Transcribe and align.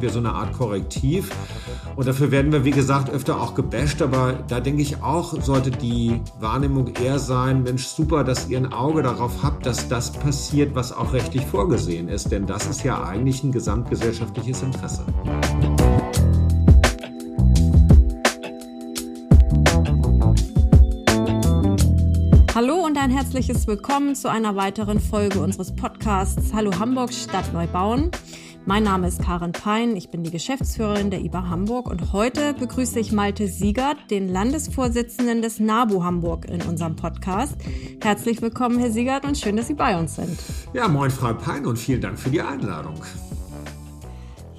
sind 0.00 0.08
wir 0.08 0.12
so 0.14 0.18
eine 0.18 0.32
Art 0.32 0.54
Korrektiv. 0.54 1.30
Und 1.94 2.08
dafür 2.08 2.30
werden 2.30 2.52
wir, 2.52 2.64
wie 2.64 2.70
gesagt, 2.70 3.10
öfter 3.10 3.38
auch 3.38 3.54
gebasht. 3.54 4.00
Aber 4.00 4.32
da 4.48 4.60
denke 4.60 4.80
ich 4.80 5.02
auch, 5.02 5.38
sollte 5.42 5.70
die 5.70 6.22
Wahrnehmung 6.38 6.94
eher 6.94 7.18
sein, 7.18 7.64
Mensch, 7.64 7.84
super, 7.86 8.24
dass 8.24 8.48
ihr 8.48 8.56
ein 8.56 8.72
Auge 8.72 9.02
darauf 9.02 9.42
habt, 9.42 9.66
dass 9.66 9.88
das 9.88 10.12
passiert, 10.12 10.74
was 10.74 10.92
auch 10.92 11.12
rechtlich 11.12 11.44
vorgesehen 11.44 12.08
ist. 12.08 12.32
Denn 12.32 12.46
das 12.46 12.66
ist 12.66 12.82
ja 12.82 13.02
eigentlich 13.02 13.44
ein 13.44 13.52
gesamtgesellschaftliches 13.52 14.62
Interesse. 14.62 15.04
Hallo 22.54 22.84
und 22.84 22.96
ein 22.96 23.10
herzliches 23.10 23.66
Willkommen 23.66 24.14
zu 24.14 24.30
einer 24.30 24.56
weiteren 24.56 24.98
Folge 24.98 25.40
unseres 25.40 25.74
Podcasts 25.74 26.54
Hallo 26.54 26.70
Hamburg 26.78 27.12
Stadt 27.12 27.52
Neubauen. 27.52 28.10
Mein 28.66 28.82
Name 28.84 29.08
ist 29.08 29.22
Karin 29.22 29.52
Pein, 29.52 29.96
ich 29.96 30.10
bin 30.10 30.22
die 30.22 30.30
Geschäftsführerin 30.30 31.10
der 31.10 31.20
IBA 31.20 31.48
Hamburg 31.48 31.88
und 31.88 32.12
heute 32.12 32.52
begrüße 32.54 33.00
ich 33.00 33.10
Malte 33.10 33.48
Siegert, 33.48 33.96
den 34.10 34.28
Landesvorsitzenden 34.28 35.40
des 35.40 35.60
NABU 35.60 36.04
Hamburg 36.04 36.44
in 36.44 36.60
unserem 36.62 36.94
Podcast. 36.94 37.56
Herzlich 38.02 38.42
willkommen, 38.42 38.78
Herr 38.78 38.90
Siegert, 38.90 39.24
und 39.24 39.38
schön, 39.38 39.56
dass 39.56 39.68
Sie 39.68 39.74
bei 39.74 39.98
uns 39.98 40.16
sind. 40.16 40.38
Ja, 40.74 40.88
moin, 40.88 41.10
Frau 41.10 41.32
Pein, 41.32 41.64
und 41.64 41.78
vielen 41.78 42.02
Dank 42.02 42.18
für 42.18 42.30
die 42.30 42.42
Einladung. 42.42 42.96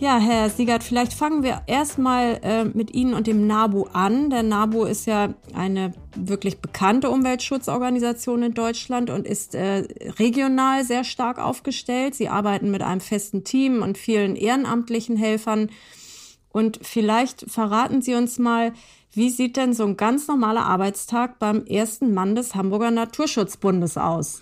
Ja, 0.02 0.18
Herr 0.18 0.50
Siegert, 0.50 0.84
vielleicht 0.84 1.14
fangen 1.14 1.44
wir 1.44 1.62
erstmal 1.68 2.40
äh, 2.42 2.66
mit 2.66 2.92
Ihnen 2.92 3.14
und 3.14 3.28
dem 3.28 3.46
NABU 3.46 3.84
an. 3.94 4.32
Der 4.32 4.42
NABU 4.42 4.86
ist 4.86 5.06
ja 5.06 5.36
eine 5.54 5.94
wirklich 6.16 6.58
bekannte 6.58 7.12
Umweltschutzorganisation 7.12 8.42
in 8.42 8.56
Deutschland 8.56 9.12
und 9.12 9.28
ist 9.28 9.54
äh, 9.54 9.84
regional 10.18 10.84
sehr 10.86 11.04
stark 11.04 11.38
aufgestellt. 11.38 12.16
Sie 12.16 12.30
arbeiten 12.30 12.72
mit 12.72 12.82
einem 12.82 13.00
festen 13.00 13.44
Team 13.44 13.84
und 13.84 13.96
vielen 13.96 14.36
ehrenamtlichen 14.36 15.18
Helfern. 15.18 15.70
Und 16.50 16.80
vielleicht 16.82 17.46
verraten 17.48 18.02
Sie 18.02 18.16
uns 18.16 18.40
mal, 18.40 18.74
wie 19.12 19.30
sieht 19.30 19.56
denn 19.56 19.74
so 19.74 19.86
ein 19.86 19.98
ganz 19.98 20.28
normaler 20.28 20.66
Arbeitstag 20.66 21.38
beim 21.38 21.64
ersten 21.68 22.12
Mann 22.12 22.34
des 22.34 22.56
Hamburger 22.56 22.90
Naturschutzbundes 22.90 23.98
aus? 23.98 24.42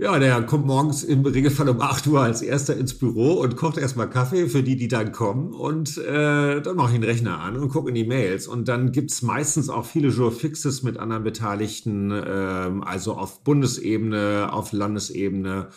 Ja, 0.00 0.16
der 0.20 0.40
kommt 0.42 0.64
morgens 0.64 1.02
im 1.02 1.26
Regelfall 1.26 1.68
um 1.68 1.80
8 1.80 2.06
Uhr 2.06 2.20
als 2.20 2.40
erster 2.40 2.76
ins 2.76 2.94
Büro 2.94 3.32
und 3.32 3.56
kocht 3.56 3.78
erstmal 3.78 4.08
Kaffee 4.08 4.46
für 4.46 4.62
die, 4.62 4.76
die 4.76 4.86
dann 4.86 5.10
kommen. 5.10 5.52
Und 5.52 5.98
äh, 5.98 6.60
dann 6.60 6.76
mache 6.76 6.92
ich 6.92 7.00
den 7.00 7.02
Rechner 7.02 7.40
an 7.40 7.56
und 7.56 7.70
gucke 7.70 7.88
in 7.88 7.96
die 7.96 8.04
Mails. 8.04 8.46
Und 8.46 8.68
dann 8.68 8.92
gibt's 8.92 9.22
meistens 9.22 9.68
auch 9.68 9.84
viele 9.84 10.10
Jour-Fixes 10.10 10.84
mit 10.84 10.98
anderen 10.98 11.24
Beteiligten, 11.24 12.12
äh, 12.12 12.70
also 12.82 13.14
auf 13.14 13.42
Bundesebene, 13.42 14.52
auf 14.52 14.70
Landesebene. 14.70 15.70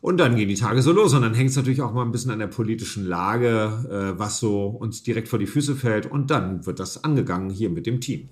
Und 0.00 0.18
dann 0.18 0.36
gehen 0.36 0.48
die 0.48 0.54
Tage 0.54 0.80
so 0.80 0.92
los. 0.92 1.12
Und 1.14 1.22
dann 1.22 1.34
hängt 1.34 1.50
es 1.50 1.56
natürlich 1.56 1.82
auch 1.82 1.92
mal 1.92 2.04
ein 2.04 2.12
bisschen 2.12 2.30
an 2.30 2.38
der 2.38 2.46
politischen 2.46 3.04
Lage, 3.04 3.84
äh, 3.90 4.16
was 4.16 4.38
so 4.38 4.66
uns 4.66 5.02
direkt 5.02 5.26
vor 5.26 5.40
die 5.40 5.46
Füße 5.48 5.74
fällt. 5.74 6.06
Und 6.06 6.30
dann 6.30 6.66
wird 6.66 6.78
das 6.78 7.02
angegangen 7.02 7.50
hier 7.50 7.70
mit 7.70 7.86
dem 7.86 8.00
Team. 8.00 8.28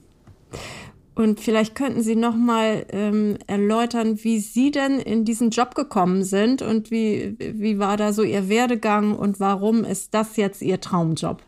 Und 1.15 1.39
vielleicht 1.41 1.75
könnten 1.75 2.03
Sie 2.03 2.17
noch 2.17 2.35
mal 2.35 2.87
ähm, 2.91 3.39
erläutern, 3.47 4.19
wie 4.23 4.41
Sie 4.41 4.71
denn 4.71 4.99
in 4.99 5.25
diesen 5.25 5.51
Job 5.51 5.75
gekommen 5.75 6.25
sind 6.25 6.61
und 6.61 6.91
wie, 6.91 7.37
wie 7.39 7.79
war 7.79 7.97
da 7.97 8.13
so 8.13 8.23
Ihr 8.23 8.49
Werdegang 8.49 9.17
und 9.17 9.39
warum 9.39 9.85
ist 9.85 10.13
das 10.13 10.37
jetzt 10.37 10.61
Ihr 10.61 10.81
Traumjob? 10.81 11.41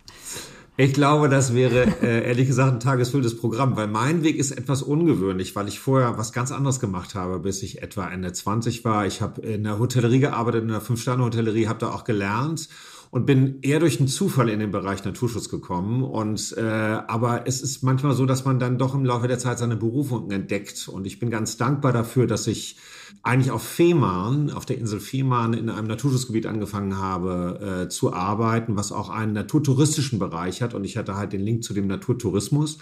Ich 0.78 0.92
glaube, 0.92 1.30
das 1.30 1.54
wäre 1.54 1.86
äh, 2.02 2.28
ehrlich 2.28 2.48
gesagt 2.48 2.70
ein 2.70 2.80
tagesfülltes 2.80 3.38
Programm, 3.38 3.76
weil 3.76 3.86
mein 3.86 4.22
Weg 4.22 4.36
ist 4.36 4.50
etwas 4.50 4.82
ungewöhnlich, 4.82 5.56
weil 5.56 5.68
ich 5.68 5.80
vorher 5.80 6.18
was 6.18 6.34
ganz 6.34 6.52
anderes 6.52 6.80
gemacht 6.80 7.14
habe, 7.14 7.38
bis 7.38 7.62
ich 7.62 7.82
etwa 7.82 8.06
Ende 8.08 8.30
20 8.30 8.84
war. 8.84 9.06
Ich 9.06 9.22
habe 9.22 9.40
in 9.40 9.64
der 9.64 9.78
Hotellerie 9.78 10.20
gearbeitet, 10.20 10.62
in 10.62 10.68
der 10.68 10.82
Fünf-Sterne-Hotellerie, 10.82 11.66
habe 11.66 11.78
da 11.78 11.92
auch 11.92 12.04
gelernt 12.04 12.68
und 13.16 13.24
bin 13.24 13.60
eher 13.62 13.80
durch 13.80 13.98
einen 13.98 14.08
Zufall 14.08 14.50
in 14.50 14.60
den 14.60 14.70
Bereich 14.70 15.02
Naturschutz 15.02 15.48
gekommen. 15.48 16.04
Und 16.04 16.54
äh, 16.58 16.60
aber 16.60 17.46
es 17.46 17.62
ist 17.62 17.82
manchmal 17.82 18.12
so, 18.12 18.26
dass 18.26 18.44
man 18.44 18.58
dann 18.58 18.76
doch 18.76 18.94
im 18.94 19.06
Laufe 19.06 19.26
der 19.26 19.38
Zeit 19.38 19.58
seine 19.58 19.74
Berufung 19.74 20.30
entdeckt. 20.30 20.86
Und 20.86 21.06
ich 21.06 21.18
bin 21.18 21.30
ganz 21.30 21.56
dankbar 21.56 21.94
dafür, 21.94 22.26
dass 22.26 22.46
ich 22.46 22.76
eigentlich 23.22 23.50
auf 23.50 23.62
Fehmarn, 23.62 24.50
auf 24.50 24.66
der 24.66 24.76
Insel 24.76 25.00
Fehmarn 25.00 25.54
in 25.54 25.70
einem 25.70 25.86
Naturschutzgebiet 25.86 26.44
angefangen 26.44 26.98
habe 26.98 27.84
äh, 27.84 27.88
zu 27.88 28.12
arbeiten, 28.12 28.76
was 28.76 28.92
auch 28.92 29.08
einen 29.08 29.32
naturtouristischen 29.32 30.18
Bereich 30.18 30.60
hat. 30.60 30.74
Und 30.74 30.84
ich 30.84 30.98
hatte 30.98 31.16
halt 31.16 31.32
den 31.32 31.40
Link 31.40 31.64
zu 31.64 31.72
dem 31.72 31.86
Naturtourismus. 31.86 32.76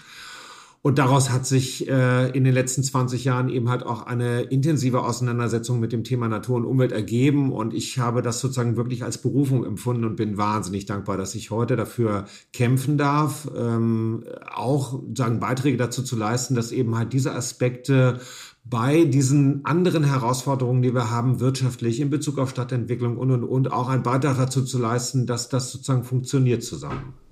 Und 0.85 0.99
daraus 0.99 1.31
hat 1.31 1.47
sich 1.47 1.87
äh, 1.87 2.29
in 2.37 2.43
den 2.43 2.53
letzten 2.53 2.83
20 2.83 3.25
Jahren 3.25 3.49
eben 3.49 3.69
halt 3.69 3.83
auch 3.83 4.05
eine 4.05 4.41
intensive 4.43 5.01
Auseinandersetzung 5.01 5.79
mit 5.79 5.91
dem 5.91 6.03
Thema 6.03 6.27
Natur 6.27 6.57
und 6.57 6.65
Umwelt 6.65 6.91
ergeben. 6.91 7.51
Und 7.51 7.73
ich 7.73 7.97
habe 7.97 8.21
das 8.21 8.39
sozusagen 8.39 8.77
wirklich 8.77 9.03
als 9.03 9.17
Berufung 9.17 9.65
empfunden 9.65 10.03
und 10.03 10.15
bin 10.15 10.37
wahnsinnig 10.37 10.85
dankbar, 10.85 11.17
dass 11.17 11.33
ich 11.33 11.49
heute 11.49 11.75
dafür 11.75 12.25
kämpfen 12.53 12.99
darf, 12.99 13.49
ähm, 13.57 14.25
auch 14.47 15.01
sagen 15.15 15.39
Beiträge 15.39 15.77
dazu 15.77 16.03
zu 16.03 16.15
leisten, 16.15 16.53
dass 16.53 16.71
eben 16.71 16.95
halt 16.95 17.13
diese 17.13 17.33
Aspekte 17.33 18.19
bei 18.63 19.05
diesen 19.05 19.65
anderen 19.65 20.03
Herausforderungen, 20.03 20.83
die 20.83 20.93
wir 20.93 21.09
haben, 21.09 21.39
wirtschaftlich 21.39 21.99
in 21.99 22.11
Bezug 22.11 22.37
auf 22.37 22.51
Stadtentwicklung 22.51 23.17
und 23.17 23.31
und 23.31 23.43
und 23.43 23.71
auch 23.71 23.89
einen 23.89 24.03
Beitrag 24.03 24.37
dazu 24.37 24.63
zu 24.63 24.77
leisten, 24.77 25.25
dass 25.25 25.49
das 25.49 25.71
sozusagen 25.71 26.03
funktioniert 26.03 26.61
zusammen. 26.61 27.24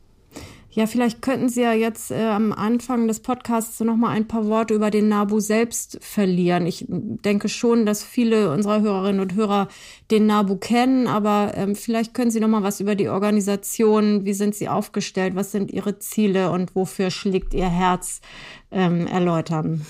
Ja, 0.76 0.88
vielleicht 0.88 1.22
könnten 1.22 1.50
Sie 1.50 1.62
ja 1.62 1.74
jetzt 1.74 2.10
äh, 2.10 2.26
am 2.26 2.52
Anfang 2.52 3.08
des 3.08 3.20
Podcasts 3.20 3.80
noch 3.80 3.96
mal 3.96 4.10
ein 4.10 4.28
paar 4.28 4.48
Worte 4.48 4.74
über 4.74 4.90
den 4.90 5.08
NABU 5.08 5.40
selbst 5.40 6.00
verlieren. 6.02 6.66
Ich 6.66 6.86
denke 6.90 7.48
schon, 7.48 7.86
dass 7.86 8.04
viele 8.04 8.52
unserer 8.52 8.82
Hörerinnen 8.82 9.22
und 9.22 9.36
Hörer 9.36 9.68
den 10.14 10.28
NABU 10.28 10.58
kennen, 10.58 11.08
aber 11.08 11.54
ähm, 11.56 11.76
vielleicht 11.76 12.14
können 12.14 12.32
Sie 12.32 12.40
noch 12.40 12.48
mal 12.48 12.64
was 12.64 12.80
über 12.80 12.96
die 12.96 13.10
Organisation, 13.10 14.26
wie 14.26 14.34
sind 14.34 14.56
Sie 14.56 14.70
aufgestellt, 14.70 15.36
was 15.36 15.52
sind 15.52 15.72
Ihre 15.72 16.00
Ziele 16.00 16.52
und 16.52 16.76
wofür 16.76 17.10
schlägt 17.10 17.54
Ihr 17.54 17.70
Herz 17.70 18.22
ähm, 18.72 19.08
erläutern. 19.08 19.82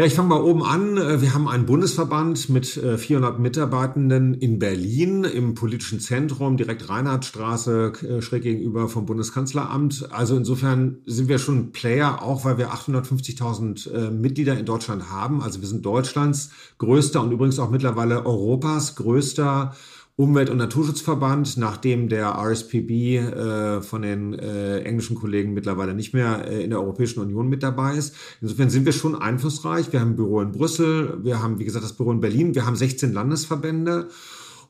Ja, 0.00 0.06
ich 0.06 0.14
fange 0.14 0.30
mal 0.30 0.40
oben 0.40 0.62
an. 0.62 0.96
Äh, 0.96 1.20
wir 1.20 1.34
haben 1.34 1.46
einen 1.46 1.66
Bundesverband 1.66 2.48
mit 2.48 2.66
400 2.66 3.36
äh, 3.36 3.38
Mitarbeitenden 3.38 4.32
in 4.32 4.58
Berlin 4.58 5.24
im 5.24 5.54
politischen 5.54 6.00
Zentrum, 6.00 6.56
direkt 6.56 6.88
Reinhardtstraße, 6.88 7.92
äh, 8.08 8.22
schräg 8.22 8.44
gegenüber 8.44 8.88
vom 8.88 9.04
Bundeskanzleramt. 9.04 10.08
Also 10.10 10.38
insofern 10.38 11.00
sind 11.04 11.28
wir 11.28 11.38
schon 11.38 11.58
ein 11.58 11.72
Player, 11.72 12.22
auch 12.22 12.46
weil 12.46 12.56
wir 12.56 12.70
850.000 12.72 14.10
Mitglieder 14.10 14.58
in 14.58 14.64
Deutschland 14.64 15.10
haben. 15.10 15.42
Also 15.42 15.60
wir 15.60 15.68
sind 15.68 15.84
Deutschlands 15.84 16.48
größter 16.78 17.20
und 17.20 17.32
übrigens 17.32 17.58
auch 17.58 17.68
mittlerweile 17.68 18.24
Europas 18.24 18.96
größter 18.96 19.59
Umwelt- 20.20 20.50
und 20.50 20.58
Naturschutzverband, 20.58 21.56
nachdem 21.56 22.10
der 22.10 22.26
RSPB 22.26 22.90
äh, 22.90 23.80
von 23.80 24.02
den 24.02 24.34
äh, 24.34 24.80
englischen 24.80 25.16
Kollegen 25.16 25.54
mittlerweile 25.54 25.94
nicht 25.94 26.12
mehr 26.12 26.46
äh, 26.46 26.62
in 26.62 26.70
der 26.70 26.80
Europäischen 26.80 27.20
Union 27.20 27.48
mit 27.48 27.62
dabei 27.62 27.94
ist. 27.94 28.14
Insofern 28.42 28.68
sind 28.68 28.84
wir 28.84 28.92
schon 28.92 29.16
einflussreich. 29.16 29.92
Wir 29.92 30.00
haben 30.00 30.10
ein 30.10 30.16
Büro 30.16 30.42
in 30.42 30.52
Brüssel, 30.52 31.24
wir 31.24 31.42
haben, 31.42 31.58
wie 31.58 31.64
gesagt, 31.64 31.84
das 31.84 31.94
Büro 31.94 32.12
in 32.12 32.20
Berlin, 32.20 32.54
wir 32.54 32.66
haben 32.66 32.76
16 32.76 33.14
Landesverbände 33.14 34.08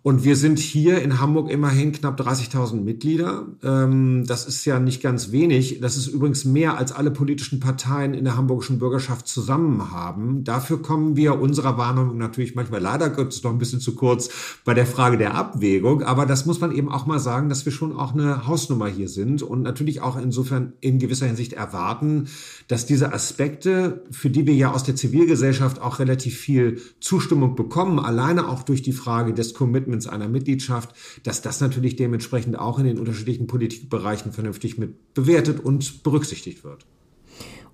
und 0.03 0.25
wir 0.25 0.35
sind 0.35 0.59
hier 0.59 1.03
in 1.03 1.21
Hamburg 1.21 1.51
immerhin 1.51 1.93
knapp 1.93 2.19
30.000 2.19 2.77
Mitglieder. 2.81 3.47
Ähm, 3.63 4.25
das 4.27 4.47
ist 4.47 4.65
ja 4.65 4.81
nicht 4.81 5.03
ganz 5.03 5.31
wenig. 5.31 5.81
Das 5.83 5.99
ist 5.99 6.07
übrigens 6.07 6.47
mehr, 6.47 6.79
als 6.79 6.93
alle 6.93 7.11
politischen 7.11 7.61
Parteien 7.61 8.15
in 8.15 8.25
der 8.25 8.35
hamburgischen 8.35 8.79
Bürgerschaft 8.79 9.29
zusammen 9.29 9.91
haben. 9.91 10.43
Dafür 10.43 10.81
kommen 10.81 11.17
wir 11.17 11.39
unserer 11.39 11.77
Warnung 11.77 12.17
natürlich 12.17 12.55
manchmal 12.55 12.81
leider 12.81 13.11
kommt 13.11 13.35
es 13.35 13.43
noch 13.43 13.51
ein 13.51 13.59
bisschen 13.59 13.81
zu 13.81 13.95
kurz 13.95 14.31
bei 14.65 14.73
der 14.73 14.87
Frage 14.87 15.19
der 15.19 15.35
Abwägung. 15.35 16.03
Aber 16.03 16.25
das 16.25 16.47
muss 16.47 16.61
man 16.61 16.73
eben 16.73 16.89
auch 16.89 17.05
mal 17.05 17.19
sagen, 17.19 17.51
dass 17.51 17.67
wir 17.67 17.73
schon 17.73 17.95
auch 17.95 18.15
eine 18.15 18.47
Hausnummer 18.47 18.89
hier 18.89 19.09
sind 19.11 19.43
und 19.43 19.61
natürlich 19.61 20.01
auch 20.01 20.17
insofern 20.17 20.73
in 20.81 20.99
gewisser 20.99 21.27
Hinsicht 21.27 21.53
erwarten, 21.53 22.29
dass 22.71 22.87
diese 22.87 23.13
Aspekte, 23.13 24.05
für 24.13 24.31
die 24.31 24.47
wir 24.47 24.55
ja 24.55 24.71
aus 24.73 24.85
der 24.85 24.95
Zivilgesellschaft 24.95 25.83
auch 25.83 25.99
relativ 25.99 26.39
viel 26.39 26.81
Zustimmung 27.01 27.57
bekommen, 27.57 27.99
alleine 27.99 28.49
auch 28.49 28.63
durch 28.63 28.81
die 28.81 28.93
Frage 28.93 29.35
des 29.35 29.55
Commitments 29.55 30.07
einer 30.07 30.29
Mitgliedschaft, 30.29 30.95
dass 31.25 31.43
das 31.43 31.61
natürlich 31.61 31.97
dementsprechend 31.97 32.57
auch 32.57 32.79
in 32.79 32.85
den 32.85 33.01
unterschiedlichen 33.01 33.49
Politikbereichen 33.49 34.31
vernünftig 34.31 34.79
mit 34.79 35.15
bewertet 35.15 35.59
und 35.59 36.05
berücksichtigt 36.05 36.63
wird. 36.63 36.87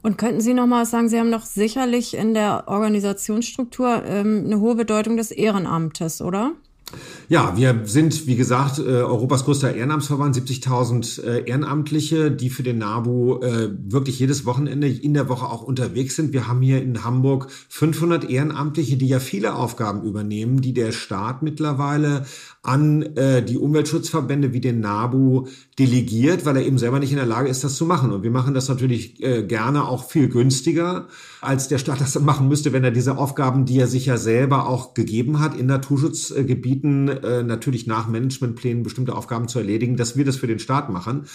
Und 0.03 0.17
könnten 0.17 0.41
Sie 0.41 0.55
noch 0.55 0.67
mal 0.67 0.87
sagen, 0.87 1.11
Sie 1.11 1.19
haben 1.19 1.31
doch 1.31 1.45
sicherlich 1.45 2.15
in 2.15 2.33
der 2.33 2.65
Organisationsstruktur 2.67 4.03
ähm, 4.03 4.45
eine 4.47 4.61
hohe 4.61 4.77
Bedeutung 4.77 5.19
des 5.19 5.31
Ehrenamtes, 5.31 6.23
oder? 6.23 6.53
Ja, 7.29 7.57
wir 7.57 7.81
sind, 7.85 8.29
wie 8.29 8.37
gesagt, 8.37 8.79
äh, 8.79 8.83
Europas 8.83 9.45
größter 9.45 9.75
Ehrenamtsverband, 9.75 10.37
70.000 10.37 11.25
äh, 11.25 11.49
Ehrenamtliche, 11.49 12.31
die 12.31 12.51
für 12.51 12.63
den 12.63 12.79
NABU 12.79 13.41
äh, 13.41 13.71
wirklich 13.85 14.21
jedes 14.21 14.47
Wochenende 14.47 14.87
in 14.87 15.13
der 15.13 15.29
Woche 15.29 15.47
auch 15.47 15.63
unterwegs 15.63 16.15
sind. 16.15 16.33
Wir 16.33 16.47
haben 16.47 16.63
hier 16.63 16.81
in 16.81 17.03
Hamburg 17.03 17.51
500 17.69 18.31
Ehrenamtliche, 18.31 18.97
die 18.97 19.09
ja 19.09 19.19
viele 19.19 19.57
Aufgaben 19.57 20.05
übernehmen, 20.05 20.61
die 20.61 20.73
der 20.73 20.93
Staat 20.93 21.43
mittlerweile 21.43 22.27
an 22.63 23.15
die 23.49 23.59
Umweltschutzverbände 23.59 24.53
wie 24.53 24.61
den 24.61 24.81
NABU 24.81 25.47
delegiert, 25.79 26.45
weil 26.45 26.57
er 26.57 26.67
eben 26.67 26.79
selber 26.79 26.99
nicht 26.99 27.13
in 27.13 27.17
der 27.17 27.25
Lage 27.25 27.49
ist, 27.49 27.63
das 27.63 27.77
zu 27.77 27.87
machen. 27.87 28.11
Und 28.11 28.25
wir 28.25 28.33
machen 28.33 28.55
das 28.55 28.69
natürlich 28.69 29.23
gerne 29.47 29.87
auch 29.87 30.09
viel 30.09 30.29
günstiger 30.29 31.07
als 31.47 31.69
der 31.69 31.79
Staat 31.79 32.01
das 32.01 32.19
machen 32.21 32.49
müsste, 32.49 32.73
wenn 32.73 32.85
er 32.85 32.91
diese 32.91 33.17
Aufgaben, 33.17 33.65
die 33.65 33.79
er 33.79 33.87
sich 33.87 34.07
ja 34.07 34.17
selber 34.17 34.69
auch 34.69 34.95
gegeben 34.95 35.41
hat, 35.41 35.57
in 35.57 35.67
Naturschutzgebieten 35.67 37.09
äh, 37.09 37.43
natürlich 37.43 37.87
nach 37.87 38.09
Managementplänen 38.09 38.83
bestimmte 38.83 39.15
Aufgaben 39.15 39.49
zu 39.49 39.59
erledigen, 39.59 39.97
dass 39.97 40.17
wir 40.17 40.25
das 40.25 40.37
für 40.37 40.47
den 40.47 40.59
Staat 40.59 40.91
machen. 40.91 41.27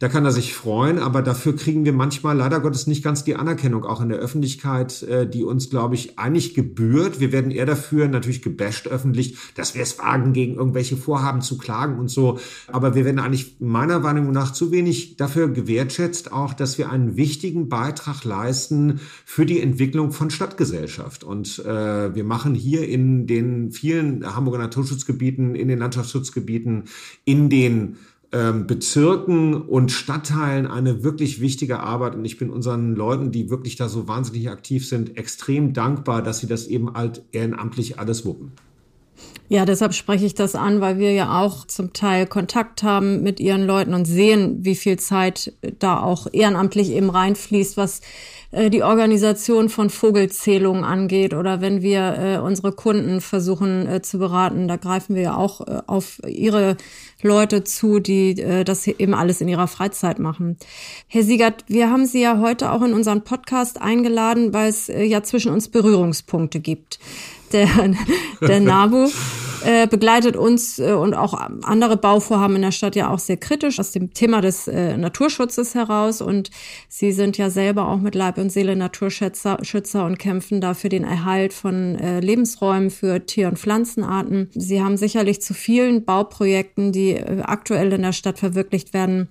Da 0.00 0.08
kann 0.08 0.24
er 0.24 0.32
sich 0.32 0.54
freuen, 0.54 0.98
aber 0.98 1.20
dafür 1.20 1.54
kriegen 1.54 1.84
wir 1.84 1.92
manchmal 1.92 2.34
leider 2.34 2.60
Gottes 2.60 2.86
nicht 2.86 3.04
ganz 3.04 3.22
die 3.22 3.36
Anerkennung 3.36 3.84
auch 3.84 4.00
in 4.00 4.08
der 4.08 4.16
Öffentlichkeit, 4.16 5.02
äh, 5.02 5.28
die 5.28 5.44
uns, 5.44 5.68
glaube 5.68 5.94
ich, 5.94 6.18
eigentlich 6.18 6.54
gebührt. 6.54 7.20
Wir 7.20 7.32
werden 7.32 7.50
eher 7.50 7.66
dafür 7.66 8.08
natürlich 8.08 8.40
gebasht 8.40 8.88
öffentlich, 8.88 9.36
dass 9.56 9.74
wir 9.74 9.82
es 9.82 9.98
wagen, 9.98 10.32
gegen 10.32 10.54
irgendwelche 10.54 10.96
Vorhaben 10.96 11.42
zu 11.42 11.58
klagen 11.58 11.98
und 11.98 12.08
so. 12.08 12.38
Aber 12.68 12.94
wir 12.94 13.04
werden 13.04 13.18
eigentlich 13.18 13.56
meiner 13.60 14.02
Wahrnehmung 14.02 14.32
nach 14.32 14.54
zu 14.54 14.72
wenig 14.72 15.18
dafür 15.18 15.48
gewertschätzt, 15.48 16.32
auch, 16.32 16.54
dass 16.54 16.78
wir 16.78 16.90
einen 16.90 17.18
wichtigen 17.18 17.68
Beitrag 17.68 18.24
leisten 18.24 19.00
für 19.26 19.44
die 19.44 19.60
Entwicklung 19.60 20.12
von 20.12 20.30
Stadtgesellschaft. 20.30 21.24
Und 21.24 21.58
äh, 21.58 22.14
wir 22.14 22.24
machen 22.24 22.54
hier 22.54 22.88
in 22.88 23.26
den 23.26 23.70
vielen 23.70 24.24
Hamburger 24.34 24.60
Naturschutzgebieten, 24.60 25.54
in 25.54 25.68
den 25.68 25.78
Landschaftsschutzgebieten, 25.78 26.84
in 27.26 27.50
den 27.50 27.98
ähm, 28.32 28.66
Bezirken 28.66 29.54
und 29.54 29.90
Stadtteilen 29.90 30.66
eine 30.66 31.02
wirklich 31.02 31.40
wichtige 31.40 31.80
Arbeit. 31.80 32.14
Und 32.14 32.24
ich 32.24 32.38
bin 32.38 32.50
unseren 32.50 32.94
Leuten, 32.94 33.32
die 33.32 33.50
wirklich 33.50 33.76
da 33.76 33.88
so 33.88 34.06
wahnsinnig 34.06 34.48
aktiv 34.48 34.88
sind, 34.88 35.16
extrem 35.16 35.72
dankbar, 35.72 36.22
dass 36.22 36.38
sie 36.38 36.46
das 36.46 36.66
eben 36.66 36.94
halt 36.94 37.22
ehrenamtlich 37.32 37.98
alles 37.98 38.24
wuppen. 38.24 38.52
Ja, 39.48 39.64
deshalb 39.64 39.94
spreche 39.94 40.24
ich 40.24 40.34
das 40.34 40.54
an, 40.54 40.80
weil 40.80 40.98
wir 40.98 41.12
ja 41.12 41.42
auch 41.42 41.66
zum 41.66 41.92
Teil 41.92 42.26
Kontakt 42.26 42.84
haben 42.84 43.24
mit 43.24 43.40
ihren 43.40 43.66
Leuten 43.66 43.94
und 43.94 44.04
sehen, 44.04 44.64
wie 44.64 44.76
viel 44.76 44.96
Zeit 44.96 45.52
da 45.80 46.00
auch 46.00 46.28
ehrenamtlich 46.32 46.90
eben 46.90 47.10
reinfließt, 47.10 47.76
was 47.76 48.00
äh, 48.52 48.70
die 48.70 48.82
Organisation 48.82 49.68
von 49.68 49.90
Vogelzählungen 49.90 50.84
angeht 50.84 51.34
oder 51.34 51.60
wenn 51.60 51.82
wir 51.82 52.18
äh, 52.18 52.38
unsere 52.38 52.72
Kunden 52.72 53.20
versuchen 53.20 53.86
äh, 53.86 54.02
zu 54.02 54.18
beraten, 54.18 54.68
da 54.68 54.76
greifen 54.76 55.14
wir 55.14 55.22
ja 55.22 55.36
auch 55.36 55.60
äh, 55.60 55.82
auf 55.86 56.20
ihre 56.26 56.76
Leute 57.22 57.64
zu, 57.64 58.00
die 58.00 58.40
äh, 58.40 58.64
das 58.64 58.86
eben 58.86 59.14
alles 59.14 59.40
in 59.40 59.48
ihrer 59.48 59.68
Freizeit 59.68 60.18
machen. 60.18 60.56
Herr 61.06 61.22
Siegert, 61.22 61.64
wir 61.68 61.90
haben 61.90 62.06
Sie 62.06 62.22
ja 62.22 62.40
heute 62.40 62.72
auch 62.72 62.82
in 62.82 62.92
unseren 62.92 63.22
Podcast 63.22 63.80
eingeladen, 63.80 64.52
weil 64.52 64.68
es 64.68 64.88
äh, 64.88 65.04
ja 65.04 65.22
zwischen 65.22 65.52
uns 65.52 65.68
Berührungspunkte 65.68 66.60
gibt. 66.60 66.98
Der, 67.52 67.68
der 68.40 68.60
NABU 68.60 69.10
äh, 69.64 69.86
begleitet 69.86 70.36
uns 70.36 70.78
äh, 70.78 70.92
und 70.92 71.14
auch 71.14 71.34
andere 71.34 71.96
Bauvorhaben 71.96 72.56
in 72.56 72.62
der 72.62 72.72
Stadt 72.72 72.96
ja 72.96 73.10
auch 73.10 73.18
sehr 73.18 73.36
kritisch 73.36 73.78
aus 73.78 73.92
dem 73.92 74.12
Thema 74.12 74.40
des 74.40 74.68
äh, 74.68 74.96
Naturschutzes 74.96 75.74
heraus. 75.74 76.20
Und 76.20 76.50
Sie 76.88 77.12
sind 77.12 77.38
ja 77.38 77.50
selber 77.50 77.88
auch 77.88 77.98
mit 77.98 78.14
Leib 78.14 78.38
und 78.38 78.50
Seele 78.50 78.76
Naturschützer 78.76 79.58
Schützer 79.62 80.06
und 80.06 80.18
kämpfen 80.18 80.60
da 80.60 80.74
für 80.74 80.88
den 80.88 81.04
Erhalt 81.04 81.52
von 81.52 81.96
äh, 81.96 82.20
Lebensräumen 82.20 82.90
für 82.90 83.24
Tier- 83.26 83.48
und 83.48 83.58
Pflanzenarten. 83.58 84.50
Sie 84.54 84.82
haben 84.82 84.96
sicherlich 84.96 85.40
zu 85.42 85.54
vielen 85.54 86.04
Bauprojekten, 86.04 86.92
die 86.92 87.12
äh, 87.12 87.42
aktuell 87.42 87.92
in 87.92 88.02
der 88.02 88.12
Stadt 88.12 88.38
verwirklicht 88.38 88.94
werden, 88.94 89.28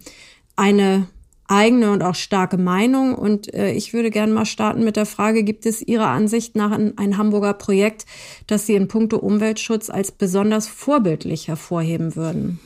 eine 0.55 1.07
eigene 1.50 1.92
und 1.92 2.04
auch 2.04 2.16
starke 2.16 2.57
Meinung. 2.57 3.16
Und 3.16 3.54
äh, 3.54 3.72
ich 3.72 3.94
würde 3.94 4.12
gerne 4.12 4.34
mal 4.34 4.46
starten 4.46 4.84
mit 4.84 4.96
der 4.96 5.06
Frage, 5.06 5.44
gibt 5.44 5.66
es 5.66 5.81
Ihrer 5.81 6.07
Ansicht 6.07 6.56
nach 6.56 6.72
ein, 6.72 6.98
ein 6.98 7.18
Hamburger 7.18 7.54
Projekt, 7.54 8.06
das 8.48 8.66
Sie 8.66 8.75
in 8.75 8.88
puncto 8.88 9.18
Umweltschutz 9.18 9.90
als 9.90 10.12
besonders 10.12 10.68
vorbildlich 10.68 11.48
hervorheben 11.48 12.16
würden? 12.16 12.60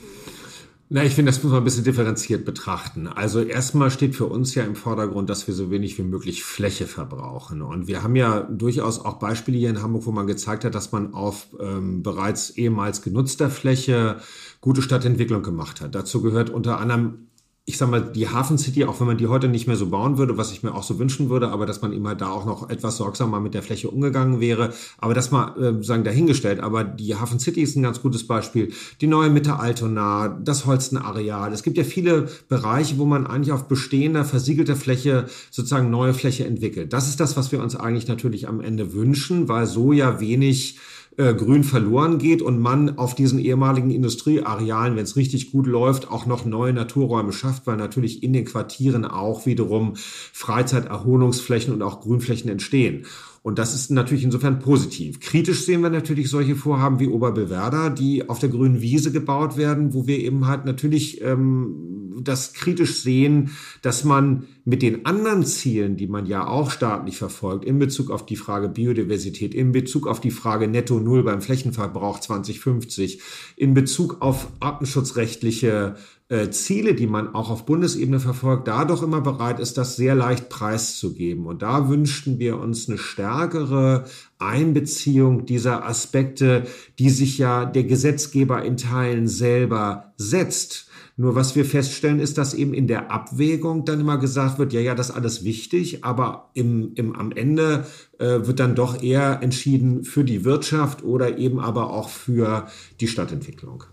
Na, 0.95 1.03
ich 1.03 1.15
finde, 1.15 1.31
das 1.31 1.41
muss 1.41 1.51
man 1.51 1.61
ein 1.61 1.63
bisschen 1.63 1.85
differenziert 1.85 2.45
betrachten. 2.45 3.07
Also 3.07 3.41
erstmal 3.41 3.89
steht 3.89 4.15
für 4.15 4.27
uns 4.27 4.53
ja 4.53 4.63
im 4.63 4.75
Vordergrund, 4.75 5.27
dass 5.27 5.47
wir 5.47 5.55
so 5.55 5.71
wenig 5.71 5.97
wie 5.97 6.03
möglich 6.03 6.43
Fläche 6.43 6.85
verbrauchen. 6.85 7.63
Und 7.63 7.87
wir 7.87 8.03
haben 8.03 8.15
ja 8.15 8.41
durchaus 8.41 9.03
auch 9.03 9.17
Beispiele 9.17 9.57
hier 9.57 9.71
in 9.71 9.81
Hamburg, 9.81 10.05
wo 10.05 10.11
man 10.11 10.27
gezeigt 10.27 10.65
hat, 10.65 10.75
dass 10.75 10.91
man 10.91 11.15
auf 11.15 11.47
ähm, 11.59 12.03
bereits 12.03 12.51
ehemals 12.51 13.01
genutzter 13.01 13.49
Fläche 13.49 14.17
gute 14.61 14.83
Stadtentwicklung 14.83 15.41
gemacht 15.41 15.81
hat. 15.81 15.95
Dazu 15.95 16.21
gehört 16.21 16.51
unter 16.51 16.79
anderem 16.79 17.29
ich 17.65 17.77
sag 17.77 17.89
mal, 17.89 18.01
die 18.01 18.27
Hafen 18.27 18.57
City, 18.57 18.83
auch 18.83 18.99
wenn 18.99 19.07
man 19.07 19.17
die 19.17 19.27
heute 19.27 19.47
nicht 19.47 19.67
mehr 19.67 19.77
so 19.77 19.87
bauen 19.87 20.17
würde, 20.17 20.37
was 20.37 20.51
ich 20.51 20.63
mir 20.63 20.75
auch 20.75 20.83
so 20.83 20.99
wünschen 20.99 21.29
würde, 21.29 21.47
aber 21.47 21.65
dass 21.65 21.81
man 21.81 21.93
immer 21.93 22.13
da 22.13 22.29
auch 22.29 22.45
noch 22.45 22.69
etwas 22.69 22.97
sorgsamer 22.97 23.39
mit 23.39 23.53
der 23.53 23.63
Fläche 23.63 23.89
umgegangen 23.89 24.41
wäre. 24.41 24.73
Aber 24.97 25.13
das 25.13 25.31
mal 25.31 25.55
äh, 25.57 25.81
sagen 25.81 26.03
dahingestellt. 26.03 26.59
Aber 26.59 26.83
die 26.83 27.15
Hafen 27.15 27.39
City 27.39 27.61
ist 27.61 27.77
ein 27.77 27.83
ganz 27.83 28.01
gutes 28.01 28.27
Beispiel. 28.27 28.73
Die 28.99 29.07
neue 29.07 29.29
Mitte 29.29 29.59
Altona, 29.59 30.27
das 30.27 30.65
Holstenareal. 30.65 31.53
Es 31.53 31.63
gibt 31.63 31.77
ja 31.77 31.85
viele 31.85 32.27
Bereiche, 32.49 32.97
wo 32.97 33.05
man 33.05 33.25
eigentlich 33.25 33.53
auf 33.53 33.69
bestehender, 33.69 34.25
versiegelter 34.25 34.75
Fläche 34.75 35.27
sozusagen 35.49 35.89
neue 35.89 36.13
Fläche 36.13 36.45
entwickelt. 36.45 36.91
Das 36.91 37.07
ist 37.07 37.21
das, 37.21 37.37
was 37.37 37.53
wir 37.53 37.63
uns 37.63 37.77
eigentlich 37.77 38.09
natürlich 38.09 38.49
am 38.49 38.59
Ende 38.59 38.91
wünschen, 38.91 39.47
weil 39.47 39.67
so 39.67 39.93
ja 39.93 40.19
wenig 40.19 40.79
äh, 41.17 41.33
Grün 41.33 41.63
verloren 41.63 42.17
geht 42.17 42.41
und 42.41 42.59
man 42.59 42.97
auf 42.97 43.15
diesen 43.15 43.39
ehemaligen 43.39 43.91
Industriearealen, 43.91 44.95
wenn 44.95 45.03
es 45.03 45.15
richtig 45.15 45.51
gut 45.51 45.67
läuft, 45.67 46.09
auch 46.09 46.25
noch 46.25 46.45
neue 46.45 46.73
Naturräume 46.73 47.33
schafft, 47.33 47.67
weil 47.67 47.77
natürlich 47.77 48.23
in 48.23 48.33
den 48.33 48.45
Quartieren 48.45 49.05
auch 49.05 49.45
wiederum 49.45 49.93
Freizeiterholungsflächen 49.95 51.73
und 51.73 51.81
auch 51.81 52.01
Grünflächen 52.01 52.49
entstehen. 52.49 53.05
Und 53.43 53.59
das 53.59 53.75
ist 53.75 53.91
natürlich 53.91 54.23
insofern 54.23 54.59
positiv. 54.59 55.19
Kritisch 55.19 55.65
sehen 55.65 55.81
wir 55.81 55.89
natürlich 55.89 56.29
solche 56.29 56.55
Vorhaben 56.55 56.99
wie 57.01 57.09
Oberbewerder, 57.09 57.89
die 57.89 58.29
auf 58.29 58.39
der 58.39 58.47
grünen 58.47 58.81
Wiese 58.81 59.11
gebaut 59.11 59.57
werden, 59.57 59.93
wo 59.93 60.07
wir 60.07 60.17
eben 60.19 60.47
halt 60.47 60.63
natürlich 60.63 61.21
ähm, 61.21 62.21
das 62.23 62.53
kritisch 62.53 63.01
sehen, 63.01 63.51
dass 63.81 64.05
man 64.05 64.45
mit 64.63 64.81
den 64.81 65.05
anderen 65.05 65.45
Zielen, 65.45 65.97
die 65.97 66.07
man 66.07 66.25
ja 66.25 66.47
auch 66.47 66.71
staatlich 66.71 67.17
verfolgt, 67.17 67.65
in 67.65 67.79
Bezug 67.79 68.11
auf 68.11 68.25
die 68.25 68.37
Frage 68.37 68.69
Biodiversität, 68.69 69.53
in 69.53 69.73
Bezug 69.73 70.07
auf 70.07 70.21
die 70.21 70.31
Frage 70.31 70.69
Netto 70.69 71.01
Null 71.01 71.23
beim 71.23 71.41
Flächenverbrauch 71.41 72.21
2050, 72.21 73.21
in 73.57 73.73
Bezug 73.73 74.21
auf 74.21 74.47
artenschutzrechtliche 74.61 75.95
äh, 76.29 76.49
Ziele, 76.49 76.95
die 76.95 77.07
man 77.07 77.35
auch 77.35 77.49
auf 77.49 77.65
Bundesebene 77.65 78.19
verfolgt, 78.19 78.67
da 78.67 78.85
doch 78.85 79.03
immer 79.03 79.21
bereit 79.21 79.59
ist, 79.59 79.77
das 79.77 79.95
sehr 79.95 80.15
leicht 80.15 80.49
preiszugeben. 80.49 81.45
Und 81.45 81.61
da 81.61 81.89
wünschten 81.89 82.39
wir 82.39 82.59
uns 82.59 82.87
eine 82.87 82.97
stärkere 82.97 84.05
Einbeziehung 84.39 85.45
dieser 85.45 85.85
Aspekte, 85.85 86.65
die 86.97 87.09
sich 87.09 87.37
ja 87.37 87.65
der 87.65 87.83
Gesetzgeber 87.83 88.63
in 88.63 88.77
Teilen 88.77 89.27
selber 89.27 90.13
setzt. 90.17 90.89
Nur 91.15 91.35
was 91.35 91.55
wir 91.55 91.65
feststellen, 91.65 92.19
ist, 92.19 92.39
dass 92.39 92.55
eben 92.55 92.73
in 92.73 92.87
der 92.87 93.11
Abwägung 93.11 93.85
dann 93.85 93.99
immer 93.99 94.17
gesagt 94.17 94.57
wird, 94.57 94.73
ja, 94.73 94.79
ja, 94.79 94.95
das 94.95 95.09
ist 95.09 95.15
alles 95.15 95.43
wichtig, 95.43 96.03
aber 96.03 96.49
im, 96.55 96.93
im, 96.95 97.15
am 97.15 97.31
Ende 97.31 97.85
äh, 98.17 98.47
wird 98.47 98.59
dann 98.59 98.73
doch 98.73 99.03
eher 99.03 99.43
entschieden 99.43 100.03
für 100.03 100.23
die 100.23 100.43
Wirtschaft 100.43 101.03
oder 101.03 101.37
eben 101.37 101.59
aber 101.59 101.91
auch 101.91 102.09
für 102.09 102.67
die 102.99 103.07
Stadtentwicklung. 103.07 103.83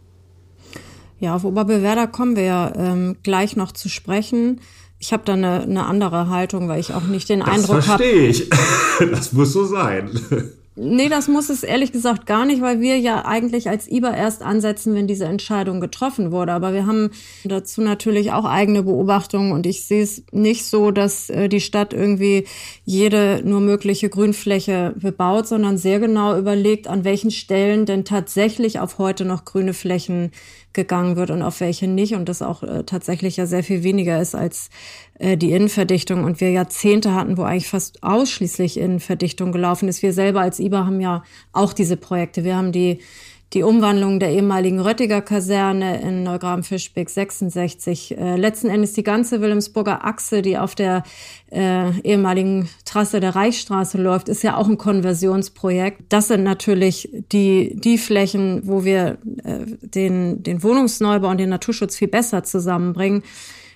Ja, 1.21 1.37
auf 1.37 1.45
Oberbewerder 1.45 2.07
kommen 2.07 2.35
wir 2.35 2.45
ja 2.45 2.73
ähm, 2.75 3.17
gleich 3.23 3.55
noch 3.55 3.73
zu 3.73 3.89
sprechen. 3.89 4.61
Ich 4.99 5.13
habe 5.13 5.23
da 5.25 5.35
eine, 5.35 5.63
eine 5.63 5.87
andere 5.87 6.29
Haltung, 6.29 6.69
weil 6.69 6.81
ich 6.81 6.93
auch 6.93 7.05
nicht 7.05 7.29
den 7.29 7.41
das 7.41 7.49
Eindruck 7.49 7.87
habe. 7.87 8.03
Verstehe 8.03 8.29
ich. 8.29 8.51
Das 9.11 9.33
muss 9.33 9.55
so 9.55 9.65
sein. 9.65 10.11
Nee, 10.77 11.09
das 11.09 11.27
muss 11.27 11.51
es 11.51 11.63
ehrlich 11.63 11.91
gesagt 11.93 12.27
gar 12.27 12.47
nicht, 12.47 12.63
weil 12.63 12.81
wir 12.81 12.99
ja 12.99 13.25
eigentlich 13.25 13.69
als 13.69 13.91
IBA 13.91 14.15
erst 14.15 14.43
ansetzen, 14.43 14.95
wenn 14.95 15.07
diese 15.07 15.25
Entscheidung 15.25 15.81
getroffen 15.81 16.33
wurde. 16.33 16.53
Aber 16.53 16.73
wir 16.73 16.87
haben 16.87 17.11
dazu 17.45 17.83
natürlich 17.83 18.33
auch 18.33 18.45
eigene 18.45 18.83
Beobachtungen 18.83 19.53
und 19.53 19.67
ich 19.67 19.85
sehe 19.85 20.03
es 20.03 20.23
nicht 20.33 20.65
so, 20.65 20.91
dass 20.91 21.29
äh, 21.29 21.49
die 21.49 21.61
Stadt 21.61 21.93
irgendwie 21.93 22.47
jede 22.85 23.43
nur 23.45 23.61
mögliche 23.61 24.09
Grünfläche 24.09 24.95
bebaut, 24.97 25.49
sondern 25.49 25.77
sehr 25.77 25.99
genau 25.99 26.39
überlegt, 26.39 26.89
an 26.89 27.05
welchen 27.05 27.31
Stellen 27.31 27.85
denn 27.85 28.05
tatsächlich 28.05 28.79
auf 28.79 28.99
heute 28.99 29.25
noch 29.25 29.45
grüne 29.45 29.75
Flächen 29.75 30.31
gegangen 30.73 31.17
wird 31.17 31.31
und 31.31 31.43
auf 31.43 31.61
welche 31.61 31.89
nicht 31.89 32.15
und 32.15 32.29
das 32.29 32.43
auch 32.43 32.63
äh, 32.63 32.85
tatsächlich 32.85 33.37
ja 33.37 33.47
sehr 33.47 33.65
viel 33.65 33.83
weniger 33.83 34.21
ist 34.21 34.35
als 34.35 34.71
äh, 35.19 35.37
die 35.37 35.53
Innenverdichtung 35.53 36.25
und 36.25 36.41
wir 36.41 36.51
Jahrzehnte 36.51 37.15
hatten, 37.15 37.37
wo 37.37 37.43
eigentlich 37.43 37.69
fast 37.69 38.03
ausschließlich 38.03 38.79
Innenverdichtung 38.79 39.51
gelaufen 39.51 39.89
ist. 39.89 40.03
Wir 40.03 40.13
selber 40.13 40.41
als 40.41 40.61
IBA 40.61 40.87
haben 40.87 41.01
ja 41.01 41.25
auch 41.53 41.73
diese 41.73 41.97
Projekte. 41.97 42.45
Wir 42.45 42.57
haben 42.57 42.71
die 42.73 43.01
die 43.53 43.65
Umwandlung 43.65 44.21
der 44.21 44.31
ehemaligen 44.31 44.79
Röttiger 44.81 45.21
Kaserne 45.23 46.01
in 46.03 46.23
Neugraben-Fischbeck 46.23 47.11
66. 47.11 48.17
Äh, 48.17 48.37
letzten 48.37 48.69
Endes 48.69 48.93
die 48.93 49.03
ganze 49.03 49.41
Wilhelmsburger 49.41 50.05
Achse, 50.05 50.41
die 50.41 50.57
auf 50.57 50.77
der 50.77 51.03
äh, 51.51 51.91
ehemaligen 52.03 52.69
Trasse 52.85 53.19
der 53.19 53.35
Reichsstraße 53.35 53.99
läuft, 53.99 54.29
ist 54.29 54.45
ja 54.45 54.57
auch 54.57 54.69
ein 54.69 54.79
Konversionsprojekt. 54.79 56.03
Das 56.09 56.29
sind 56.29 56.45
natürlich 56.45 57.09
die, 57.33 57.75
die 57.75 57.99
Flächen, 57.99 58.63
wo 58.65 58.85
wir 58.85 59.19
äh, 59.43 59.67
den, 59.81 60.45
den 60.45 60.63
Wohnungsneubau 60.63 61.29
und 61.29 61.39
den 61.39 61.49
Naturschutz 61.49 61.97
viel 61.97 62.09
besser 62.09 62.45
zusammenbringen. 62.45 63.25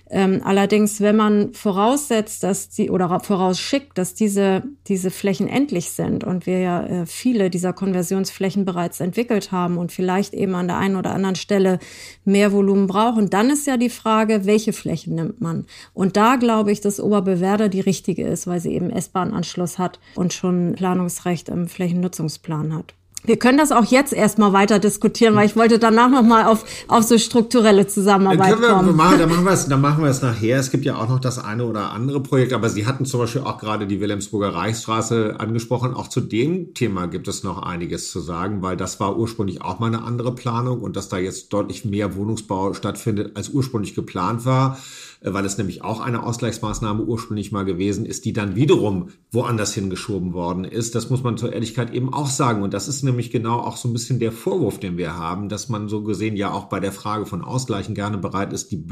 Ähm, 0.09 0.41
allerdings, 0.43 1.01
wenn 1.01 1.15
man 1.15 1.53
voraussetzt, 1.53 2.43
dass 2.43 2.69
die 2.69 2.91
oder 2.91 3.19
vorausschickt, 3.19 3.97
dass 3.97 4.13
diese, 4.13 4.63
diese 4.87 5.09
Flächen 5.09 5.47
endlich 5.47 5.91
sind 5.91 6.23
und 6.23 6.45
wir 6.45 6.59
ja 6.59 6.85
äh, 6.85 7.05
viele 7.07 7.49
dieser 7.49 7.73
Konversionsflächen 7.73 8.65
bereits 8.65 8.99
entwickelt 8.99 9.51
haben 9.51 9.77
und 9.77 9.91
vielleicht 9.91 10.35
eben 10.35 10.53
an 10.53 10.67
der 10.67 10.77
einen 10.77 10.95
oder 10.95 11.11
anderen 11.11 11.35
Stelle 11.35 11.79
mehr 12.23 12.51
Volumen 12.51 12.85
brauchen, 12.85 13.31
dann 13.31 13.49
ist 13.49 13.65
ja 13.65 13.77
die 13.77 13.89
Frage, 13.89 14.45
welche 14.45 14.73
Flächen 14.73 15.15
nimmt 15.15 15.41
man? 15.41 15.65
Und 15.93 16.17
da 16.17 16.35
glaube 16.35 16.71
ich, 16.71 16.81
dass 16.81 16.99
Oberbewerder 16.99 17.69
die 17.69 17.81
richtige 17.81 18.27
ist, 18.27 18.45
weil 18.45 18.59
sie 18.59 18.73
eben 18.73 18.91
S-Bahn-Anschluss 18.91 19.79
hat 19.79 19.99
und 20.13 20.33
schon 20.33 20.73
Planungsrecht 20.75 21.49
im 21.49 21.67
Flächennutzungsplan 21.67 22.75
hat. 22.75 22.93
Wir 23.25 23.37
können 23.37 23.57
das 23.57 23.71
auch 23.71 23.85
jetzt 23.85 24.13
erstmal 24.13 24.53
weiter 24.53 24.79
diskutieren, 24.79 25.35
weil 25.35 25.45
ich 25.45 25.55
wollte 25.55 25.79
danach 25.79 26.09
nochmal 26.09 26.45
auf, 26.45 26.65
auf 26.87 27.03
so 27.03 27.17
strukturelle 27.17 27.87
Zusammenarbeit 27.87 28.53
dann 28.53 28.61
wir, 28.61 28.69
kommen. 28.69 28.95
Machen, 28.95 29.19
dann, 29.19 29.29
machen 29.29 29.45
wir 29.45 29.51
es, 29.51 29.67
dann 29.67 29.81
machen 29.81 30.03
wir 30.03 30.09
es 30.09 30.21
nachher. 30.21 30.59
Es 30.59 30.71
gibt 30.71 30.85
ja 30.85 30.97
auch 30.97 31.09
noch 31.09 31.19
das 31.19 31.39
eine 31.39 31.65
oder 31.65 31.91
andere 31.91 32.21
Projekt, 32.21 32.53
aber 32.53 32.69
Sie 32.69 32.85
hatten 32.85 33.05
zum 33.05 33.21
Beispiel 33.21 33.41
auch 33.41 33.57
gerade 33.57 33.87
die 33.87 33.99
Wilhelmsburger 33.99 34.53
Reichsstraße 34.53 35.35
angesprochen. 35.39 35.93
Auch 35.93 36.07
zu 36.07 36.21
dem 36.21 36.73
Thema 36.73 37.07
gibt 37.07 37.27
es 37.27 37.43
noch 37.43 37.61
einiges 37.61 38.11
zu 38.11 38.19
sagen, 38.19 38.61
weil 38.61 38.77
das 38.77 38.99
war 38.99 39.17
ursprünglich 39.17 39.61
auch 39.61 39.79
mal 39.79 39.87
eine 39.87 40.03
andere 40.03 40.33
Planung 40.33 40.81
und 40.81 40.95
dass 40.95 41.09
da 41.09 41.17
jetzt 41.17 41.53
deutlich 41.53 41.85
mehr 41.85 42.15
Wohnungsbau 42.15 42.73
stattfindet, 42.73 43.35
als 43.35 43.49
ursprünglich 43.49 43.95
geplant 43.95 44.45
war 44.45 44.77
weil 45.21 45.45
es 45.45 45.57
nämlich 45.57 45.83
auch 45.83 45.99
eine 45.99 46.23
Ausgleichsmaßnahme 46.23 47.03
ursprünglich 47.03 47.51
mal 47.51 47.65
gewesen 47.65 48.05
ist, 48.05 48.25
die 48.25 48.33
dann 48.33 48.55
wiederum 48.55 49.09
woanders 49.31 49.73
hingeschoben 49.73 50.33
worden 50.33 50.63
ist. 50.65 50.95
Das 50.95 51.09
muss 51.09 51.23
man 51.23 51.37
zur 51.37 51.53
Ehrlichkeit 51.53 51.93
eben 51.93 52.13
auch 52.13 52.27
sagen. 52.27 52.61
Und 52.61 52.73
das 52.73 52.87
ist 52.87 53.03
nämlich 53.03 53.31
genau 53.31 53.59
auch 53.59 53.77
so 53.77 53.89
ein 53.89 53.93
bisschen 53.93 54.19
der 54.19 54.31
Vorwurf, 54.31 54.79
den 54.79 54.97
wir 54.97 55.15
haben, 55.15 55.49
dass 55.49 55.69
man 55.69 55.89
so 55.89 56.03
gesehen 56.03 56.35
ja 56.35 56.51
auch 56.51 56.65
bei 56.65 56.79
der 56.79 56.91
Frage 56.91 57.25
von 57.25 57.43
Ausgleichen 57.43 57.95
gerne 57.95 58.17
bereit 58.17 58.53
ist, 58.53 58.71
die 58.71 58.83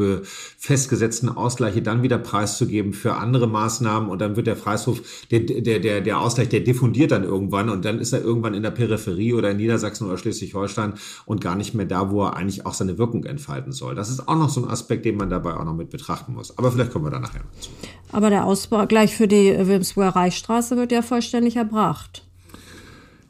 festgesetzten 0.58 1.30
Ausgleiche 1.30 1.82
dann 1.82 2.04
wieder 2.04 2.18
preiszugeben 2.18 2.94
für 2.94 3.16
andere 3.16 3.48
Maßnahmen. 3.48 4.10
Und 4.10 4.20
dann 4.20 4.36
wird 4.36 4.48
der 4.48 4.56
Freihof, 4.56 5.02
der, 5.32 5.42
der, 5.42 5.80
der, 5.80 6.02
der 6.02 6.20
Ausgleich, 6.20 6.50
der 6.50 6.62
diffundiert 6.62 7.12
dann 7.12 7.24
irgendwann 7.24 7.70
und 7.70 7.86
dann 7.86 8.00
ist 8.00 8.14
er 8.14 8.22
irgendwann 8.22 8.54
in 8.54 8.64
der 8.64 8.72
Peripherie 8.72 9.34
oder 9.34 9.52
in 9.52 9.58
Niedersachsen 9.58 10.08
oder 10.08 10.18
Schleswig-Holstein 10.18 10.94
und 11.26 11.42
gar 11.42 11.56
nicht 11.56 11.74
mehr 11.74 11.86
da, 11.86 12.10
wo 12.12 12.24
er 12.24 12.36
eigentlich 12.36 12.66
auch 12.66 12.74
seine 12.74 12.98
Wirkung 12.98 13.24
entfalten 13.26 13.72
soll. 13.72 13.96
Das 13.96 14.10
ist 14.10 14.28
auch 14.28 14.38
noch 14.38 14.50
so 14.50 14.64
ein 14.64 14.70
Aspekt, 14.70 15.06
den 15.06 15.18
man 15.18 15.30
dabei 15.30 15.56
auch 15.56 15.66
noch 15.66 15.76
mit 15.76 15.90
betrachten 15.90 16.13
betrachten 16.14 16.34
muss. 16.34 16.58
Aber 16.58 16.72
vielleicht 16.72 16.92
kommen 16.92 17.06
wir 17.06 17.12
da 17.12 17.20
nachher 17.20 17.42
noch 17.42 17.60
zu. 17.60 17.70
Aber 18.12 18.30
der 18.30 18.46
Ausgleich 18.46 19.16
für 19.16 19.28
die 19.28 19.56
Wilmsburger 19.68 20.16
Reichsstraße 20.16 20.78
wird 20.78 20.92
ja 20.92 21.02
vollständig 21.02 21.56
erbracht 21.56 22.24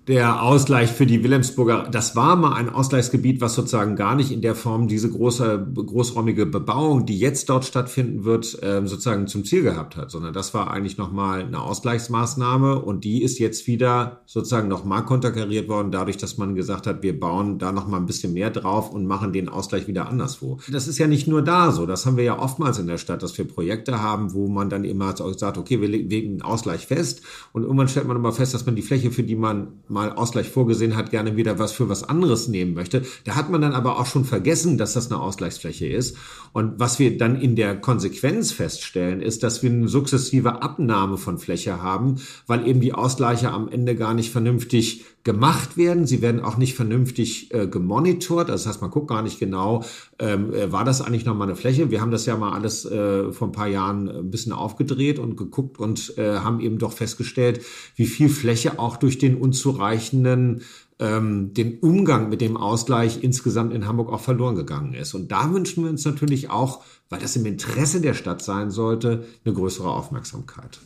der 0.07 0.43
Ausgleich 0.43 0.91
für 0.91 1.05
die 1.05 1.23
Wilhelmsburger, 1.23 1.87
das 1.89 2.15
war 2.15 2.35
mal 2.35 2.53
ein 2.53 2.69
Ausgleichsgebiet, 2.69 3.39
was 3.39 3.55
sozusagen 3.55 3.95
gar 3.95 4.15
nicht 4.15 4.31
in 4.31 4.41
der 4.41 4.53
Form 4.53 4.89
diese 4.89 5.09
große, 5.09 5.65
großräumige 5.73 6.45
Bebauung, 6.45 7.05
die 7.05 7.17
jetzt 7.17 7.49
dort 7.49 7.63
stattfinden 7.63 8.25
wird, 8.25 8.59
ähm, 8.61 8.87
sozusagen 8.87 9.27
zum 9.27 9.45
Ziel 9.45 9.63
gehabt 9.63 9.95
hat, 9.95 10.11
sondern 10.11 10.33
das 10.33 10.53
war 10.53 10.71
eigentlich 10.71 10.97
nochmal 10.97 11.43
eine 11.43 11.61
Ausgleichsmaßnahme 11.61 12.79
und 12.79 13.05
die 13.05 13.23
ist 13.23 13.39
jetzt 13.39 13.65
wieder 13.67 14.23
sozusagen 14.25 14.67
nochmal 14.67 15.05
konterkariert 15.05 15.69
worden, 15.69 15.91
dadurch, 15.91 16.17
dass 16.17 16.37
man 16.37 16.55
gesagt 16.55 16.85
hat, 16.85 17.01
wir 17.01 17.17
bauen 17.17 17.57
da 17.57 17.71
nochmal 17.71 18.01
ein 18.01 18.05
bisschen 18.05 18.33
mehr 18.33 18.49
drauf 18.49 18.91
und 18.91 19.05
machen 19.05 19.31
den 19.31 19.47
Ausgleich 19.47 19.87
wieder 19.87 20.09
anderswo. 20.09 20.59
Das 20.69 20.89
ist 20.89 20.97
ja 20.97 21.07
nicht 21.07 21.27
nur 21.27 21.41
da 21.41 21.71
so, 21.71 21.85
das 21.85 22.05
haben 22.05 22.17
wir 22.17 22.25
ja 22.25 22.39
oftmals 22.39 22.77
in 22.77 22.87
der 22.87 22.97
Stadt, 22.97 23.23
dass 23.23 23.37
wir 23.37 23.47
Projekte 23.47 24.01
haben, 24.01 24.33
wo 24.33 24.49
man 24.49 24.69
dann 24.69 24.83
immer 24.83 25.15
sagt, 25.15 25.57
okay, 25.57 25.79
wir 25.79 25.87
legen 25.87 26.31
einen 26.31 26.41
Ausgleich 26.41 26.87
fest 26.87 27.21
und 27.53 27.63
irgendwann 27.63 27.87
stellt 27.87 28.07
man 28.07 28.17
immer 28.17 28.33
fest, 28.33 28.53
dass 28.53 28.65
man 28.65 28.75
die 28.75 28.81
Fläche, 28.81 29.09
für 29.11 29.23
die 29.23 29.37
man 29.37 29.67
mal 29.93 30.11
Ausgleich 30.11 30.49
vorgesehen 30.49 30.97
hat, 30.97 31.11
gerne 31.11 31.37
wieder 31.37 31.59
was 31.59 31.71
für 31.71 31.87
was 31.87 32.03
anderes 32.03 32.47
nehmen 32.47 32.73
möchte. 32.73 33.03
Da 33.23 33.35
hat 33.35 33.49
man 33.49 33.61
dann 33.61 33.73
aber 33.73 33.99
auch 33.99 34.05
schon 34.05 34.25
vergessen, 34.25 34.77
dass 34.77 34.93
das 34.93 35.11
eine 35.11 35.21
Ausgleichsfläche 35.21 35.87
ist. 35.87 36.17
Und 36.51 36.79
was 36.79 36.99
wir 36.99 37.17
dann 37.17 37.39
in 37.39 37.55
der 37.55 37.79
Konsequenz 37.79 38.51
feststellen, 38.51 39.21
ist, 39.21 39.43
dass 39.43 39.63
wir 39.63 39.69
eine 39.69 39.87
sukzessive 39.87 40.61
Abnahme 40.61 41.17
von 41.17 41.37
Fläche 41.37 41.81
haben, 41.81 42.15
weil 42.47 42.67
eben 42.67 42.81
die 42.81 42.93
Ausgleiche 42.93 43.51
am 43.51 43.69
Ende 43.69 43.95
gar 43.95 44.13
nicht 44.13 44.31
vernünftig 44.31 45.05
gemacht 45.23 45.77
werden. 45.77 46.05
Sie 46.05 46.21
werden 46.21 46.41
auch 46.41 46.57
nicht 46.57 46.75
vernünftig 46.75 47.53
äh, 47.53 47.67
gemonitort. 47.67 48.49
Das 48.49 48.67
heißt, 48.67 48.81
man 48.81 48.91
guckt 48.91 49.07
gar 49.07 49.21
nicht 49.21 49.39
genau, 49.39 49.83
ähm, 50.19 50.53
äh, 50.53 50.71
war 50.71 50.83
das 50.83 51.01
eigentlich 51.01 51.25
noch 51.25 51.35
mal 51.35 51.45
eine 51.45 51.55
Fläche? 51.55 51.91
Wir 51.91 52.01
haben 52.01 52.11
das 52.11 52.25
ja 52.25 52.35
mal 52.35 52.51
alles 52.51 52.85
äh, 52.85 53.31
vor 53.31 53.47
ein 53.47 53.53
paar 53.53 53.67
Jahren 53.67 54.09
ein 54.09 54.31
bisschen 54.31 54.51
aufgedreht 54.51 55.19
und 55.19 55.37
geguckt 55.37 55.79
und 55.79 56.17
äh, 56.17 56.37
haben 56.39 56.59
eben 56.59 56.77
doch 56.77 56.91
festgestellt, 56.91 57.61
wie 57.95 58.05
viel 58.05 58.29
Fläche 58.29 58.79
auch 58.79 58.97
durch 58.97 59.17
den 59.17 59.35
unzureichenden 59.35 60.61
ähm, 60.99 61.53
den 61.53 61.79
Umgang 61.79 62.29
mit 62.29 62.41
dem 62.41 62.57
Ausgleich 62.57 63.23
insgesamt 63.23 63.73
in 63.73 63.87
Hamburg 63.87 64.11
auch 64.11 64.21
verloren 64.21 64.55
gegangen 64.55 64.93
ist. 64.93 65.13
Und 65.13 65.31
da 65.31 65.51
wünschen 65.53 65.83
wir 65.83 65.89
uns 65.89 66.05
natürlich 66.05 66.49
auch, 66.49 66.83
weil 67.09 67.19
das 67.19 67.35
im 67.35 67.45
Interesse 67.45 68.01
der 68.01 68.13
Stadt 68.13 68.43
sein 68.43 68.71
sollte, 68.71 69.25
eine 69.43 69.53
größere 69.53 69.89
Aufmerksamkeit. 69.89 70.79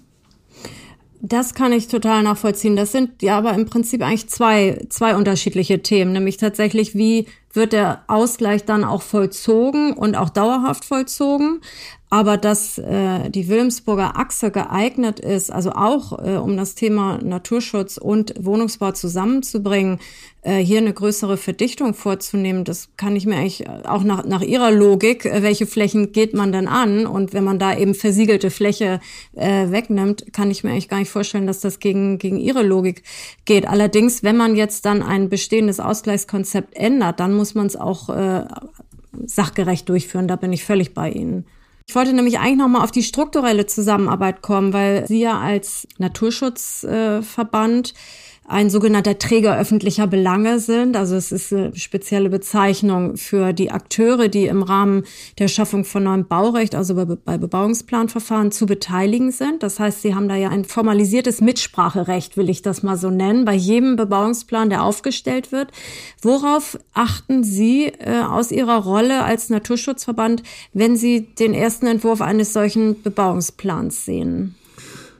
Das 1.21 1.53
kann 1.53 1.73
ich 1.73 1.87
total 1.87 2.23
nachvollziehen. 2.23 2.75
Das 2.75 2.91
sind 2.91 3.21
ja 3.21 3.37
aber 3.37 3.53
im 3.53 3.65
Prinzip 3.65 4.01
eigentlich 4.01 4.29
zwei, 4.29 4.85
zwei 4.89 5.15
unterschiedliche 5.15 5.81
Themen, 5.81 6.13
nämlich 6.13 6.37
tatsächlich, 6.37 6.95
wie 6.95 7.25
wird 7.57 7.73
der 7.73 8.03
Ausgleich 8.07 8.63
dann 8.63 8.85
auch 8.85 9.01
vollzogen 9.01 9.91
und 9.91 10.15
auch 10.15 10.29
dauerhaft 10.29 10.85
vollzogen. 10.85 11.59
Aber 12.09 12.37
dass 12.37 12.77
äh, 12.77 13.29
die 13.29 13.49
Wilhelmsburger 13.49 14.17
Achse 14.17 14.49
geeignet 14.49 15.19
ist, 15.19 15.51
also 15.51 15.71
auch 15.71 16.17
äh, 16.25 16.37
um 16.37 16.55
das 16.55 16.73
Thema 16.73 17.19
Naturschutz 17.21 17.97
und 17.97 18.33
Wohnungsbau 18.39 18.93
zusammenzubringen, 18.93 19.99
äh, 20.41 20.59
hier 20.59 20.77
eine 20.77 20.93
größere 20.93 21.35
Verdichtung 21.35 21.93
vorzunehmen, 21.93 22.63
das 22.63 22.87
kann 22.95 23.17
ich 23.17 23.25
mir 23.25 23.35
eigentlich 23.35 23.67
auch 23.67 24.03
nach, 24.03 24.23
nach 24.23 24.41
Ihrer 24.41 24.71
Logik, 24.71 25.25
äh, 25.25 25.43
welche 25.43 25.67
Flächen 25.67 26.13
geht 26.13 26.33
man 26.33 26.53
denn 26.53 26.69
an? 26.69 27.05
Und 27.05 27.33
wenn 27.33 27.43
man 27.43 27.59
da 27.59 27.77
eben 27.77 27.93
versiegelte 27.93 28.51
Fläche 28.51 29.01
äh, 29.35 29.69
wegnimmt, 29.69 30.31
kann 30.31 30.49
ich 30.49 30.63
mir 30.63 30.71
eigentlich 30.71 30.87
gar 30.87 30.99
nicht 30.99 31.11
vorstellen, 31.11 31.45
dass 31.45 31.59
das 31.59 31.79
gegen, 31.79 32.19
gegen 32.19 32.37
Ihre 32.37 32.63
Logik 32.63 33.03
geht. 33.43 33.67
Allerdings, 33.67 34.23
wenn 34.23 34.37
man 34.37 34.55
jetzt 34.55 34.85
dann 34.85 35.03
ein 35.03 35.27
bestehendes 35.27 35.81
Ausgleichskonzept 35.81 36.77
ändert, 36.77 37.19
dann 37.19 37.35
muss 37.35 37.46
man 37.55 37.67
es 37.67 37.75
auch 37.75 38.09
äh, 38.09 38.45
sachgerecht 39.25 39.87
durchführen. 39.89 40.27
Da 40.27 40.35
bin 40.35 40.53
ich 40.53 40.63
völlig 40.63 40.93
bei 40.93 41.09
Ihnen. 41.09 41.45
Ich 41.87 41.95
wollte 41.95 42.13
nämlich 42.13 42.39
eigentlich 42.39 42.57
noch 42.57 42.67
mal 42.67 42.83
auf 42.83 42.91
die 42.91 43.03
strukturelle 43.03 43.65
Zusammenarbeit 43.65 44.41
kommen, 44.41 44.73
weil 44.73 45.07
Sie 45.07 45.21
ja 45.21 45.39
als 45.39 45.87
Naturschutzverband 45.97 47.89
äh, 47.91 47.93
ein 48.49 48.69
sogenannter 48.69 49.19
Träger 49.19 49.59
öffentlicher 49.59 50.07
Belange 50.07 50.59
sind. 50.59 50.95
Also 50.95 51.15
es 51.15 51.33
ist 51.33 51.51
eine 51.51 51.75
spezielle 51.75 52.29
Bezeichnung 52.29 53.17
für 53.17 53.51
die 53.51 53.71
Akteure, 53.71 54.29
die 54.29 54.45
im 54.45 54.63
Rahmen 54.63 55.03
der 55.37 55.49
Schaffung 55.49 55.83
von 55.83 56.03
neuem 56.03 56.25
Baurecht, 56.25 56.73
also 56.73 56.95
bei, 56.95 57.03
bei 57.03 57.37
Bebauungsplanverfahren 57.37 58.53
zu 58.53 58.65
beteiligen 58.65 59.31
sind. 59.31 59.63
Das 59.63 59.81
heißt, 59.81 60.01
sie 60.01 60.15
haben 60.15 60.29
da 60.29 60.35
ja 60.35 60.47
ein 60.47 60.63
formalisiertes 60.63 61.41
Mitspracherecht, 61.41 62.37
will 62.37 62.49
ich 62.49 62.61
das 62.61 62.83
mal 62.83 62.95
so 62.95 63.09
nennen, 63.09 63.43
bei 63.43 63.53
jedem 63.53 63.97
Bebauungsplan, 63.97 64.69
der 64.69 64.83
aufgestellt 64.83 65.51
wird. 65.51 65.71
Worauf 66.21 66.79
achten 66.93 67.43
Sie 67.43 67.87
äh, 67.87 68.21
aus 68.21 68.51
Ihrer 68.53 68.81
Rolle 68.81 69.25
als 69.25 69.49
Naturschutzverband, 69.49 70.41
wenn 70.71 70.95
Sie 70.95 71.27
den 71.35 71.53
ersten 71.53 71.85
Entwurf 71.85 72.21
eines 72.21 72.53
solchen 72.53 73.01
Bebauungsplans 73.01 74.05
sehen? 74.05 74.55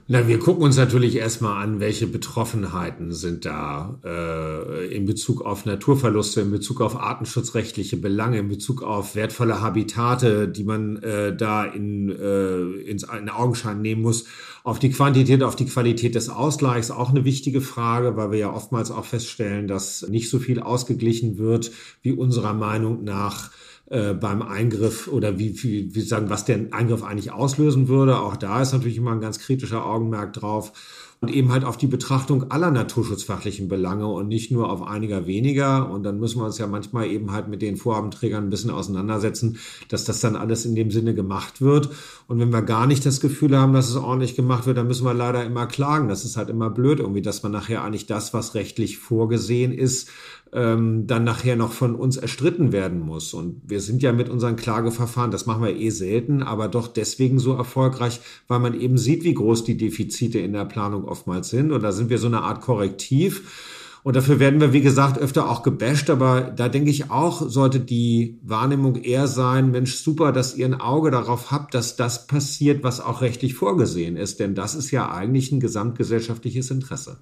Na, 0.10 0.26
wir 0.26 0.40
gucken 0.40 0.64
uns 0.64 0.78
natürlich 0.78 1.18
erstmal 1.18 1.62
an, 1.62 1.82
welche 1.82 2.08
Betroffenheiten 2.08 3.12
sind 3.12 3.44
da 3.44 4.00
äh, 4.06 4.88
in 4.96 5.06
Bezug 5.06 5.42
auf 5.42 5.66
Naturverluste, 5.66 6.40
in 6.40 6.50
Bezug 6.50 6.80
auf 6.80 6.98
artenschutzrechtliche 6.98 7.98
Belange, 7.98 8.40
in 8.40 8.48
Bezug 8.48 8.84
auf 8.84 9.16
wertvolle 9.16 9.60
Habitate, 9.60 10.48
die 10.48 10.64
man 10.64 10.96
äh, 11.04 11.36
da 11.36 11.66
in, 11.66 12.08
äh, 12.08 12.90
ins 12.90 13.04
in 13.04 13.28
Augenschein 13.28 13.82
nehmen 13.82 14.02
muss. 14.02 14.24
Auf 14.64 14.80
die 14.80 14.92
Quantität, 14.92 15.44
auf 15.44 15.58
die 15.58 15.66
Qualität 15.66 16.16
des 16.16 16.30
Ausgleichs 16.30 16.90
auch 16.90 17.10
eine 17.10 17.26
wichtige 17.26 17.60
Frage, 17.60 18.16
weil 18.16 18.32
wir 18.32 18.40
ja 18.40 18.54
oftmals 18.54 18.92
auch 18.92 19.04
feststellen, 19.04 19.68
dass 19.68 20.08
nicht 20.08 20.30
so 20.30 20.40
viel 20.40 20.62
ausgeglichen 20.62 21.38
wird, 21.38 21.72
wie 22.02 22.14
unserer 22.14 22.54
Meinung 22.54 23.04
nach 23.04 23.52
äh, 23.90 24.14
beim 24.14 24.42
Eingriff 24.42 25.08
oder 25.08 25.40
wie, 25.40 25.64
wie, 25.64 25.96
wie 25.96 26.02
sagen, 26.02 26.30
was 26.30 26.46
der 26.46 26.60
Eingriff 26.72 27.04
eigentlich 27.04 27.32
auslösen 27.32 27.88
würde. 27.88 28.20
Auch 28.20 28.36
da 28.36 28.62
ist 28.62 28.74
natürlich 28.74 28.98
immer 28.98 29.12
ein 29.12 29.22
ganz 29.22 29.40
kritischer 29.40 29.86
Augenmerk 29.86 30.34
drauf 30.34 30.74
und 31.20 31.30
eben 31.32 31.52
halt 31.52 31.64
auf 31.64 31.78
die 31.78 31.88
Betrachtung 31.88 32.52
aller 32.52 32.70
naturschutzfachlichen 32.70 33.68
Belange 33.68 34.06
und 34.08 34.28
nicht 34.28 34.52
nur 34.52 34.70
auf 34.70 34.84
einiger 34.84 35.26
weniger. 35.26 35.90
Und 35.90 36.04
dann 36.04 36.20
müssen 36.20 36.40
wir 36.40 36.46
uns 36.46 36.60
ja 36.60 36.68
manchmal 36.68 37.08
eben 37.08 37.32
halt 37.32 37.48
mit 37.48 37.64
den 37.64 37.76
Vorhabenträgern 37.76 38.44
ein 38.44 38.50
bisschen 38.52 38.70
auseinandersetzen, 38.70 39.58
dass 39.90 40.06
das 40.06 40.20
dann 40.20 40.36
alles 40.36 40.66
in 40.66 40.76
dem 40.76 40.92
Sinne 40.92 41.16
gemacht 41.16 41.60
wird. 41.60 41.90
Und 42.28 42.40
wenn 42.40 42.52
wir 42.52 42.62
gar 42.62 42.86
nicht 42.86 43.04
das 43.04 43.20
Gefühl 43.20 43.58
haben, 43.58 43.74
dass 43.74 43.90
es 43.90 43.96
ordentlich 43.96 44.36
gemacht 44.36 44.68
wird, 44.68 44.78
dann 44.78 44.88
müssen 44.88 45.06
wir 45.06 45.14
leider 45.16 45.44
immer 45.44 45.66
klagen. 45.66 46.08
Das 46.08 46.24
ist 46.24 46.38
halt 46.38 46.50
immer 46.50 46.70
blöd 46.70 47.00
irgendwie, 47.00 47.24
dass 47.24 47.42
man 47.42 47.52
nachher 47.52 47.84
eigentlich 47.84 48.06
das, 48.06 48.36
was 48.36 48.54
rechtlich 48.54 49.00
vorgesehen 49.00 49.72
ist, 49.72 50.10
ähm, 50.54 51.08
dann 51.08 51.24
nachher 51.24 51.56
noch 51.56 51.72
von 51.72 51.96
uns 51.96 52.18
erstritten 52.18 52.72
werden 52.72 53.00
muss. 53.00 53.34
Und 53.34 53.62
wir 53.66 53.82
sind 53.82 54.02
ja 54.02 54.12
mit 54.14 54.30
unseren 54.30 54.56
Klageverfahren, 54.56 55.32
das 55.32 55.46
machen 55.46 55.64
wir 55.64 55.76
eh 55.76 55.90
selten, 55.90 56.44
aber 56.44 56.68
doch 56.68 56.88
deswegen 56.88 57.40
so 57.40 57.54
erfolgreich, 57.54 58.20
weil 58.48 58.60
man 58.60 58.80
eben 58.80 58.98
sieht, 58.98 59.24
wie 59.24 59.34
groß 59.34 59.64
die 59.64 59.78
Defizite 59.78 60.40
in 60.40 60.54
der 60.54 60.66
Planung 60.66 61.06
oftmals 61.06 61.50
sind. 61.50 61.72
Und 61.72 61.84
da 61.84 61.92
sind 61.92 62.10
wir 62.10 62.18
so 62.18 62.28
eine 62.28 62.42
Art 62.42 62.62
Korrektiv. 62.62 63.94
Und 64.04 64.16
dafür 64.16 64.40
werden 64.40 64.62
wir, 64.62 64.72
wie 64.72 64.82
gesagt, 64.82 65.20
öfter 65.20 65.50
auch 65.50 65.64
gebasht. 65.64 66.10
Aber 66.10 66.42
da 66.42 66.70
denke 66.70 66.90
ich 66.90 67.12
auch, 67.12 67.50
sollte 67.50 67.80
die 67.80 68.40
Wahrnehmung 68.42 68.96
eher 68.96 69.28
sein, 69.28 69.72
Mensch, 69.72 69.96
super, 69.96 70.32
dass 70.32 70.56
ihr 70.56 70.66
ein 70.66 70.80
Auge 70.80 71.12
darauf 71.12 71.52
habt, 71.52 71.74
dass 71.74 71.98
das 71.98 72.26
passiert, 72.26 72.84
was 72.84 73.02
auch 73.02 73.22
rechtlich 73.22 73.56
vorgesehen 73.56 74.16
ist. 74.16 74.40
Denn 74.40 74.56
das 74.56 74.76
ist 74.76 74.92
ja 74.92 75.12
eigentlich 75.12 75.52
ein 75.52 75.60
gesamtgesellschaftliches 75.60 76.72
Interesse. 76.72 77.18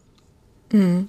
Mhm. 0.71 1.07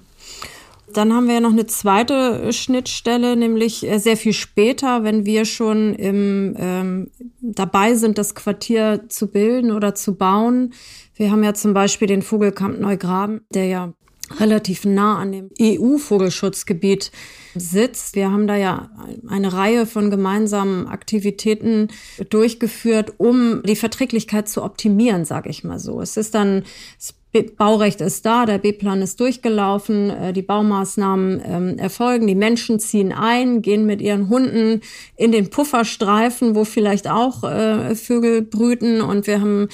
Dann 0.97 1.13
haben 1.13 1.27
wir 1.27 1.35
ja 1.35 1.41
noch 1.41 1.51
eine 1.51 1.67
zweite 1.67 2.51
Schnittstelle, 2.51 3.35
nämlich 3.35 3.87
äh, 3.87 3.99
sehr 3.99 4.17
viel 4.17 4.33
später, 4.33 5.03
wenn 5.03 5.27
wir 5.27 5.45
schon 5.45 5.93
im, 5.93 6.55
ähm, 6.57 7.11
dabei 7.39 7.93
sind, 7.93 8.17
das 8.17 8.33
Quartier 8.33 9.03
zu 9.07 9.27
bilden 9.27 9.71
oder 9.71 9.93
zu 9.93 10.15
bauen. 10.15 10.73
Wir 11.13 11.29
haben 11.29 11.43
ja 11.43 11.53
zum 11.53 11.75
Beispiel 11.75 12.07
den 12.07 12.23
Vogelkamp 12.23 12.79
Neugraben, 12.79 13.41
der 13.53 13.65
ja 13.67 13.93
relativ 14.39 14.85
nah 14.85 15.19
an 15.19 15.31
dem 15.31 15.51
EU-Vogelschutzgebiet 15.61 17.11
sitzt. 17.55 18.15
Wir 18.15 18.31
haben 18.31 18.47
da 18.47 18.55
ja 18.55 18.89
eine 19.27 19.53
Reihe 19.53 19.85
von 19.85 20.09
gemeinsamen 20.09 20.87
Aktivitäten 20.87 21.89
durchgeführt, 22.31 23.13
um 23.17 23.61
die 23.63 23.75
Verträglichkeit 23.75 24.49
zu 24.49 24.63
optimieren, 24.63 25.25
sage 25.25 25.49
ich 25.51 25.63
mal 25.63 25.77
so. 25.77 26.01
Es 26.01 26.17
ist 26.17 26.33
dann 26.33 26.63
das 26.97 27.13
Baurecht 27.43 28.01
ist 28.01 28.25
da, 28.25 28.45
der 28.45 28.57
B-Plan 28.57 29.01
ist 29.01 29.19
durchgelaufen, 29.19 30.09
äh, 30.09 30.33
die 30.33 30.41
Baumaßnahmen 30.41 31.41
ähm, 31.45 31.77
erfolgen, 31.77 32.27
die 32.27 32.35
Menschen 32.35 32.79
ziehen 32.79 33.11
ein, 33.11 33.61
gehen 33.61 33.85
mit 33.85 34.01
ihren 34.01 34.29
Hunden 34.29 34.81
in 35.15 35.31
den 35.31 35.49
Pufferstreifen, 35.49 36.55
wo 36.55 36.63
vielleicht 36.63 37.09
auch 37.09 37.43
äh, 37.43 37.95
Vögel 37.95 38.41
brüten 38.41 39.01
und 39.01 39.27
wir 39.27 39.41
haben 39.41 39.67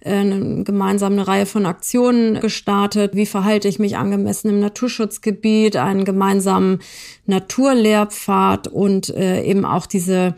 äh, 0.00 0.62
gemeinsam 0.64 1.12
eine 1.14 1.26
Reihe 1.26 1.46
von 1.46 1.66
Aktionen 1.66 2.40
gestartet. 2.40 3.14
Wie 3.14 3.26
verhalte 3.26 3.68
ich 3.68 3.78
mich 3.78 3.96
angemessen 3.96 4.48
im 4.50 4.60
Naturschutzgebiet, 4.60 5.76
einen 5.76 6.04
gemeinsamen 6.04 6.80
Naturlehrpfad 7.26 8.68
und 8.68 9.10
äh, 9.10 9.42
eben 9.42 9.64
auch 9.64 9.86
diese 9.86 10.34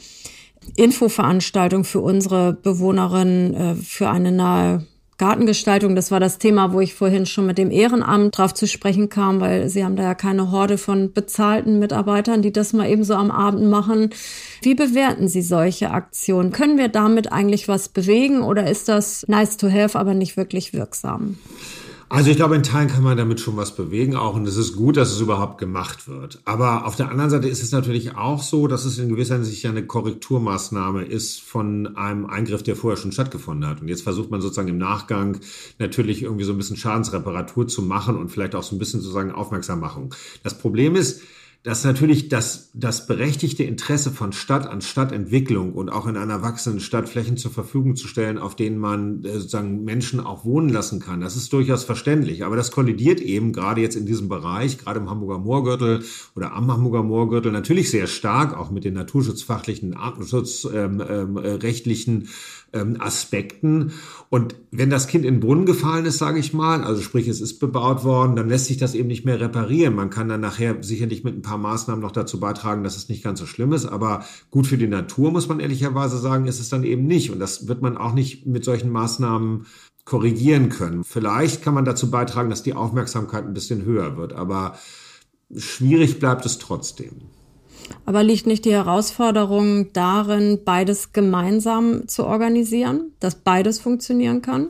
Infoveranstaltung 0.76 1.84
für 1.84 2.00
unsere 2.00 2.52
Bewohnerinnen 2.52 3.54
äh, 3.54 3.74
für 3.74 4.08
eine 4.08 4.32
nahe 4.32 4.86
Gartengestaltung, 5.22 5.94
das 5.94 6.10
war 6.10 6.18
das 6.18 6.38
Thema, 6.38 6.72
wo 6.72 6.80
ich 6.80 6.94
vorhin 6.94 7.26
schon 7.26 7.46
mit 7.46 7.56
dem 7.56 7.70
Ehrenamt 7.70 8.36
drauf 8.36 8.54
zu 8.54 8.66
sprechen 8.66 9.08
kam, 9.08 9.40
weil 9.40 9.68
sie 9.68 9.84
haben 9.84 9.94
da 9.94 10.02
ja 10.02 10.14
keine 10.16 10.50
Horde 10.50 10.78
von 10.78 11.12
bezahlten 11.12 11.78
Mitarbeitern, 11.78 12.42
die 12.42 12.50
das 12.50 12.72
mal 12.72 12.90
eben 12.90 13.04
so 13.04 13.14
am 13.14 13.30
Abend 13.30 13.70
machen. 13.70 14.10
Wie 14.62 14.74
bewerten 14.74 15.28
Sie 15.28 15.42
solche 15.42 15.92
Aktionen? 15.92 16.50
Können 16.50 16.76
wir 16.76 16.88
damit 16.88 17.30
eigentlich 17.30 17.68
was 17.68 17.88
bewegen 17.88 18.42
oder 18.42 18.68
ist 18.68 18.88
das 18.88 19.24
nice 19.28 19.56
to 19.58 19.70
have, 19.70 19.96
aber 19.96 20.12
nicht 20.12 20.36
wirklich 20.36 20.72
wirksam? 20.72 21.38
Also 22.12 22.30
ich 22.30 22.36
glaube, 22.36 22.56
in 22.56 22.62
Teilen 22.62 22.88
kann 22.88 23.02
man 23.02 23.16
damit 23.16 23.40
schon 23.40 23.56
was 23.56 23.74
bewegen 23.74 24.16
auch 24.16 24.34
und 24.34 24.46
es 24.46 24.58
ist 24.58 24.76
gut, 24.76 24.98
dass 24.98 25.10
es 25.12 25.20
überhaupt 25.20 25.56
gemacht 25.56 26.08
wird. 26.08 26.42
Aber 26.44 26.86
auf 26.86 26.94
der 26.94 27.08
anderen 27.08 27.30
Seite 27.30 27.48
ist 27.48 27.62
es 27.62 27.72
natürlich 27.72 28.16
auch 28.16 28.42
so, 28.42 28.66
dass 28.66 28.84
es 28.84 28.98
in 28.98 29.08
gewisser 29.08 29.36
Hinsicht 29.36 29.62
ja 29.62 29.70
eine 29.70 29.86
Korrekturmaßnahme 29.86 31.06
ist 31.06 31.40
von 31.40 31.96
einem 31.96 32.26
Eingriff, 32.26 32.62
der 32.62 32.76
vorher 32.76 32.98
schon 32.98 33.12
stattgefunden 33.12 33.66
hat. 33.66 33.80
Und 33.80 33.88
jetzt 33.88 34.02
versucht 34.02 34.30
man 34.30 34.42
sozusagen 34.42 34.68
im 34.68 34.76
Nachgang 34.76 35.40
natürlich 35.78 36.22
irgendwie 36.22 36.44
so 36.44 36.52
ein 36.52 36.58
bisschen 36.58 36.76
Schadensreparatur 36.76 37.66
zu 37.66 37.80
machen 37.80 38.18
und 38.18 38.28
vielleicht 38.28 38.54
auch 38.54 38.62
so 38.62 38.76
ein 38.76 38.78
bisschen 38.78 39.00
sozusagen 39.00 39.32
Aufmerksammachung. 39.32 40.14
Das 40.42 40.58
Problem 40.58 40.96
ist, 40.96 41.22
dass 41.62 41.84
natürlich 41.84 42.28
das, 42.28 42.70
das 42.74 43.06
berechtigte 43.06 43.62
Interesse 43.62 44.10
von 44.10 44.32
Stadt 44.32 44.66
an 44.66 44.80
Stadtentwicklung 44.80 45.74
und 45.74 45.90
auch 45.90 46.08
in 46.08 46.16
einer 46.16 46.42
wachsenden 46.42 46.80
Stadt 46.80 47.08
Flächen 47.08 47.36
zur 47.36 47.52
Verfügung 47.52 47.94
zu 47.94 48.08
stellen, 48.08 48.38
auf 48.38 48.56
denen 48.56 48.78
man 48.78 49.24
äh, 49.24 49.34
sozusagen 49.34 49.84
Menschen 49.84 50.18
auch 50.18 50.44
wohnen 50.44 50.68
lassen 50.68 50.98
kann, 50.98 51.20
das 51.20 51.36
ist 51.36 51.52
durchaus 51.52 51.84
verständlich. 51.84 52.44
Aber 52.44 52.56
das 52.56 52.72
kollidiert 52.72 53.20
eben 53.20 53.52
gerade 53.52 53.80
jetzt 53.80 53.94
in 53.94 54.06
diesem 54.06 54.28
Bereich, 54.28 54.78
gerade 54.78 54.98
im 54.98 55.08
Hamburger 55.08 55.38
Moorgürtel 55.38 56.02
oder 56.34 56.52
am 56.52 56.72
Hamburger 56.72 57.04
Moorgürtel 57.04 57.52
natürlich 57.52 57.92
sehr 57.92 58.08
stark 58.08 58.56
auch 58.56 58.72
mit 58.72 58.84
den 58.84 58.94
naturschutzfachlichen, 58.94 59.94
artenschutzrechtlichen 59.94 62.14
ähm, 62.14 62.22
äh, 62.22 62.26
ähm, 62.72 62.96
Aspekten. 63.00 63.92
Und 64.30 64.54
wenn 64.70 64.90
das 64.90 65.06
Kind 65.06 65.24
in 65.24 65.34
den 65.34 65.40
Brunnen 65.40 65.66
gefallen 65.66 66.06
ist, 66.06 66.18
sage 66.18 66.38
ich 66.38 66.52
mal, 66.52 66.82
also 66.82 67.02
sprich, 67.02 67.28
es 67.28 67.40
ist 67.40 67.58
bebaut 67.58 68.04
worden, 68.04 68.36
dann 68.36 68.48
lässt 68.48 68.66
sich 68.66 68.78
das 68.78 68.94
eben 68.94 69.08
nicht 69.08 69.24
mehr 69.24 69.40
reparieren. 69.40 69.94
Man 69.94 70.10
kann 70.10 70.28
dann 70.28 70.40
nachher 70.40 70.82
sicherlich 70.82 71.24
mit 71.24 71.36
ein 71.36 71.42
paar 71.42 71.58
Maßnahmen 71.58 72.02
noch 72.02 72.12
dazu 72.12 72.40
beitragen, 72.40 72.84
dass 72.84 72.96
es 72.96 73.08
nicht 73.08 73.22
ganz 73.22 73.40
so 73.40 73.46
schlimm 73.46 73.72
ist. 73.72 73.86
Aber 73.86 74.24
gut 74.50 74.66
für 74.66 74.78
die 74.78 74.88
Natur, 74.88 75.30
muss 75.30 75.48
man 75.48 75.60
ehrlicherweise 75.60 76.18
sagen, 76.18 76.46
ist 76.46 76.60
es 76.60 76.68
dann 76.68 76.84
eben 76.84 77.06
nicht. 77.06 77.30
Und 77.30 77.38
das 77.38 77.68
wird 77.68 77.82
man 77.82 77.96
auch 77.96 78.14
nicht 78.14 78.46
mit 78.46 78.64
solchen 78.64 78.90
Maßnahmen 78.90 79.66
korrigieren 80.04 80.68
können. 80.68 81.04
Vielleicht 81.04 81.62
kann 81.62 81.74
man 81.74 81.84
dazu 81.84 82.10
beitragen, 82.10 82.50
dass 82.50 82.62
die 82.62 82.74
Aufmerksamkeit 82.74 83.44
ein 83.44 83.54
bisschen 83.54 83.84
höher 83.84 84.16
wird. 84.16 84.32
Aber 84.32 84.76
schwierig 85.54 86.18
bleibt 86.18 86.44
es 86.46 86.58
trotzdem. 86.58 87.22
Aber 88.04 88.22
liegt 88.22 88.46
nicht 88.46 88.64
die 88.64 88.72
Herausforderung 88.72 89.92
darin, 89.92 90.60
beides 90.64 91.12
gemeinsam 91.12 92.08
zu 92.08 92.26
organisieren, 92.26 93.12
dass 93.20 93.36
beides 93.36 93.80
funktionieren 93.80 94.42
kann? 94.42 94.68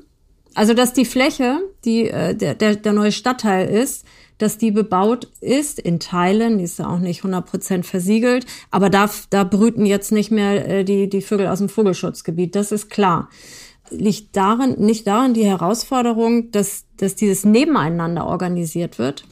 Also, 0.54 0.74
dass 0.74 0.92
die 0.92 1.06
Fläche, 1.06 1.60
die 1.84 2.08
äh, 2.10 2.34
der, 2.34 2.54
der, 2.54 2.76
der 2.76 2.92
neue 2.92 3.12
Stadtteil 3.12 3.68
ist, 3.68 4.04
dass 4.38 4.58
die 4.58 4.70
bebaut 4.70 5.28
ist 5.40 5.78
in 5.78 6.00
Teilen, 6.00 6.58
die 6.58 6.64
ist 6.64 6.78
ja 6.78 6.88
auch 6.88 6.98
nicht 6.98 7.20
100 7.20 7.46
Prozent 7.46 7.86
versiegelt, 7.86 8.44
aber 8.70 8.90
da, 8.90 9.08
da 9.30 9.44
brüten 9.44 9.86
jetzt 9.86 10.10
nicht 10.12 10.30
mehr 10.30 10.68
äh, 10.68 10.84
die, 10.84 11.08
die 11.08 11.22
Vögel 11.22 11.46
aus 11.46 11.58
dem 11.58 11.68
Vogelschutzgebiet, 11.68 12.54
das 12.56 12.72
ist 12.72 12.90
klar. 12.90 13.28
Liegt 13.90 14.36
darin, 14.36 14.74
nicht 14.78 15.06
darin 15.06 15.34
die 15.34 15.44
Herausforderung, 15.44 16.50
dass, 16.50 16.86
dass 16.96 17.14
dieses 17.14 17.44
Nebeneinander 17.44 18.26
organisiert 18.26 18.98
wird? 18.98 19.24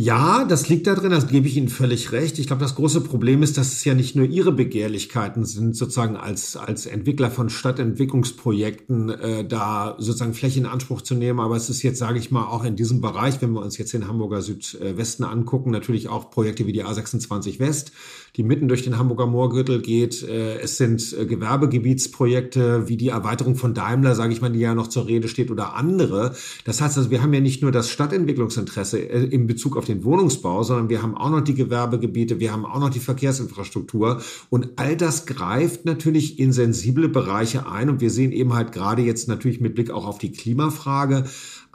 Ja, 0.00 0.44
das 0.44 0.68
liegt 0.68 0.86
da 0.86 0.94
drin, 0.94 1.10
das 1.10 1.26
gebe 1.26 1.48
ich 1.48 1.56
Ihnen 1.56 1.68
völlig 1.68 2.12
recht. 2.12 2.38
Ich 2.38 2.46
glaube, 2.46 2.62
das 2.62 2.76
große 2.76 3.00
Problem 3.00 3.42
ist, 3.42 3.58
dass 3.58 3.72
es 3.72 3.84
ja 3.84 3.94
nicht 3.94 4.14
nur 4.14 4.26
Ihre 4.26 4.52
Begehrlichkeiten 4.52 5.44
sind, 5.44 5.74
sozusagen 5.74 6.16
als, 6.16 6.56
als 6.56 6.86
Entwickler 6.86 7.32
von 7.32 7.50
Stadtentwicklungsprojekten 7.50 9.10
äh, 9.10 9.44
da 9.44 9.96
sozusagen 9.98 10.34
Fläche 10.34 10.60
in 10.60 10.66
Anspruch 10.66 11.02
zu 11.02 11.16
nehmen. 11.16 11.40
Aber 11.40 11.56
es 11.56 11.68
ist 11.68 11.82
jetzt, 11.82 11.98
sage 11.98 12.20
ich 12.20 12.30
mal, 12.30 12.44
auch 12.44 12.62
in 12.62 12.76
diesem 12.76 13.00
Bereich, 13.00 13.42
wenn 13.42 13.50
wir 13.50 13.60
uns 13.60 13.76
jetzt 13.76 13.92
den 13.92 14.06
Hamburger 14.06 14.40
Südwesten 14.40 15.24
angucken, 15.24 15.72
natürlich 15.72 16.08
auch 16.08 16.30
Projekte 16.30 16.64
wie 16.68 16.72
die 16.72 16.84
A26 16.84 17.58
West, 17.58 17.90
die 18.36 18.42
mitten 18.42 18.68
durch 18.68 18.82
den 18.82 18.98
Hamburger 18.98 19.26
Moorgürtel 19.26 19.80
geht. 19.80 20.22
Äh, 20.22 20.60
es 20.60 20.76
sind 20.76 21.14
äh, 21.18 21.26
Gewerbegebietsprojekte 21.26 22.88
wie 22.88 22.96
die 22.96 23.08
Erweiterung 23.08 23.56
von 23.56 23.74
Daimler, 23.74 24.14
sage 24.14 24.32
ich 24.32 24.40
mal, 24.40 24.50
die 24.50 24.60
ja 24.60 24.74
noch 24.74 24.88
zur 24.88 25.06
Rede 25.06 25.28
steht 25.28 25.50
oder 25.50 25.74
andere. 25.74 26.34
Das 26.64 26.80
heißt 26.80 26.96
also, 26.98 27.10
wir 27.10 27.22
haben 27.22 27.32
ja 27.34 27.40
nicht 27.40 27.62
nur 27.62 27.72
das 27.72 27.90
Stadtentwicklungsinteresse 27.90 28.98
äh, 28.98 29.24
in 29.24 29.46
Bezug 29.46 29.76
auf 29.76 29.84
den 29.84 30.04
Wohnungsbau, 30.04 30.62
sondern 30.62 30.88
wir 30.88 31.02
haben 31.02 31.16
auch 31.16 31.30
noch 31.30 31.40
die 31.40 31.54
Gewerbegebiete, 31.54 32.40
wir 32.40 32.52
haben 32.52 32.64
auch 32.64 32.80
noch 32.80 32.90
die 32.90 33.00
Verkehrsinfrastruktur 33.00 34.20
und 34.50 34.70
all 34.76 34.96
das 34.96 35.26
greift 35.26 35.84
natürlich 35.84 36.38
in 36.38 36.52
sensible 36.52 37.08
Bereiche 37.08 37.70
ein 37.70 37.88
und 37.88 38.00
wir 38.00 38.10
sehen 38.10 38.32
eben 38.32 38.54
halt 38.54 38.72
gerade 38.72 39.02
jetzt 39.02 39.28
natürlich 39.28 39.60
mit 39.60 39.74
Blick 39.74 39.90
auch 39.90 40.06
auf 40.06 40.18
die 40.18 40.32
Klimafrage, 40.32 41.24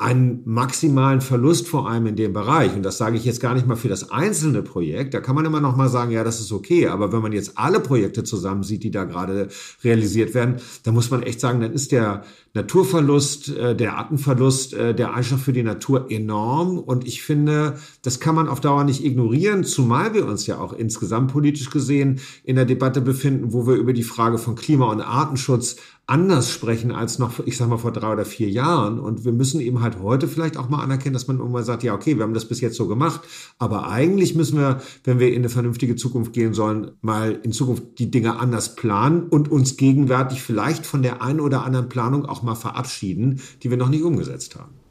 einen 0.03 0.41
maximalen 0.43 1.21
Verlust 1.21 1.65
vor 1.65 1.89
allem 1.89 2.07
in 2.07 2.17
dem 2.17 2.33
Bereich. 2.33 2.75
Und 2.75 2.83
das 2.83 2.97
sage 2.97 3.15
ich 3.15 3.23
jetzt 3.23 3.39
gar 3.39 3.53
nicht 3.53 3.65
mal 3.65 3.77
für 3.77 3.87
das 3.87 4.11
einzelne 4.11 4.61
Projekt. 4.61 5.13
Da 5.13 5.21
kann 5.21 5.33
man 5.33 5.45
immer 5.45 5.61
noch 5.61 5.77
mal 5.77 5.87
sagen, 5.87 6.11
ja, 6.11 6.25
das 6.25 6.41
ist 6.41 6.51
okay. 6.51 6.87
Aber 6.87 7.13
wenn 7.13 7.21
man 7.21 7.31
jetzt 7.31 7.57
alle 7.57 7.79
Projekte 7.79 8.25
zusammen 8.25 8.63
sieht, 8.63 8.83
die 8.83 8.91
da 8.91 9.05
gerade 9.05 9.47
realisiert 9.81 10.33
werden, 10.33 10.57
dann 10.83 10.93
muss 10.93 11.09
man 11.09 11.23
echt 11.23 11.39
sagen, 11.39 11.61
dann 11.61 11.71
ist 11.71 11.93
der 11.93 12.23
Naturverlust, 12.55 13.49
äh, 13.49 13.75
der 13.75 13.97
Artenverlust, 13.97 14.73
äh, 14.73 14.93
der 14.93 15.15
Einschlag 15.15 15.39
für 15.39 15.53
die 15.53 15.63
Natur 15.63 16.11
enorm. 16.11 16.77
Und 16.77 17.07
ich 17.07 17.23
finde, 17.23 17.79
das 18.03 18.19
kann 18.19 18.35
man 18.35 18.47
auf 18.47 18.61
Dauer 18.61 18.83
nicht 18.83 19.03
ignorieren, 19.03 19.63
zumal 19.63 20.13
wir 20.13 20.27
uns 20.27 20.45
ja 20.45 20.59
auch 20.59 20.73
insgesamt 20.73 21.31
politisch 21.31 21.71
gesehen 21.71 22.19
in 22.43 22.55
der 22.55 22.65
Debatte 22.65 23.01
befinden, 23.01 23.53
wo 23.53 23.65
wir 23.65 23.73
über 23.73 23.93
die 23.93 24.03
Frage 24.03 24.37
von 24.37 24.55
Klima- 24.55 24.91
und 24.91 25.01
Artenschutz 25.01 25.77
anders 26.05 26.51
sprechen 26.51 26.91
als 26.91 27.17
noch, 27.17 27.39
ich 27.45 27.55
sag 27.55 27.69
mal, 27.69 27.77
vor 27.77 27.93
drei 27.93 28.11
oder 28.11 28.25
vier 28.25 28.49
Jahren. 28.49 28.99
Und 28.99 29.23
wir 29.23 29.31
müssen 29.31 29.61
eben 29.61 29.81
halt 29.81 29.99
heute 30.01 30.27
vielleicht 30.27 30.57
auch 30.57 30.67
mal 30.67 30.83
anerkennen, 30.83 31.13
dass 31.13 31.27
man 31.27 31.39
irgendwann 31.39 31.63
sagt, 31.63 31.81
ja, 31.81 31.93
okay, 31.93 32.17
wir 32.17 32.23
haben 32.23 32.33
das 32.33 32.47
bis 32.47 32.59
jetzt 32.59 32.75
so 32.75 32.87
gemacht. 32.87 33.21
Aber 33.57 33.87
eigentlich 33.87 34.35
müssen 34.35 34.59
wir, 34.59 34.81
wenn 35.05 35.19
wir 35.19 35.29
in 35.29 35.37
eine 35.37 35.49
vernünftige 35.49 35.95
Zukunft 35.95 36.33
gehen 36.33 36.53
sollen, 36.53 36.91
mal 37.01 37.39
in 37.43 37.53
Zukunft 37.53 37.99
die 37.99 38.11
Dinge 38.11 38.37
anders 38.37 38.75
planen 38.75 39.23
und 39.29 39.49
uns 39.49 39.77
gegenwärtig 39.77 40.41
vielleicht 40.41 40.85
von 40.85 41.03
der 41.03 41.21
einen 41.21 41.39
oder 41.39 41.63
anderen 41.63 41.87
Planung 41.87 42.25
auch 42.25 42.42
mal 42.43 42.56
verabschieden, 42.56 43.41
die 43.62 43.69
wir 43.69 43.77
noch 43.77 43.89
nicht 43.89 44.03
umgesetzt 44.03 44.56
haben. 44.56 44.84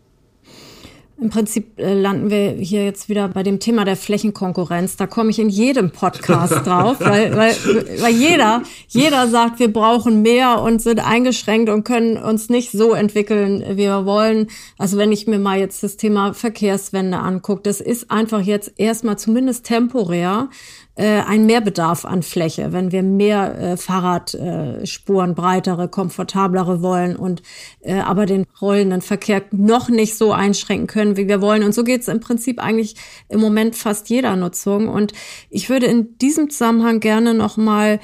Im 1.23 1.31
Prinzip 1.31 1.79
äh, 1.79 1.95
landen 1.95 2.31
wir 2.31 2.51
hier 2.51 2.85
jetzt 2.85 3.09
wieder 3.09 3.29
bei 3.29 3.45
dem 3.45 3.61
Thema 3.61 3.85
der 3.85 3.97
Flächenkonkurrenz. 3.97 4.97
Da 4.97 5.07
komme 5.07 5.31
ich 5.31 5.39
in 5.39 5.51
jedem 5.51 5.93
Podcast 5.93 6.53
drauf, 6.67 6.97
weil, 6.99 7.37
weil, 7.37 7.55
weil 8.01 8.13
jeder, 8.13 8.63
jeder 8.89 9.29
sagt, 9.29 9.61
wir 9.61 9.73
brauchen 9.73 10.23
mehr 10.23 10.61
und 10.61 10.83
sind 10.83 10.99
eingeschränkt 10.99 11.71
und 11.71 11.85
können 11.85 12.17
uns 12.17 12.49
nicht 12.49 12.73
so 12.73 12.93
entwickeln, 12.93 13.63
wie 13.71 13.85
wir 13.85 14.05
wollen. 14.05 14.49
Also 14.79 14.99
wenn 14.99 15.13
ich 15.13 15.29
mir 15.29 15.39
mal 15.39 15.61
jetzt 15.61 15.85
das 15.85 15.97
Thema 15.97 16.35
Verkehrswende 16.35 17.19
angucke, 17.19 17.63
das 17.63 17.81
ist 17.81 18.11
einfach 18.11 18.41
jetzt 18.41 18.73
erstmal 18.77 19.17
zumindest 19.17 19.65
temporär 19.65 20.49
äh, 20.95 21.21
einen 21.21 21.47
Mehrbedarf 21.47 22.05
an 22.05 22.23
Fläche, 22.23 22.73
wenn 22.73 22.93
wir 22.93 23.03
mehr 23.03 23.59
äh, 23.59 23.77
Fahrradspuren, 23.77 25.31
äh, 25.31 25.35
breitere, 25.35 25.89
komfortablere 25.89 26.83
wollen 26.83 27.17
und 27.17 27.43
äh, 27.81 28.01
aber 28.01 28.27
den 28.27 28.47
rollenden 28.61 29.01
Verkehr 29.01 29.43
noch 29.53 29.89
nicht 29.89 30.17
so 30.17 30.33
einschränken 30.33 30.87
können, 30.87 31.17
wie 31.17 31.29
wir 31.29 31.41
wollen. 31.41 31.63
Und 31.63 31.75
so 31.75 31.85
geht 31.85 32.03
es 32.03 32.09
im 32.09 32.21
Prinzip 32.21 32.63
eigentlich 32.63 32.97
im 33.29 33.41
Moment 33.41 33.75
fast 33.75 34.11
jeder 34.11 34.37
Nutzung. 34.37 34.89
Und 34.89 35.13
ich 35.49 35.71
würde 35.71 35.87
in 35.87 36.19
diesem 36.19 36.51
Zusammenhang 36.51 37.01
gerne 37.01 37.33
noch 37.35 37.57
mal 37.57 37.99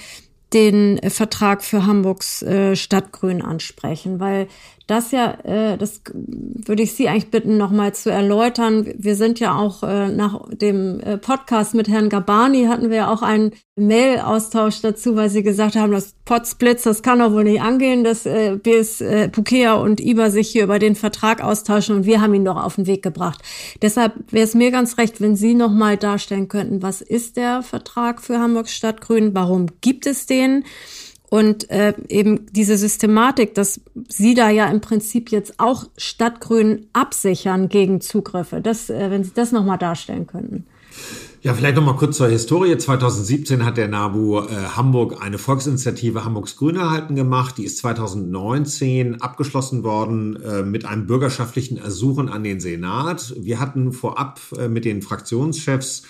den 0.55 0.99
Vertrag 1.11 1.63
für 1.63 1.85
Hamburgs 1.85 2.43
äh, 2.43 2.75
Stadtgrün 2.75 3.43
ansprechen, 3.43 4.19
weil 4.19 4.49
das 4.89 5.11
ja, 5.11 5.33
äh, 5.45 5.77
das 5.77 6.01
würde 6.15 6.83
ich 6.83 6.95
Sie 6.95 7.09
eigentlich 7.09 7.31
bitten, 7.31 7.59
nochmal 7.59 7.95
zu 7.95 8.11
erläutern. 8.11 8.91
Wir 8.97 9.17
sind 9.17 9.39
ja 9.39 9.55
auch 9.55 9.83
äh, 9.83 10.09
nach 10.09 10.49
dem 10.51 10.99
äh, 11.01 11.19
Podcast 11.19 11.75
mit 11.75 11.89
Herrn 11.89 12.09
Gabani 12.09 12.65
hatten 12.65 12.91
wir 12.91 13.11
auch 13.11 13.21
einen 13.21 13.53
Mail-Austausch 13.77 14.81
dazu, 14.81 15.15
weil 15.15 15.29
Sie 15.29 15.43
gesagt 15.43 15.77
haben, 15.77 15.93
das 15.93 16.15
Potsblitz, 16.25 16.85
das 16.85 17.03
kann 17.03 17.19
doch 17.19 17.33
wohl 17.33 17.45
nicht 17.45 17.61
angehen, 17.61 18.03
dass 18.03 18.25
äh, 18.25 18.57
BS 18.57 19.03
äh, 19.03 19.29
Pukea 19.29 19.75
und 19.75 20.01
IBA 20.01 20.31
sich 20.31 20.49
hier 20.49 20.65
über 20.65 20.79
den 20.79 20.95
Vertrag 20.95 21.43
austauschen 21.43 21.95
und 21.95 22.07
wir 22.07 22.23
haben 22.23 22.33
ihn 22.33 22.47
doch 22.47 22.57
auf 22.57 22.77
den 22.77 22.87
Weg 22.87 23.03
gebracht. 23.03 23.43
Deshalb 23.83 24.15
wäre 24.33 24.45
es 24.45 24.55
mir 24.55 24.71
ganz 24.71 24.97
recht, 24.97 25.21
wenn 25.21 25.37
Sie 25.37 25.53
nochmal 25.53 25.99
darstellen 25.99 26.49
könnten, 26.49 26.83
was 26.83 27.03
ist 27.03 27.37
der 27.37 27.63
Vertrag 27.63 28.23
für 28.23 28.39
Hamburgs 28.39 28.73
Stadtgrün, 28.73 29.35
warum 29.35 29.67
gibt 29.83 30.07
es 30.07 30.25
den? 30.25 30.65
Und 31.31 31.71
äh, 31.71 31.93
eben 32.09 32.47
diese 32.53 32.79
Systematik, 32.79 33.55
dass 33.55 33.81
Sie 34.09 34.35
da 34.35 34.49
ja 34.49 34.71
im 34.71 34.81
Prinzip 34.81 35.31
jetzt 35.31 35.61
auch 35.61 35.85
Stadtgrün 35.99 36.87
absichern 36.95 37.69
gegen 37.69 38.01
Zugriffe, 38.01 38.61
das, 38.63 38.89
äh, 38.89 39.11
wenn 39.11 39.25
Sie 39.25 39.33
das 39.35 39.53
nochmal 39.53 39.79
darstellen 39.79 40.27
könnten. 40.27 40.65
Ja, 41.41 41.55
vielleicht 41.55 41.77
nochmal 41.77 41.95
kurz 41.95 42.17
zur 42.17 42.29
Historie. 42.29 42.77
2017 42.77 43.65
hat 43.65 43.77
der 43.77 43.87
NABU 43.87 44.41
äh, 44.41 44.49
Hamburg 44.75 45.23
eine 45.23 45.39
Volksinitiative 45.39 46.25
Hamburgs 46.25 46.57
Grüne 46.57 46.81
erhalten 46.81 47.15
gemacht. 47.15 47.59
Die 47.59 47.65
ist 47.65 47.79
2019 47.79 49.23
abgeschlossen 49.23 49.85
worden 49.85 50.43
äh, 50.43 50.63
mit 50.65 50.85
einem 50.85 51.07
bürgerschaftlichen 51.07 51.79
Ersuchen 51.79 52.29
an 52.29 52.43
den 52.43 52.59
Senat. 52.59 53.35
Wir 53.39 53.61
hatten 53.61 53.93
vorab 53.93 54.41
äh, 54.59 54.69
mit 54.69 54.85
den 54.85 55.01
Fraktionschefs 55.01 56.03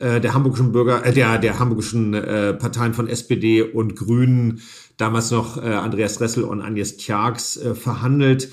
äh, 0.00 0.20
der 0.20 0.34
hamburgischen 0.34 0.72
Bürger, 0.72 1.04
äh, 1.04 1.12
der, 1.12 1.38
der 1.38 1.58
hamburgischen 1.58 2.14
äh, 2.14 2.54
Parteien 2.54 2.94
von 2.94 3.08
SPD 3.08 3.62
und 3.62 3.96
Grünen, 3.96 4.60
damals 4.96 5.30
noch 5.30 5.62
äh, 5.62 5.74
Andreas 5.74 6.20
Ressel 6.20 6.44
und 6.44 6.60
Agnes 6.60 6.96
Tjax, 6.96 7.56
äh, 7.56 7.74
verhandelt 7.74 8.50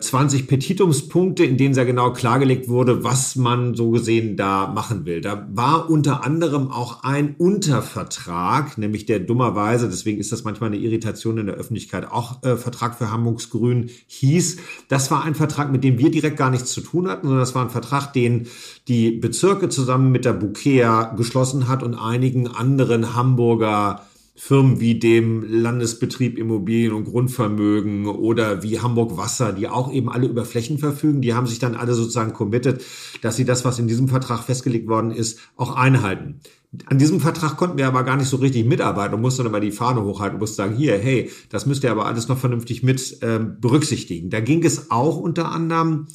20 0.00 0.48
Petitumspunkte, 0.48 1.44
in 1.44 1.58
denen 1.58 1.74
sehr 1.74 1.84
genau 1.84 2.12
klargelegt 2.12 2.68
wurde, 2.68 3.04
was 3.04 3.36
man 3.36 3.74
so 3.74 3.90
gesehen 3.90 4.36
da 4.36 4.66
machen 4.66 5.04
will. 5.04 5.20
Da 5.20 5.46
war 5.52 5.90
unter 5.90 6.24
anderem 6.24 6.70
auch 6.70 7.02
ein 7.04 7.34
Untervertrag, 7.36 8.78
nämlich 8.78 9.04
der 9.04 9.20
dummerweise, 9.20 9.88
deswegen 9.88 10.18
ist 10.18 10.32
das 10.32 10.42
manchmal 10.42 10.70
eine 10.70 10.78
Irritation 10.78 11.36
in 11.36 11.46
der 11.46 11.56
Öffentlichkeit, 11.56 12.10
auch 12.10 12.42
äh, 12.42 12.56
Vertrag 12.56 12.96
für 12.96 13.10
Hamburgs 13.10 13.50
Grün 13.50 13.90
hieß. 14.06 14.56
Das 14.88 15.10
war 15.10 15.22
ein 15.22 15.34
Vertrag, 15.34 15.70
mit 15.70 15.84
dem 15.84 15.98
wir 15.98 16.10
direkt 16.10 16.38
gar 16.38 16.50
nichts 16.50 16.72
zu 16.72 16.80
tun 16.80 17.06
hatten, 17.08 17.26
sondern 17.26 17.40
das 17.40 17.54
war 17.54 17.62
ein 17.62 17.70
Vertrag, 17.70 18.12
den 18.14 18.46
die 18.88 19.10
Bezirke 19.10 19.68
zusammen 19.68 20.10
mit 20.10 20.24
der 20.24 20.32
Bukea 20.32 21.14
geschlossen 21.14 21.68
hat 21.68 21.82
und 21.82 21.94
einigen 21.94 22.48
anderen 22.48 23.14
Hamburger 23.14 24.06
Firmen 24.42 24.80
wie 24.80 24.98
dem 24.98 25.44
Landesbetrieb 25.46 26.38
Immobilien 26.38 26.94
und 26.94 27.04
Grundvermögen 27.04 28.06
oder 28.06 28.62
wie 28.62 28.80
Hamburg 28.80 29.18
Wasser, 29.18 29.52
die 29.52 29.68
auch 29.68 29.92
eben 29.92 30.10
alle 30.10 30.26
über 30.26 30.46
Flächen 30.46 30.78
verfügen, 30.78 31.20
die 31.20 31.34
haben 31.34 31.46
sich 31.46 31.58
dann 31.58 31.74
alle 31.74 31.92
sozusagen 31.92 32.32
committed, 32.32 32.82
dass 33.20 33.36
sie 33.36 33.44
das, 33.44 33.66
was 33.66 33.78
in 33.78 33.86
diesem 33.86 34.08
Vertrag 34.08 34.44
festgelegt 34.44 34.88
worden 34.88 35.10
ist, 35.10 35.38
auch 35.56 35.76
einhalten. 35.76 36.40
An 36.86 36.96
diesem 36.96 37.20
Vertrag 37.20 37.58
konnten 37.58 37.76
wir 37.76 37.86
aber 37.86 38.02
gar 38.02 38.16
nicht 38.16 38.28
so 38.28 38.38
richtig 38.38 38.64
mitarbeiten 38.64 39.14
und 39.14 39.20
mussten 39.20 39.48
mal 39.50 39.60
die 39.60 39.72
Fahne 39.72 40.04
hochhalten 40.04 40.36
und 40.36 40.40
mussten 40.40 40.56
sagen, 40.56 40.74
hier, 40.74 40.96
hey, 40.96 41.30
das 41.50 41.66
müsst 41.66 41.84
ihr 41.84 41.90
aber 41.90 42.06
alles 42.06 42.28
noch 42.28 42.38
vernünftig 42.38 42.82
mit 42.82 43.18
ähm, 43.20 43.58
berücksichtigen. 43.60 44.30
Da 44.30 44.40
ging 44.40 44.64
es 44.64 44.90
auch 44.90 45.18
unter 45.18 45.52
anderem 45.52 46.06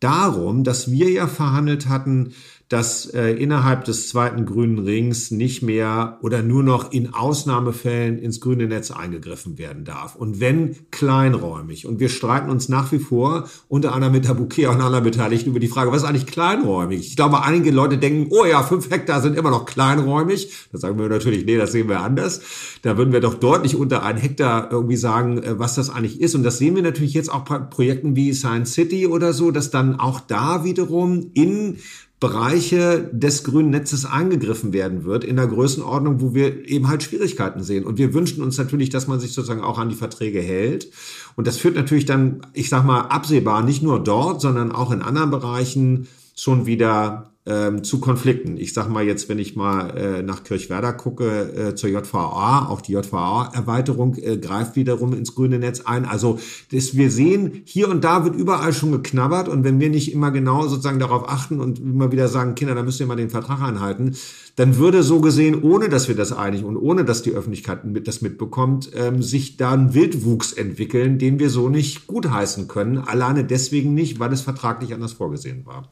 darum, 0.00 0.64
dass 0.64 0.90
wir 0.90 1.08
ja 1.08 1.26
verhandelt 1.26 1.88
hatten, 1.88 2.34
dass 2.70 3.06
äh, 3.06 3.32
innerhalb 3.32 3.84
des 3.84 4.08
zweiten 4.08 4.46
grünen 4.46 4.78
Rings 4.78 5.32
nicht 5.32 5.60
mehr 5.60 6.18
oder 6.22 6.40
nur 6.40 6.62
noch 6.62 6.92
in 6.92 7.12
Ausnahmefällen 7.12 8.16
ins 8.16 8.40
grüne 8.40 8.68
Netz 8.68 8.92
eingegriffen 8.92 9.58
werden 9.58 9.84
darf. 9.84 10.14
Und 10.14 10.38
wenn 10.38 10.76
kleinräumig. 10.92 11.86
Und 11.86 11.98
wir 11.98 12.08
streiten 12.08 12.48
uns 12.48 12.68
nach 12.68 12.92
wie 12.92 13.00
vor, 13.00 13.48
unter 13.66 13.92
anderem 13.92 14.12
mit 14.12 14.28
der 14.28 14.34
Bouquet 14.34 14.66
und 14.66 14.80
anderen 14.80 15.02
Beteiligten, 15.02 15.50
über 15.50 15.58
die 15.58 15.66
Frage, 15.66 15.90
was 15.90 16.02
ist 16.02 16.08
eigentlich 16.08 16.28
kleinräumig? 16.28 17.00
Ich 17.00 17.16
glaube, 17.16 17.42
einige 17.42 17.72
Leute 17.72 17.98
denken, 17.98 18.28
oh 18.30 18.44
ja, 18.44 18.62
fünf 18.62 18.88
Hektar 18.88 19.20
sind 19.20 19.36
immer 19.36 19.50
noch 19.50 19.64
kleinräumig. 19.64 20.68
Da 20.70 20.78
sagen 20.78 20.96
wir 20.96 21.08
natürlich, 21.08 21.44
nee, 21.46 21.56
das 21.56 21.72
sehen 21.72 21.88
wir 21.88 22.00
anders. 22.02 22.40
Da 22.82 22.96
würden 22.96 23.12
wir 23.12 23.20
doch 23.20 23.34
deutlich 23.34 23.74
unter 23.74 24.04
ein 24.04 24.16
Hektar 24.16 24.70
irgendwie 24.70 24.96
sagen, 24.96 25.42
äh, 25.42 25.58
was 25.58 25.74
das 25.74 25.90
eigentlich 25.90 26.20
ist. 26.20 26.36
Und 26.36 26.44
das 26.44 26.58
sehen 26.58 26.76
wir 26.76 26.84
natürlich 26.84 27.14
jetzt 27.14 27.32
auch 27.32 27.40
bei 27.40 27.58
Projekten 27.58 28.14
wie 28.14 28.32
Science 28.32 28.74
City 28.74 29.08
oder 29.08 29.32
so, 29.32 29.50
dass 29.50 29.72
dann 29.72 29.98
auch 29.98 30.20
da 30.20 30.62
wiederum 30.62 31.32
in 31.34 31.78
Bereiche 32.20 33.08
des 33.12 33.44
grünen 33.44 33.70
Netzes 33.70 34.04
angegriffen 34.04 34.74
werden 34.74 35.04
wird 35.04 35.24
in 35.24 35.36
der 35.36 35.46
Größenordnung, 35.46 36.20
wo 36.20 36.34
wir 36.34 36.68
eben 36.68 36.88
halt 36.88 37.02
Schwierigkeiten 37.02 37.62
sehen. 37.62 37.84
Und 37.84 37.96
wir 37.96 38.12
wünschen 38.12 38.42
uns 38.42 38.58
natürlich, 38.58 38.90
dass 38.90 39.08
man 39.08 39.18
sich 39.18 39.32
sozusagen 39.32 39.62
auch 39.62 39.78
an 39.78 39.88
die 39.88 39.94
Verträge 39.94 40.40
hält. 40.42 40.90
Und 41.34 41.46
das 41.46 41.56
führt 41.56 41.76
natürlich 41.76 42.04
dann, 42.04 42.42
ich 42.52 42.68
sag 42.68 42.84
mal, 42.84 43.00
absehbar 43.00 43.62
nicht 43.62 43.82
nur 43.82 44.04
dort, 44.04 44.42
sondern 44.42 44.70
auch 44.70 44.90
in 44.90 45.00
anderen 45.00 45.30
Bereichen 45.30 46.08
schon 46.36 46.66
wieder 46.66 47.29
ähm, 47.46 47.82
zu 47.84 48.00
Konflikten. 48.00 48.58
Ich 48.58 48.74
sage 48.74 48.90
mal 48.90 49.04
jetzt, 49.04 49.28
wenn 49.28 49.38
ich 49.38 49.56
mal 49.56 49.96
äh, 49.96 50.22
nach 50.22 50.44
Kirchwerder 50.44 50.92
gucke, 50.92 51.70
äh, 51.70 51.74
zur 51.74 51.88
JVA, 51.88 52.66
auch 52.68 52.82
die 52.82 52.92
JVA-Erweiterung 52.92 54.16
äh, 54.16 54.36
greift 54.36 54.76
wiederum 54.76 55.14
ins 55.14 55.34
grüne 55.34 55.58
Netz 55.58 55.80
ein. 55.80 56.04
Also 56.04 56.38
das, 56.70 56.96
wir 56.96 57.10
sehen, 57.10 57.62
hier 57.64 57.88
und 57.88 58.04
da 58.04 58.24
wird 58.24 58.36
überall 58.36 58.74
schon 58.74 58.92
geknabbert 58.92 59.48
und 59.48 59.64
wenn 59.64 59.80
wir 59.80 59.88
nicht 59.88 60.12
immer 60.12 60.30
genau 60.30 60.68
sozusagen 60.68 60.98
darauf 60.98 61.28
achten 61.30 61.60
und 61.60 61.78
immer 61.78 62.12
wieder 62.12 62.28
sagen, 62.28 62.54
Kinder, 62.54 62.74
da 62.74 62.82
müsst 62.82 63.00
ihr 63.00 63.06
mal 63.06 63.16
den 63.16 63.30
Vertrag 63.30 63.62
einhalten, 63.62 64.16
dann 64.56 64.76
würde 64.76 65.02
so 65.02 65.20
gesehen, 65.20 65.62
ohne 65.62 65.88
dass 65.88 66.08
wir 66.08 66.16
das 66.16 66.32
einig 66.32 66.64
und 66.64 66.76
ohne 66.76 67.06
dass 67.06 67.22
die 67.22 67.32
Öffentlichkeit 67.32 67.86
mit, 67.86 68.06
das 68.06 68.20
mitbekommt, 68.20 68.90
ähm, 68.94 69.22
sich 69.22 69.56
da 69.56 69.72
ein 69.72 69.94
Wildwuchs 69.94 70.52
entwickeln, 70.52 71.18
den 71.18 71.38
wir 71.38 71.48
so 71.48 71.70
nicht 71.70 72.06
gutheißen 72.06 72.68
können. 72.68 72.98
Alleine 72.98 73.44
deswegen 73.44 73.94
nicht, 73.94 74.20
weil 74.20 74.32
es 74.32 74.42
vertraglich 74.42 74.92
anders 74.92 75.12
vorgesehen 75.12 75.64
war. 75.64 75.88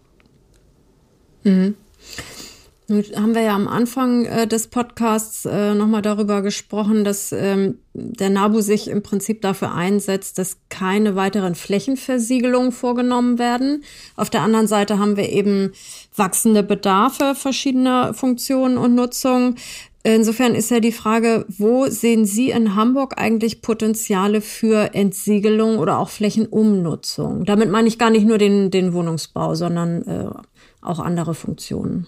Mhm. 1.49 1.75
Nun 2.91 3.05
haben 3.17 3.35
wir 3.35 3.43
ja 3.43 3.55
am 3.55 3.69
Anfang 3.69 4.25
äh, 4.25 4.47
des 4.47 4.69
Podcasts 4.69 5.45
äh, 5.45 5.75
nochmal 5.75 6.01
darüber 6.01 6.41
gesprochen, 6.41 7.05
dass 7.05 7.33
ähm, 7.33 7.81
der 7.93 8.31
NABU 8.31 8.63
sich 8.63 8.89
im 8.89 9.03
Prinzip 9.03 9.43
dafür 9.43 9.75
einsetzt, 9.75 10.39
dass 10.39 10.57
keine 10.71 11.15
weiteren 11.15 11.55
Flächenversiegelungen 11.55 12.73
vorgenommen 12.73 13.39
werden. 13.39 13.85
Auf 14.17 14.31
der 14.31 14.41
anderen 14.41 14.67
Seite 14.67 14.99
haben 14.99 15.19
wir 15.19 15.29
eben 15.29 15.73
wachsende 16.17 16.63
Bedarfe 16.63 17.35
verschiedener 17.35 18.15
Funktionen 18.15 18.79
und 18.79 18.95
Nutzungen. 18.95 19.57
Insofern 20.03 20.55
ist 20.55 20.71
ja 20.71 20.81
die 20.81 20.93
Frage, 20.93 21.45
wo 21.49 21.89
sehen 21.89 22.25
Sie 22.25 22.49
in 22.51 22.75
Hamburg 22.75 23.21
eigentlich 23.21 23.61
Potenziale 23.61 24.41
für 24.41 24.95
Entsiegelung 24.95 25.79
oder 25.79 25.99
auch 25.99 26.09
Flächenumnutzung? 26.09 27.45
Damit 27.45 27.69
meine 27.69 27.89
ich 27.89 27.99
gar 27.99 28.09
nicht 28.09 28.27
nur 28.27 28.39
den, 28.39 28.71
den 28.71 28.95
Wohnungsbau, 28.95 29.55
sondern 29.55 30.03
äh, 30.07 30.31
auch 30.81 30.99
andere 30.99 31.35
Funktionen. 31.35 32.07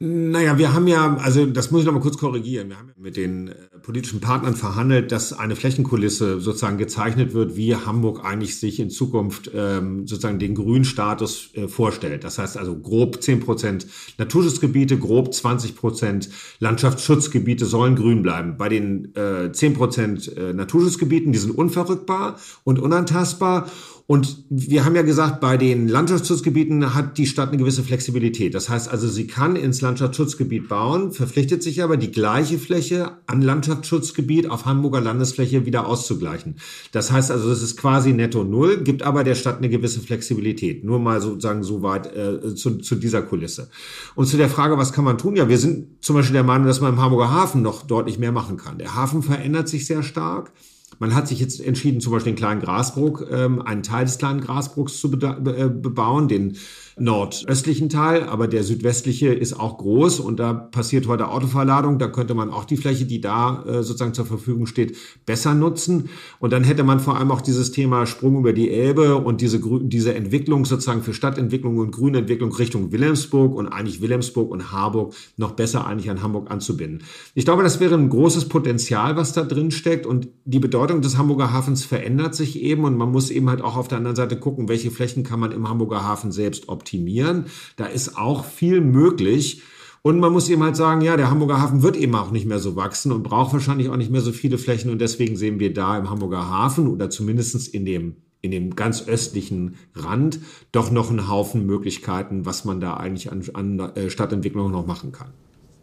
Naja, 0.00 0.58
wir 0.58 0.74
haben 0.74 0.86
ja, 0.86 1.16
also 1.16 1.44
das 1.44 1.72
muss 1.72 1.80
ich 1.80 1.86
noch 1.86 1.92
mal 1.92 2.00
kurz 2.00 2.18
korrigieren. 2.18 2.68
Wir 2.68 2.78
haben 2.78 2.92
mit 2.96 3.16
den 3.16 3.48
äh, 3.48 3.54
politischen 3.82 4.20
Partnern 4.20 4.54
verhandelt, 4.54 5.10
dass 5.10 5.32
eine 5.32 5.56
Flächenkulisse 5.56 6.38
sozusagen 6.38 6.78
gezeichnet 6.78 7.34
wird, 7.34 7.56
wie 7.56 7.74
Hamburg 7.74 8.24
eigentlich 8.24 8.60
sich 8.60 8.78
in 8.78 8.90
Zukunft 8.90 9.50
ähm, 9.52 10.06
sozusagen 10.06 10.38
den 10.38 10.54
Grünstatus 10.54 11.50
äh, 11.54 11.66
vorstellt. 11.66 12.22
Das 12.22 12.38
heißt 12.38 12.56
also 12.56 12.78
grob 12.78 13.20
zehn 13.24 13.40
Prozent 13.40 13.88
Naturschutzgebiete, 14.18 14.98
grob 14.98 15.34
20 15.34 15.74
Prozent 15.74 16.28
Landschaftsschutzgebiete 16.60 17.66
sollen 17.66 17.96
grün 17.96 18.22
bleiben. 18.22 18.56
Bei 18.56 18.68
den 18.68 19.12
äh, 19.16 19.50
10 19.50 19.74
Prozent 19.74 20.36
äh, 20.36 20.52
Naturschutzgebieten, 20.52 21.32
die 21.32 21.40
sind 21.40 21.58
unverrückbar 21.58 22.38
und 22.62 22.78
unantastbar. 22.78 23.68
Und 24.10 24.44
wir 24.48 24.86
haben 24.86 24.96
ja 24.96 25.02
gesagt, 25.02 25.38
bei 25.38 25.58
den 25.58 25.86
Landschaftsschutzgebieten 25.86 26.94
hat 26.94 27.18
die 27.18 27.26
Stadt 27.26 27.50
eine 27.50 27.58
gewisse 27.58 27.82
Flexibilität. 27.82 28.54
Das 28.54 28.70
heißt 28.70 28.88
also, 28.88 29.06
sie 29.06 29.26
kann 29.26 29.54
ins 29.54 29.82
Landschaftsschutzgebiet 29.82 30.66
bauen, 30.66 31.12
verpflichtet 31.12 31.62
sich 31.62 31.82
aber, 31.82 31.98
die 31.98 32.10
gleiche 32.10 32.58
Fläche 32.58 33.18
an 33.26 33.42
Landschaftsschutzgebiet 33.42 34.48
auf 34.48 34.64
Hamburger 34.64 35.02
Landesfläche 35.02 35.66
wieder 35.66 35.86
auszugleichen. 35.86 36.56
Das 36.90 37.12
heißt 37.12 37.30
also, 37.30 37.50
das 37.50 37.60
ist 37.60 37.76
quasi 37.76 38.14
netto 38.14 38.44
null, 38.44 38.78
gibt 38.82 39.02
aber 39.02 39.24
der 39.24 39.34
Stadt 39.34 39.58
eine 39.58 39.68
gewisse 39.68 40.00
Flexibilität. 40.00 40.84
Nur 40.84 41.00
mal 41.00 41.20
sozusagen 41.20 41.62
so 41.62 41.82
weit 41.82 42.06
äh, 42.16 42.54
zu, 42.54 42.78
zu 42.78 42.94
dieser 42.94 43.20
Kulisse. 43.20 43.68
Und 44.14 44.24
zu 44.24 44.38
der 44.38 44.48
Frage, 44.48 44.78
was 44.78 44.94
kann 44.94 45.04
man 45.04 45.18
tun? 45.18 45.36
Ja, 45.36 45.50
wir 45.50 45.58
sind 45.58 46.02
zum 46.02 46.16
Beispiel 46.16 46.32
der 46.32 46.44
Meinung, 46.44 46.66
dass 46.66 46.80
man 46.80 46.94
im 46.94 47.02
Hamburger 47.02 47.30
Hafen 47.30 47.60
noch 47.60 47.82
deutlich 47.82 48.18
mehr 48.18 48.32
machen 48.32 48.56
kann. 48.56 48.78
Der 48.78 48.94
Hafen 48.94 49.22
verändert 49.22 49.68
sich 49.68 49.84
sehr 49.84 50.02
stark. 50.02 50.50
Man 50.98 51.14
hat 51.14 51.28
sich 51.28 51.38
jetzt 51.40 51.60
entschieden, 51.60 52.00
zum 52.00 52.12
Beispiel 52.12 52.32
den 52.32 52.38
kleinen 52.38 52.60
Grasbruck, 52.60 53.26
ähm, 53.30 53.62
einen 53.62 53.82
Teil 53.82 54.04
des 54.04 54.18
kleinen 54.18 54.40
Grasbrucks 54.40 54.98
zu 54.98 55.12
äh, 55.12 55.68
bebauen, 55.68 56.28
den 56.28 56.56
nordöstlichen 57.00 57.88
Teil, 57.88 58.24
aber 58.24 58.48
der 58.48 58.64
südwestliche 58.64 59.28
ist 59.28 59.58
auch 59.58 59.78
groß 59.78 60.20
und 60.20 60.38
da 60.38 60.52
passiert 60.52 61.06
heute 61.06 61.28
Autoverladung. 61.28 61.98
Da 61.98 62.08
könnte 62.08 62.34
man 62.34 62.50
auch 62.50 62.64
die 62.64 62.76
Fläche, 62.76 63.04
die 63.04 63.20
da 63.20 63.64
äh, 63.64 63.82
sozusagen 63.82 64.14
zur 64.14 64.26
Verfügung 64.26 64.66
steht, 64.66 64.96
besser 65.24 65.54
nutzen. 65.54 66.08
Und 66.40 66.52
dann 66.52 66.64
hätte 66.64 66.84
man 66.84 67.00
vor 67.00 67.16
allem 67.16 67.30
auch 67.30 67.40
dieses 67.40 67.70
Thema 67.70 68.06
Sprung 68.06 68.38
über 68.38 68.52
die 68.52 68.70
Elbe 68.70 69.16
und 69.16 69.40
diese, 69.40 69.60
diese 69.60 70.14
Entwicklung 70.14 70.64
sozusagen 70.64 71.02
für 71.02 71.14
Stadtentwicklung 71.14 71.78
und 71.78 71.92
Grünentwicklung 71.92 72.52
Richtung 72.52 72.92
Wilhelmsburg 72.92 73.54
und 73.54 73.68
eigentlich 73.68 74.00
Wilhelmsburg 74.00 74.50
und 74.50 74.72
Harburg 74.72 75.14
noch 75.36 75.52
besser 75.52 75.86
eigentlich 75.86 76.10
an 76.10 76.22
Hamburg 76.22 76.50
anzubinden. 76.50 77.04
Ich 77.34 77.44
glaube, 77.44 77.62
das 77.62 77.80
wäre 77.80 77.94
ein 77.94 78.08
großes 78.08 78.48
Potenzial, 78.48 79.16
was 79.16 79.32
da 79.32 79.44
drin 79.44 79.70
steckt 79.70 80.06
und 80.06 80.28
die 80.44 80.58
Bedeutung 80.58 81.02
des 81.02 81.16
Hamburger 81.16 81.52
Hafens 81.52 81.84
verändert 81.84 82.34
sich 82.34 82.60
eben 82.60 82.84
und 82.84 82.96
man 82.96 83.12
muss 83.12 83.30
eben 83.30 83.48
halt 83.48 83.62
auch 83.62 83.76
auf 83.76 83.88
der 83.88 83.98
anderen 83.98 84.16
Seite 84.16 84.38
gucken, 84.38 84.68
welche 84.68 84.90
Flächen 84.90 85.22
kann 85.22 85.40
man 85.40 85.52
im 85.52 85.68
Hamburger 85.68 86.02
Hafen 86.02 86.32
selbst 86.32 86.68
optimieren 86.68 86.87
optimieren. 86.88 87.46
Da 87.76 87.86
ist 87.86 88.16
auch 88.16 88.44
viel 88.44 88.80
möglich. 88.80 89.62
Und 90.02 90.20
man 90.20 90.32
muss 90.32 90.48
eben 90.48 90.62
halt 90.62 90.76
sagen, 90.76 91.02
ja, 91.02 91.16
der 91.16 91.30
Hamburger 91.30 91.60
Hafen 91.60 91.82
wird 91.82 91.96
eben 91.96 92.14
auch 92.14 92.30
nicht 92.30 92.46
mehr 92.46 92.60
so 92.60 92.76
wachsen 92.76 93.12
und 93.12 93.24
braucht 93.24 93.52
wahrscheinlich 93.52 93.90
auch 93.90 93.96
nicht 93.96 94.10
mehr 94.10 94.20
so 94.20 94.32
viele 94.32 94.56
Flächen. 94.56 94.90
Und 94.90 95.00
deswegen 95.00 95.36
sehen 95.36 95.60
wir 95.60 95.74
da 95.74 95.98
im 95.98 96.08
Hamburger 96.08 96.48
Hafen 96.48 96.86
oder 96.86 97.10
zumindest 97.10 97.74
in 97.74 97.84
dem, 97.84 98.16
in 98.40 98.50
dem 98.50 98.74
ganz 98.74 99.06
östlichen 99.06 99.76
Rand 99.94 100.40
doch 100.72 100.90
noch 100.90 101.10
einen 101.10 101.28
Haufen 101.28 101.66
Möglichkeiten, 101.66 102.46
was 102.46 102.64
man 102.64 102.80
da 102.80 102.94
eigentlich 102.94 103.30
an, 103.30 103.42
an 103.52 103.78
äh, 103.96 104.08
Stadtentwicklung 104.08 104.70
noch 104.70 104.86
machen 104.86 105.12
kann. 105.12 105.28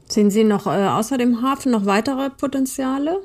Sehen 0.08 0.32
Sie 0.32 0.44
noch 0.44 0.66
äh, 0.66 0.88
außer 0.88 1.18
dem 1.18 1.42
Hafen 1.42 1.72
noch 1.72 1.86
weitere 1.86 2.30
Potenziale? 2.30 3.22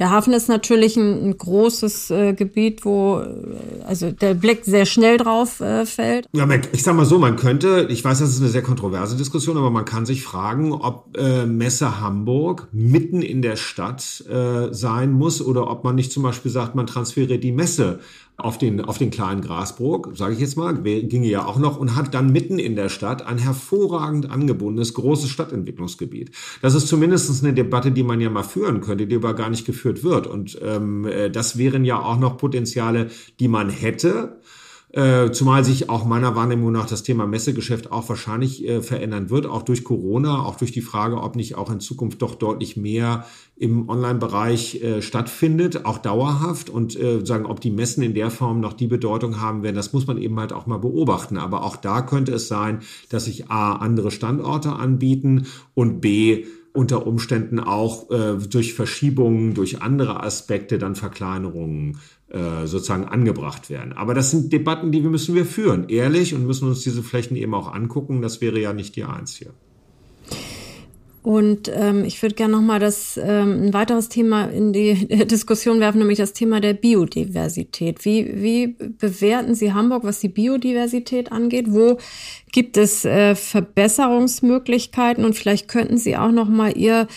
Der 0.00 0.10
Hafen 0.10 0.32
ist 0.32 0.48
natürlich 0.48 0.96
ein, 0.96 1.28
ein 1.28 1.38
großes 1.38 2.10
äh, 2.10 2.32
Gebiet, 2.32 2.84
wo 2.84 3.20
äh, 3.20 3.84
also 3.86 4.10
der 4.10 4.34
Blick 4.34 4.64
sehr 4.64 4.86
schnell 4.86 5.18
drauf 5.18 5.60
äh, 5.60 5.86
fällt. 5.86 6.26
Ja, 6.32 6.48
ich 6.72 6.82
sag 6.82 6.96
mal 6.96 7.04
so, 7.06 7.18
man 7.18 7.36
könnte, 7.36 7.86
ich 7.90 8.04
weiß, 8.04 8.18
das 8.18 8.30
ist 8.30 8.40
eine 8.40 8.50
sehr 8.50 8.62
kontroverse 8.62 9.16
Diskussion, 9.16 9.56
aber 9.56 9.70
man 9.70 9.84
kann 9.84 10.04
sich 10.04 10.24
fragen, 10.24 10.72
ob 10.72 11.16
äh, 11.16 11.46
Messe 11.46 12.00
Hamburg 12.00 12.68
mitten 12.72 13.22
in 13.22 13.40
der 13.40 13.54
Stadt 13.54 14.24
äh, 14.28 14.72
sein 14.72 15.12
muss 15.12 15.40
oder 15.40 15.70
ob 15.70 15.84
man 15.84 15.94
nicht 15.94 16.10
zum 16.10 16.24
Beispiel 16.24 16.50
sagt, 16.50 16.74
man 16.74 16.86
transferiert 16.86 17.44
die 17.44 17.52
Messe 17.52 18.00
auf 18.36 18.58
den, 18.58 18.80
auf 18.80 18.98
den 18.98 19.10
kleinen 19.10 19.42
Grasbrook, 19.42 20.12
sage 20.14 20.34
ich 20.34 20.40
jetzt 20.40 20.56
mal, 20.56 20.74
ginge 20.82 21.28
ja 21.28 21.46
auch 21.46 21.58
noch 21.58 21.78
und 21.78 21.94
hat 21.94 22.14
dann 22.14 22.32
mitten 22.32 22.58
in 22.58 22.74
der 22.74 22.88
Stadt 22.88 23.24
ein 23.24 23.38
hervorragend 23.38 24.28
angebundenes 24.28 24.92
großes 24.94 25.30
Stadtentwicklungsgebiet. 25.30 26.32
Das 26.60 26.74
ist 26.74 26.88
zumindest 26.88 27.44
eine 27.44 27.54
Debatte, 27.54 27.92
die 27.92 28.02
man 28.02 28.20
ja 28.20 28.30
mal 28.30 28.42
führen 28.42 28.80
könnte, 28.80 29.06
die 29.06 29.16
aber 29.16 29.34
gar 29.34 29.50
nicht 29.50 29.64
geführt 29.64 30.02
wird. 30.02 30.26
Und 30.26 30.58
ähm, 30.62 31.06
äh, 31.06 31.30
das 31.30 31.58
wären 31.58 31.84
ja 31.84 32.00
auch 32.00 32.18
noch 32.18 32.36
Potenziale, 32.36 33.10
die 33.38 33.48
man 33.48 33.70
hätte. 33.70 34.40
Äh, 34.94 35.32
zumal 35.32 35.64
sich 35.64 35.90
auch 35.90 36.04
meiner 36.04 36.36
Wahrnehmung 36.36 36.70
nach 36.70 36.86
das 36.86 37.02
Thema 37.02 37.26
Messegeschäft 37.26 37.90
auch 37.90 38.08
wahrscheinlich 38.08 38.64
äh, 38.64 38.80
verändern 38.80 39.28
wird, 39.28 39.44
auch 39.44 39.62
durch 39.62 39.82
Corona, 39.82 40.46
auch 40.46 40.54
durch 40.54 40.70
die 40.70 40.82
Frage, 40.82 41.16
ob 41.20 41.34
nicht 41.34 41.56
auch 41.56 41.68
in 41.72 41.80
Zukunft 41.80 42.22
doch 42.22 42.36
deutlich 42.36 42.76
mehr 42.76 43.26
im 43.56 43.88
Online-Bereich 43.88 44.84
äh, 44.84 45.02
stattfindet, 45.02 45.84
auch 45.84 45.98
dauerhaft 45.98 46.70
und 46.70 46.94
äh, 46.94 47.26
sagen, 47.26 47.46
ob 47.46 47.60
die 47.60 47.72
Messen 47.72 48.04
in 48.04 48.14
der 48.14 48.30
Form 48.30 48.60
noch 48.60 48.72
die 48.72 48.86
Bedeutung 48.86 49.40
haben 49.40 49.64
werden, 49.64 49.74
das 49.74 49.92
muss 49.92 50.06
man 50.06 50.16
eben 50.16 50.38
halt 50.38 50.52
auch 50.52 50.66
mal 50.66 50.78
beobachten. 50.78 51.38
Aber 51.38 51.64
auch 51.64 51.74
da 51.74 52.00
könnte 52.00 52.30
es 52.32 52.46
sein, 52.46 52.78
dass 53.08 53.24
sich 53.24 53.50
A, 53.50 53.72
andere 53.72 54.12
Standorte 54.12 54.74
anbieten 54.74 55.48
und 55.74 56.02
B, 56.02 56.44
unter 56.74 57.06
Umständen 57.06 57.60
auch 57.60 58.10
äh, 58.10 58.36
durch 58.48 58.74
Verschiebungen, 58.74 59.54
durch 59.54 59.80
andere 59.80 60.22
Aspekte 60.22 60.76
dann 60.76 60.96
Verkleinerungen 60.96 61.98
äh, 62.28 62.66
sozusagen 62.66 63.04
angebracht 63.04 63.70
werden. 63.70 63.92
Aber 63.92 64.12
das 64.12 64.32
sind 64.32 64.52
Debatten, 64.52 64.90
die 64.90 65.02
wir 65.02 65.10
müssen 65.10 65.36
wir 65.36 65.46
führen, 65.46 65.88
ehrlich 65.88 66.34
und 66.34 66.46
müssen 66.46 66.66
uns 66.66 66.80
diese 66.80 67.04
Flächen 67.04 67.36
eben 67.36 67.54
auch 67.54 67.72
angucken. 67.72 68.22
Das 68.22 68.40
wäre 68.40 68.58
ja 68.58 68.72
nicht 68.72 68.96
die 68.96 69.04
eins 69.04 69.36
hier. 69.36 69.54
Und 71.24 71.70
ähm, 71.74 72.04
ich 72.04 72.20
würde 72.20 72.34
gerne 72.34 72.52
nochmal 72.52 72.78
das 72.80 73.16
ähm, 73.16 73.62
ein 73.64 73.72
weiteres 73.72 74.10
Thema 74.10 74.44
in 74.44 74.74
die 74.74 75.06
Diskussion 75.26 75.80
werfen, 75.80 76.00
nämlich 76.00 76.18
das 76.18 76.34
Thema 76.34 76.60
der 76.60 76.74
Biodiversität. 76.74 78.04
Wie, 78.04 78.42
wie 78.42 78.66
bewerten 78.66 79.54
Sie 79.54 79.72
Hamburg, 79.72 80.04
was 80.04 80.20
die 80.20 80.28
Biodiversität 80.28 81.32
angeht? 81.32 81.64
Wo 81.70 81.96
gibt 82.52 82.76
es 82.76 83.06
äh, 83.06 83.34
Verbesserungsmöglichkeiten? 83.34 85.24
Und 85.24 85.32
vielleicht 85.32 85.66
könnten 85.66 85.96
Sie 85.96 86.14
auch 86.14 86.30
nochmal 86.30 86.76
Ihr 86.76 87.08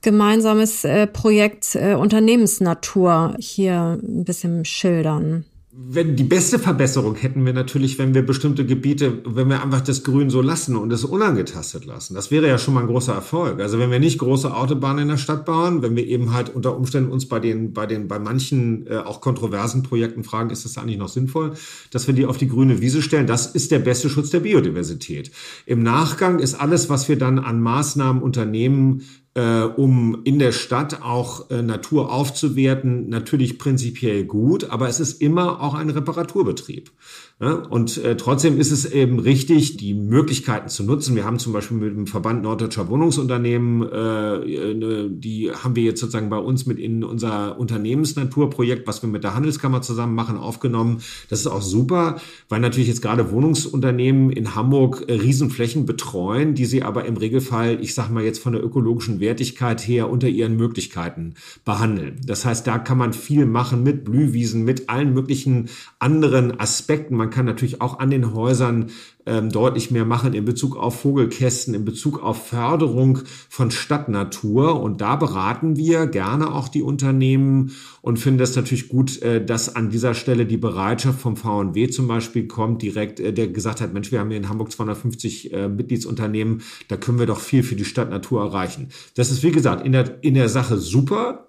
gemeinsames 0.00 0.84
äh, 0.84 1.08
Projekt 1.08 1.74
äh, 1.74 1.94
Unternehmensnatur 1.94 3.34
hier 3.40 3.98
ein 4.00 4.22
bisschen 4.22 4.64
schildern? 4.64 5.44
Wenn 5.78 6.16
die 6.16 6.24
beste 6.24 6.58
Verbesserung 6.58 7.16
hätten 7.16 7.44
wir 7.44 7.52
natürlich, 7.52 7.98
wenn 7.98 8.14
wir 8.14 8.24
bestimmte 8.24 8.64
Gebiete, 8.64 9.20
wenn 9.26 9.50
wir 9.50 9.62
einfach 9.62 9.82
das 9.82 10.04
Grün 10.04 10.30
so 10.30 10.40
lassen 10.40 10.74
und 10.74 10.90
es 10.90 11.04
unangetastet 11.04 11.84
lassen. 11.84 12.14
Das 12.14 12.30
wäre 12.30 12.48
ja 12.48 12.56
schon 12.56 12.72
mal 12.72 12.80
ein 12.80 12.86
großer 12.86 13.12
Erfolg. 13.12 13.60
Also 13.60 13.78
wenn 13.78 13.90
wir 13.90 13.98
nicht 13.98 14.18
große 14.18 14.54
Autobahnen 14.54 15.02
in 15.02 15.08
der 15.08 15.16
Stadt 15.18 15.44
bauen, 15.44 15.82
wenn 15.82 15.94
wir 15.94 16.06
eben 16.06 16.32
halt 16.32 16.54
unter 16.54 16.74
Umständen 16.76 17.10
uns 17.12 17.28
bei 17.28 17.40
den, 17.40 17.74
bei 17.74 17.84
den, 17.84 18.08
bei 18.08 18.18
manchen 18.18 18.86
äh, 18.86 18.96
auch 18.96 19.20
kontroversen 19.20 19.82
Projekten 19.82 20.24
fragen, 20.24 20.48
ist 20.48 20.64
das 20.64 20.78
eigentlich 20.78 20.96
noch 20.96 21.08
sinnvoll, 21.08 21.52
dass 21.90 22.06
wir 22.06 22.14
die 22.14 22.24
auf 22.24 22.38
die 22.38 22.48
grüne 22.48 22.80
Wiese 22.80 23.02
stellen, 23.02 23.26
das 23.26 23.46
ist 23.46 23.70
der 23.70 23.80
beste 23.80 24.08
Schutz 24.08 24.30
der 24.30 24.40
Biodiversität. 24.40 25.30
Im 25.66 25.82
Nachgang 25.82 26.38
ist 26.38 26.54
alles, 26.54 26.88
was 26.88 27.06
wir 27.10 27.18
dann 27.18 27.38
an 27.38 27.60
Maßnahmen 27.60 28.22
unternehmen, 28.22 29.02
äh, 29.36 29.64
um 29.64 30.22
in 30.24 30.38
der 30.38 30.52
Stadt 30.52 31.02
auch 31.02 31.50
äh, 31.50 31.60
Natur 31.60 32.10
aufzuwerten, 32.10 33.08
natürlich 33.10 33.58
prinzipiell 33.58 34.24
gut, 34.24 34.70
aber 34.70 34.88
es 34.88 34.98
ist 34.98 35.20
immer 35.20 35.60
auch 35.60 35.74
ein 35.74 35.90
Reparaturbetrieb. 35.90 36.90
Ja, 37.38 37.52
und 37.52 38.02
äh, 38.02 38.16
trotzdem 38.16 38.58
ist 38.58 38.70
es 38.70 38.86
eben 38.90 39.18
richtig, 39.18 39.76
die 39.76 39.92
Möglichkeiten 39.92 40.70
zu 40.70 40.84
nutzen. 40.84 41.14
Wir 41.16 41.26
haben 41.26 41.38
zum 41.38 41.52
Beispiel 41.52 41.76
mit 41.76 41.94
dem 41.94 42.06
Verband 42.06 42.42
Norddeutscher 42.42 42.88
Wohnungsunternehmen, 42.88 43.82
äh, 43.82 45.10
die 45.10 45.50
haben 45.52 45.76
wir 45.76 45.82
jetzt 45.82 46.00
sozusagen 46.00 46.30
bei 46.30 46.38
uns 46.38 46.64
mit 46.64 46.78
in 46.78 47.04
unser 47.04 47.58
Unternehmensnaturprojekt, 47.58 48.86
was 48.86 49.02
wir 49.02 49.10
mit 49.10 49.22
der 49.22 49.34
Handelskammer 49.34 49.82
zusammen 49.82 50.14
machen, 50.14 50.38
aufgenommen. 50.38 51.02
Das 51.28 51.40
ist 51.40 51.46
auch 51.46 51.60
super, 51.60 52.22
weil 52.48 52.60
natürlich 52.60 52.88
jetzt 52.88 53.02
gerade 53.02 53.30
Wohnungsunternehmen 53.30 54.30
in 54.30 54.54
Hamburg 54.54 55.04
äh, 55.06 55.12
Riesenflächen 55.12 55.84
betreuen, 55.84 56.54
die 56.54 56.64
sie 56.64 56.82
aber 56.82 57.04
im 57.04 57.18
Regelfall, 57.18 57.76
ich 57.82 57.94
sag 57.94 58.08
mal 58.08 58.24
jetzt 58.24 58.38
von 58.38 58.54
der 58.54 58.64
ökologischen 58.64 59.20
Wertigkeit 59.20 59.86
her 59.86 60.08
unter 60.08 60.28
ihren 60.28 60.56
Möglichkeiten 60.56 61.34
behandeln. 61.66 62.18
Das 62.24 62.46
heißt, 62.46 62.66
da 62.66 62.78
kann 62.78 62.96
man 62.96 63.12
viel 63.12 63.44
machen 63.44 63.82
mit 63.82 64.04
Blühwiesen, 64.06 64.64
mit 64.64 64.88
allen 64.88 65.12
möglichen 65.12 65.68
anderen 65.98 66.58
Aspekten. 66.58 67.14
Man 67.14 67.25
kann 67.30 67.46
natürlich 67.46 67.80
auch 67.80 67.98
an 67.98 68.10
den 68.10 68.34
Häusern 68.34 68.90
ähm, 69.26 69.50
deutlich 69.50 69.90
mehr 69.90 70.04
machen 70.04 70.34
in 70.34 70.44
Bezug 70.44 70.76
auf 70.76 71.00
Vogelkästen, 71.00 71.74
in 71.74 71.84
Bezug 71.84 72.22
auf 72.22 72.48
Förderung 72.48 73.20
von 73.48 73.70
Stadtnatur. 73.70 74.80
Und 74.80 75.00
da 75.00 75.16
beraten 75.16 75.76
wir 75.76 76.06
gerne 76.06 76.52
auch 76.52 76.68
die 76.68 76.82
Unternehmen 76.82 77.72
und 78.02 78.18
finden 78.18 78.38
das 78.38 78.54
natürlich 78.54 78.88
gut, 78.88 79.20
äh, 79.22 79.44
dass 79.44 79.74
an 79.74 79.90
dieser 79.90 80.14
Stelle 80.14 80.46
die 80.46 80.56
Bereitschaft 80.56 81.20
vom 81.20 81.36
VNW 81.36 81.88
zum 81.88 82.06
Beispiel 82.06 82.46
kommt, 82.46 82.82
direkt, 82.82 83.18
äh, 83.18 83.32
der 83.32 83.48
gesagt 83.48 83.80
hat, 83.80 83.92
Mensch, 83.92 84.12
wir 84.12 84.20
haben 84.20 84.30
hier 84.30 84.38
in 84.38 84.48
Hamburg 84.48 84.70
250 84.70 85.52
äh, 85.52 85.68
Mitgliedsunternehmen, 85.68 86.62
da 86.88 86.96
können 86.96 87.18
wir 87.18 87.26
doch 87.26 87.40
viel 87.40 87.62
für 87.62 87.76
die 87.76 87.84
Stadtnatur 87.84 88.42
erreichen. 88.42 88.88
Das 89.14 89.30
ist, 89.30 89.42
wie 89.42 89.52
gesagt, 89.52 89.84
in 89.84 89.92
der, 89.92 90.22
in 90.22 90.34
der 90.34 90.48
Sache 90.48 90.78
super. 90.78 91.42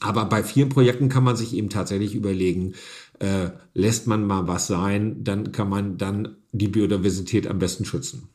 Aber 0.00 0.26
bei 0.26 0.42
vielen 0.42 0.68
Projekten 0.68 1.08
kann 1.08 1.24
man 1.24 1.34
sich 1.34 1.54
eben 1.54 1.70
tatsächlich 1.70 2.14
überlegen, 2.14 2.74
äh, 3.18 3.50
lässt 3.74 4.06
man 4.06 4.26
mal 4.26 4.46
was 4.48 4.66
sein, 4.66 5.24
dann 5.24 5.52
kann 5.52 5.68
man 5.68 5.98
dann 5.98 6.36
die 6.52 6.68
Biodiversität 6.68 7.46
am 7.46 7.58
besten 7.58 7.84
schützen. 7.84 8.28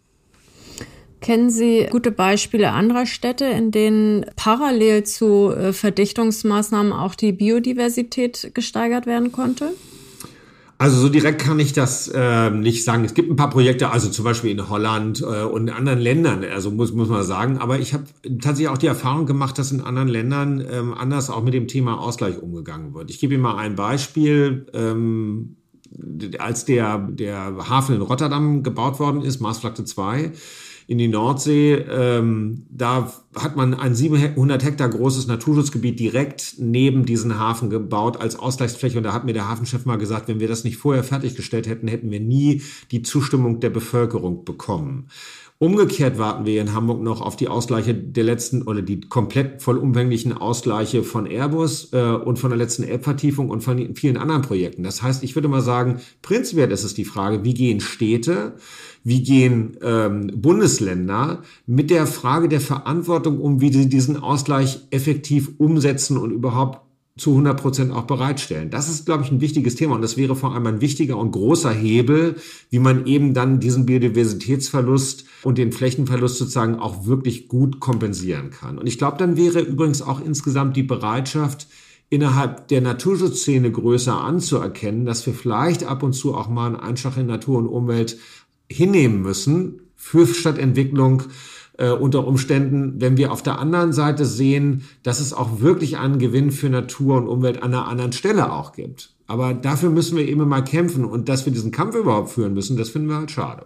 Kennen 1.21 1.49
Sie 1.49 1.87
gute 1.89 2.11
Beispiele 2.11 2.71
anderer 2.71 3.05
Städte, 3.05 3.45
in 3.45 3.71
denen 3.71 4.25
parallel 4.37 5.03
zu 5.03 5.51
äh, 5.51 5.73
Verdichtungsmaßnahmen 5.73 6.93
auch 6.93 7.13
die 7.13 7.33
Biodiversität 7.33 8.51
gesteigert 8.53 9.05
werden 9.05 9.33
konnte? 9.33 9.73
Also 10.81 10.97
so 10.97 11.09
direkt 11.09 11.41
kann 11.41 11.59
ich 11.59 11.73
das 11.73 12.07
äh, 12.07 12.49
nicht 12.51 12.85
sagen. 12.85 13.03
Es 13.03 13.13
gibt 13.13 13.29
ein 13.29 13.35
paar 13.35 13.49
Projekte, 13.49 13.89
also 13.89 14.09
zum 14.09 14.23
Beispiel 14.23 14.51
in 14.51 14.69
Holland 14.69 15.21
äh, 15.21 15.43
und 15.43 15.67
in 15.67 15.73
anderen 15.73 15.99
Ländern, 15.99 16.45
also 16.45 16.71
muss, 16.71 16.93
muss 16.93 17.09
man 17.09 17.21
sagen. 17.23 17.57
Aber 17.57 17.79
ich 17.79 17.93
habe 17.93 18.05
tatsächlich 18.39 18.69
auch 18.69 18.77
die 18.77 18.87
Erfahrung 18.87 19.25
gemacht, 19.25 19.57
dass 19.57 19.73
in 19.73 19.81
anderen 19.81 20.07
Ländern 20.07 20.65
ähm, 20.71 20.93
anders 20.93 21.29
auch 21.29 21.43
mit 21.43 21.53
dem 21.53 21.67
Thema 21.67 21.99
Ausgleich 21.99 22.41
umgegangen 22.41 22.93
wird. 22.93 23.11
Ich 23.11 23.19
gebe 23.19 23.33
Ihnen 23.33 23.43
mal 23.43 23.57
ein 23.57 23.75
Beispiel. 23.75 24.67
Ähm, 24.73 25.57
als 26.37 26.63
der, 26.63 26.97
der 26.97 27.69
Hafen 27.69 27.95
in 27.95 28.01
Rotterdam 28.01 28.63
gebaut 28.63 28.99
worden 28.99 29.21
ist, 29.21 29.41
Marsflagte 29.41 29.83
2, 29.83 30.31
in 30.89 30.97
die 30.97 31.07
Nordsee. 31.07 31.73
Ähm, 31.75 32.65
da 32.71 33.13
hat 33.35 33.55
man 33.55 33.75
ein 33.75 33.93
700 33.93 34.63
Hektar 34.63 34.89
großes 34.89 35.27
Naturschutzgebiet 35.27 35.99
direkt 35.99 36.55
neben 36.57 37.05
diesen 37.05 37.37
Hafen 37.37 37.69
gebaut 37.69 38.19
als 38.19 38.39
Ausgleichsfläche. 38.39 38.97
Und 38.97 39.03
da 39.03 39.13
hat 39.13 39.23
mir 39.23 39.33
der 39.33 39.47
Hafenchef 39.47 39.85
mal 39.85 39.99
gesagt, 39.99 40.27
wenn 40.27 40.39
wir 40.39 40.47
das 40.47 40.63
nicht 40.63 40.77
vorher 40.77 41.03
fertiggestellt 41.03 41.67
hätten, 41.67 41.87
hätten 41.87 42.09
wir 42.09 42.19
nie 42.19 42.63
die 42.89 43.03
Zustimmung 43.03 43.59
der 43.59 43.69
Bevölkerung 43.69 44.45
bekommen. 44.45 45.09
Umgekehrt 45.61 46.17
warten 46.17 46.45
wir 46.45 46.61
in 46.61 46.73
Hamburg 46.73 47.01
noch 47.01 47.19
auf 47.19 47.35
die 47.35 47.49
Ausgleiche 47.49 47.93
der 47.93 48.23
letzten 48.23 48.61
oder 48.61 48.81
die 48.81 49.01
komplett 49.01 49.61
vollumfänglichen 49.61 50.31
Ausgleiche 50.31 51.03
von 51.03 51.27
Airbus 51.27 51.91
äh, 51.91 52.01
und 52.01 52.39
von 52.39 52.49
der 52.49 52.57
letzten 52.57 52.83
App-Vertiefung 52.83 53.49
und 53.49 53.61
von 53.61 53.93
vielen 53.93 54.15
anderen 54.15 54.41
Projekten. 54.41 54.83
Das 54.83 55.03
heißt, 55.03 55.21
ich 55.21 55.35
würde 55.35 55.49
mal 55.49 55.61
sagen, 55.61 55.99
prinzipiell 56.21 56.71
ist 56.71 56.85
es 56.85 56.93
die 56.93 57.03
Frage, 57.03 57.43
wie 57.43 57.53
gehen 57.53 57.81
Städte, 57.81 58.55
wie 59.03 59.23
gehen 59.23 59.77
ähm, 59.81 60.31
Bundesländer 60.35 61.43
mit 61.65 61.89
der 61.89 62.07
Frage 62.07 62.49
der 62.49 62.61
Verantwortung 62.61 63.39
um, 63.39 63.61
wie 63.61 63.71
sie 63.71 63.89
diesen 63.89 64.17
Ausgleich 64.17 64.81
effektiv 64.91 65.51
umsetzen 65.57 66.17
und 66.17 66.31
überhaupt 66.31 66.81
zu 67.19 67.31
100 67.31 67.59
Prozent 67.59 67.91
auch 67.91 68.03
bereitstellen. 68.03 68.69
Das 68.69 68.89
ist, 68.89 69.05
glaube 69.05 69.23
ich, 69.23 69.31
ein 69.31 69.41
wichtiges 69.41 69.75
Thema 69.75 69.95
und 69.95 70.01
das 70.01 70.17
wäre 70.17 70.35
vor 70.35 70.53
allem 70.53 70.65
ein 70.67 70.81
wichtiger 70.81 71.17
und 71.17 71.31
großer 71.31 71.71
Hebel, 71.71 72.37
wie 72.69 72.79
man 72.79 73.05
eben 73.05 73.33
dann 73.33 73.59
diesen 73.59 73.85
Biodiversitätsverlust 73.85 75.25
und 75.43 75.57
den 75.57 75.71
Flächenverlust 75.71 76.37
sozusagen 76.37 76.75
auch 76.75 77.05
wirklich 77.05 77.47
gut 77.47 77.79
kompensieren 77.79 78.49
kann. 78.51 78.77
Und 78.77 78.87
ich 78.87 78.97
glaube, 78.97 79.17
dann 79.17 79.37
wäre 79.37 79.59
übrigens 79.59 80.01
auch 80.01 80.21
insgesamt 80.21 80.77
die 80.77 80.83
Bereitschaft, 80.83 81.67
innerhalb 82.09 82.67
der 82.69 82.81
Naturschutzszene 82.81 83.71
größer 83.71 84.19
anzuerkennen, 84.19 85.05
dass 85.05 85.25
wir 85.27 85.33
vielleicht 85.33 85.83
ab 85.83 86.01
und 86.01 86.13
zu 86.13 86.33
auch 86.33 86.49
mal 86.49 86.65
einen 86.65 86.75
Einschlag 86.75 87.17
in 87.17 87.27
Natur 87.27 87.59
und 87.59 87.67
Umwelt 87.67 88.17
hinnehmen 88.69 89.21
müssen 89.21 89.81
für 89.95 90.25
Stadtentwicklung, 90.27 91.23
äh, 91.77 91.91
unter 91.91 92.27
Umständen, 92.27 92.95
wenn 92.99 93.17
wir 93.17 93.31
auf 93.31 93.41
der 93.41 93.57
anderen 93.57 93.93
Seite 93.93 94.25
sehen, 94.25 94.83
dass 95.03 95.19
es 95.19 95.33
auch 95.33 95.61
wirklich 95.61 95.97
einen 95.97 96.19
Gewinn 96.19 96.51
für 96.51 96.69
Natur 96.69 97.17
und 97.17 97.27
Umwelt 97.27 97.63
an 97.63 97.73
einer 97.73 97.87
anderen 97.87 98.11
Stelle 98.11 98.51
auch 98.51 98.73
gibt. 98.73 99.13
Aber 99.27 99.53
dafür 99.53 99.89
müssen 99.89 100.17
wir 100.17 100.27
eben 100.27 100.47
mal 100.47 100.63
kämpfen 100.63 101.05
und 101.05 101.29
dass 101.29 101.45
wir 101.45 101.53
diesen 101.53 101.71
Kampf 101.71 101.95
überhaupt 101.95 102.31
führen 102.31 102.53
müssen, 102.53 102.77
das 102.77 102.89
finden 102.89 103.09
wir 103.09 103.17
halt 103.17 103.31
schade. 103.31 103.65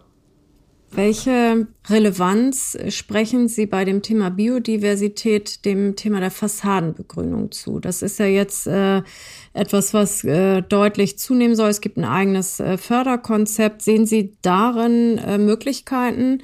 Welche 0.95 1.67
Relevanz 1.89 2.77
sprechen 2.89 3.47
Sie 3.47 3.65
bei 3.65 3.84
dem 3.84 4.03
Thema 4.03 4.29
Biodiversität 4.29 5.65
dem 5.65 5.95
Thema 5.95 6.19
der 6.19 6.29
Fassadenbegrünung 6.29 7.51
zu? 7.51 7.79
Das 7.79 8.03
ist 8.03 8.19
ja 8.19 8.27
jetzt 8.27 8.67
äh, 8.67 9.01
etwas, 9.53 9.95
was 9.95 10.23
äh, 10.23 10.62
deutlich 10.62 11.17
zunehmen 11.17 11.56
soll. 11.56 11.69
Es 11.69 11.82
gibt 11.82 11.97
ein 11.97 12.06
eigenes 12.06 12.60
äh, 12.60 12.77
Förderkonzept. 12.77 13.82
Sehen 13.82 14.06
Sie 14.06 14.34
darin 14.43 15.17
äh, 15.17 15.39
Möglichkeiten, 15.39 16.43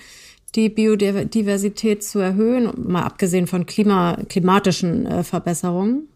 die 0.55 0.69
Biodiversität 0.69 2.03
zu 2.03 2.17
erhöhen, 2.17 2.71
mal 2.75 3.03
abgesehen 3.03 3.45
von 3.45 3.67
Klima, 3.67 4.17
klimatischen 4.29 5.05
äh, 5.05 5.23
Verbesserungen? 5.23 6.07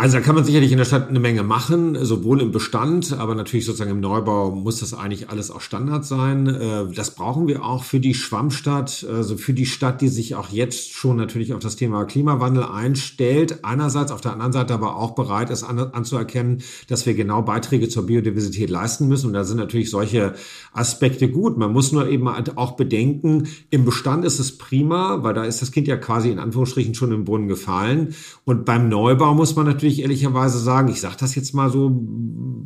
Also 0.00 0.16
da 0.16 0.22
kann 0.22 0.34
man 0.34 0.44
sicherlich 0.44 0.72
in 0.72 0.78
der 0.78 0.86
Stadt 0.86 1.10
eine 1.10 1.20
Menge 1.20 1.42
machen, 1.42 1.94
sowohl 2.06 2.40
im 2.40 2.52
Bestand, 2.52 3.12
aber 3.12 3.34
natürlich 3.34 3.66
sozusagen 3.66 3.90
im 3.90 4.00
Neubau 4.00 4.50
muss 4.50 4.80
das 4.80 4.94
eigentlich 4.94 5.28
alles 5.28 5.50
auch 5.50 5.60
Standard 5.60 6.06
sein. 6.06 6.46
Äh, 6.46 6.86
das 6.94 7.10
brauchen 7.10 7.46
wir 7.46 7.66
auch 7.66 7.84
für 7.84 8.00
die 8.00 8.14
Schwammstadt, 8.14 9.06
also 9.06 9.36
für 9.36 9.52
die 9.52 9.66
Stadt, 9.66 10.00
die 10.00 10.08
sich 10.08 10.36
auch 10.36 10.48
jetzt 10.48 10.94
schon 10.94 11.18
natürlich 11.18 11.52
auf 11.52 11.58
das 11.58 11.76
Thema 11.76 12.06
Klimawandel 12.06 12.64
einstellt. 12.64 13.62
Einerseits, 13.62 14.10
auf 14.10 14.22
der 14.22 14.32
anderen 14.32 14.52
Seite 14.52 14.72
aber 14.72 14.96
auch 14.96 15.10
bereit 15.10 15.50
ist 15.50 15.64
anzuerkennen, 15.64 16.62
dass 16.88 17.04
wir 17.04 17.12
genau 17.12 17.42
Beiträge 17.42 17.90
zur 17.90 18.06
Biodiversität 18.06 18.70
leisten 18.70 19.06
müssen. 19.06 19.26
Und 19.26 19.32
da 19.34 19.44
sind 19.44 19.58
natürlich 19.58 19.90
solche 19.90 20.32
Aspekte 20.72 21.28
gut. 21.28 21.58
Man 21.58 21.74
muss 21.74 21.92
nur 21.92 22.08
eben 22.08 22.26
auch 22.26 22.72
bedenken, 22.72 23.48
im 23.68 23.84
Bestand 23.84 24.24
ist 24.24 24.38
es 24.38 24.56
prima, 24.56 25.22
weil 25.22 25.34
da 25.34 25.44
ist 25.44 25.60
das 25.60 25.72
Kind 25.72 25.88
ja 25.88 25.98
quasi 25.98 26.30
in 26.30 26.38
Anführungsstrichen 26.38 26.94
schon 26.94 27.12
im 27.12 27.26
Brunnen 27.26 27.48
gefallen. 27.48 28.14
Und 28.46 28.64
beim 28.64 28.88
Neubau 28.88 29.34
muss 29.34 29.56
man 29.56 29.66
natürlich 29.66 29.89
ich 29.90 30.02
ehrlicherweise 30.02 30.58
sagen, 30.58 30.88
ich 30.88 31.00
sage 31.00 31.16
das 31.18 31.34
jetzt 31.34 31.54
mal 31.54 31.70
so, 31.70 31.90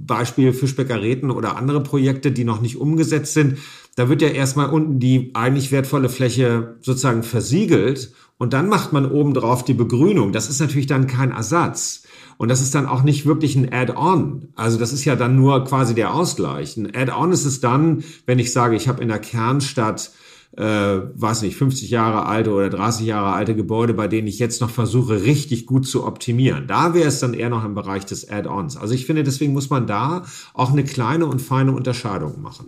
Beispiel 0.06 0.52
Fischbäckerräten 0.52 1.30
oder 1.30 1.56
andere 1.56 1.82
Projekte, 1.82 2.30
die 2.30 2.44
noch 2.44 2.60
nicht 2.60 2.76
umgesetzt 2.76 3.34
sind. 3.34 3.58
Da 3.96 4.08
wird 4.08 4.22
ja 4.22 4.28
erstmal 4.28 4.70
unten 4.70 4.98
die 4.98 5.30
eigentlich 5.34 5.72
wertvolle 5.72 6.08
Fläche 6.08 6.76
sozusagen 6.80 7.22
versiegelt 7.22 8.12
und 8.36 8.52
dann 8.52 8.68
macht 8.68 8.92
man 8.92 9.10
oben 9.10 9.32
drauf 9.32 9.64
die 9.64 9.74
Begrünung. 9.74 10.32
Das 10.32 10.50
ist 10.50 10.60
natürlich 10.60 10.86
dann 10.86 11.06
kein 11.06 11.30
Ersatz. 11.30 12.02
Und 12.36 12.48
das 12.48 12.60
ist 12.60 12.74
dann 12.74 12.86
auch 12.86 13.04
nicht 13.04 13.26
wirklich 13.26 13.54
ein 13.54 13.72
Add-on. 13.72 14.48
Also 14.56 14.76
das 14.76 14.92
ist 14.92 15.04
ja 15.04 15.14
dann 15.14 15.36
nur 15.36 15.64
quasi 15.64 15.94
der 15.94 16.12
Ausgleich. 16.12 16.76
Ein 16.76 16.94
Add-on 16.94 17.30
ist 17.30 17.44
es 17.44 17.60
dann, 17.60 18.02
wenn 18.26 18.40
ich 18.40 18.52
sage, 18.52 18.74
ich 18.74 18.88
habe 18.88 19.02
in 19.02 19.08
der 19.08 19.20
Kernstadt 19.20 20.10
äh, 20.56 21.00
weiß 21.14 21.42
nicht, 21.42 21.56
50 21.56 21.90
Jahre 21.90 22.26
alte 22.26 22.52
oder 22.52 22.70
30 22.70 23.06
Jahre 23.06 23.32
alte 23.32 23.54
Gebäude, 23.54 23.94
bei 23.94 24.08
denen 24.08 24.28
ich 24.28 24.38
jetzt 24.38 24.60
noch 24.60 24.70
versuche, 24.70 25.22
richtig 25.22 25.66
gut 25.66 25.86
zu 25.86 26.06
optimieren. 26.06 26.66
Da 26.66 26.94
wäre 26.94 27.08
es 27.08 27.18
dann 27.18 27.34
eher 27.34 27.48
noch 27.50 27.64
im 27.64 27.74
Bereich 27.74 28.04
des 28.06 28.28
Add-ons. 28.30 28.76
Also 28.76 28.94
ich 28.94 29.06
finde, 29.06 29.24
deswegen 29.24 29.52
muss 29.52 29.70
man 29.70 29.86
da 29.86 30.24
auch 30.52 30.70
eine 30.70 30.84
kleine 30.84 31.26
und 31.26 31.40
feine 31.40 31.72
Unterscheidung 31.72 32.40
machen. 32.40 32.66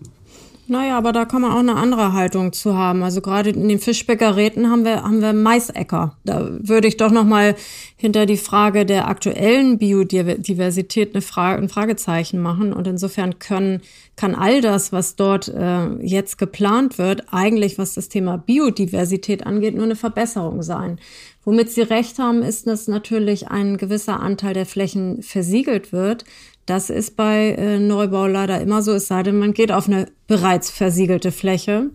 Naja, 0.69 0.99
aber 0.99 1.13
da 1.13 1.25
kann 1.25 1.43
man 1.43 1.53
auch 1.53 1.61
eine 1.61 1.77
andere 1.77 2.13
Haltung 2.13 2.53
zu 2.53 2.77
haben. 2.77 3.05
Also 3.05 3.21
gerade 3.21 3.51
in 3.51 3.69
den 3.69 3.79
Fischbäckerräten 3.79 4.69
haben 4.69 4.85
wir, 4.85 5.05
haben 5.05 5.21
wir 5.21 5.33
Maisäcker. 5.33 6.17
Da 6.25 6.49
würde 6.59 6.89
ich 6.89 6.97
doch 6.97 7.13
nochmal 7.13 7.55
hinter 7.97 8.27
die 8.27 8.37
Frage 8.37 8.85
der 8.85 9.07
aktuellen 9.07 9.79
Biodiversität 9.79 11.15
eine 11.15 11.23
Frage, 11.23 11.63
ein 11.63 11.69
Fragezeichen 11.69 12.41
machen. 12.41 12.73
Und 12.73 12.89
insofern 12.89 13.39
können, 13.39 13.81
kann 14.17 14.35
all 14.35 14.61
das, 14.61 14.91
was 14.91 15.15
dort 15.15 15.47
äh, 15.47 15.87
jetzt 16.01 16.37
geplant 16.37 16.99
wird, 16.99 17.33
eigentlich, 17.33 17.79
was 17.79 17.95
das 17.95 18.09
Thema 18.09 18.37
Biodiversität 18.37 19.47
angeht, 19.47 19.77
nur 19.77 19.85
eine 19.85 19.95
Verbesserung 19.95 20.65
sein. 20.65 20.99
Womit 21.45 21.71
Sie 21.71 21.83
recht 21.83 22.19
haben, 22.19 22.43
ist, 22.43 22.67
dass 22.67 22.89
natürlich 22.89 23.49
ein 23.49 23.77
gewisser 23.77 24.19
Anteil 24.19 24.53
der 24.53 24.67
Flächen 24.67 25.23
versiegelt 25.23 25.93
wird. 25.93 26.25
Das 26.67 26.91
ist 26.91 27.17
bei 27.17 27.51
äh, 27.53 27.79
Neubau 27.79 28.27
leider 28.27 28.61
immer 28.61 28.83
so, 28.83 28.93
es 28.93 29.07
sei 29.07 29.23
denn, 29.23 29.39
man 29.39 29.55
geht 29.55 29.71
auf 29.71 29.87
eine 29.87 30.07
bereits 30.27 30.71
versiegelte 30.71 31.31
Fläche. 31.31 31.91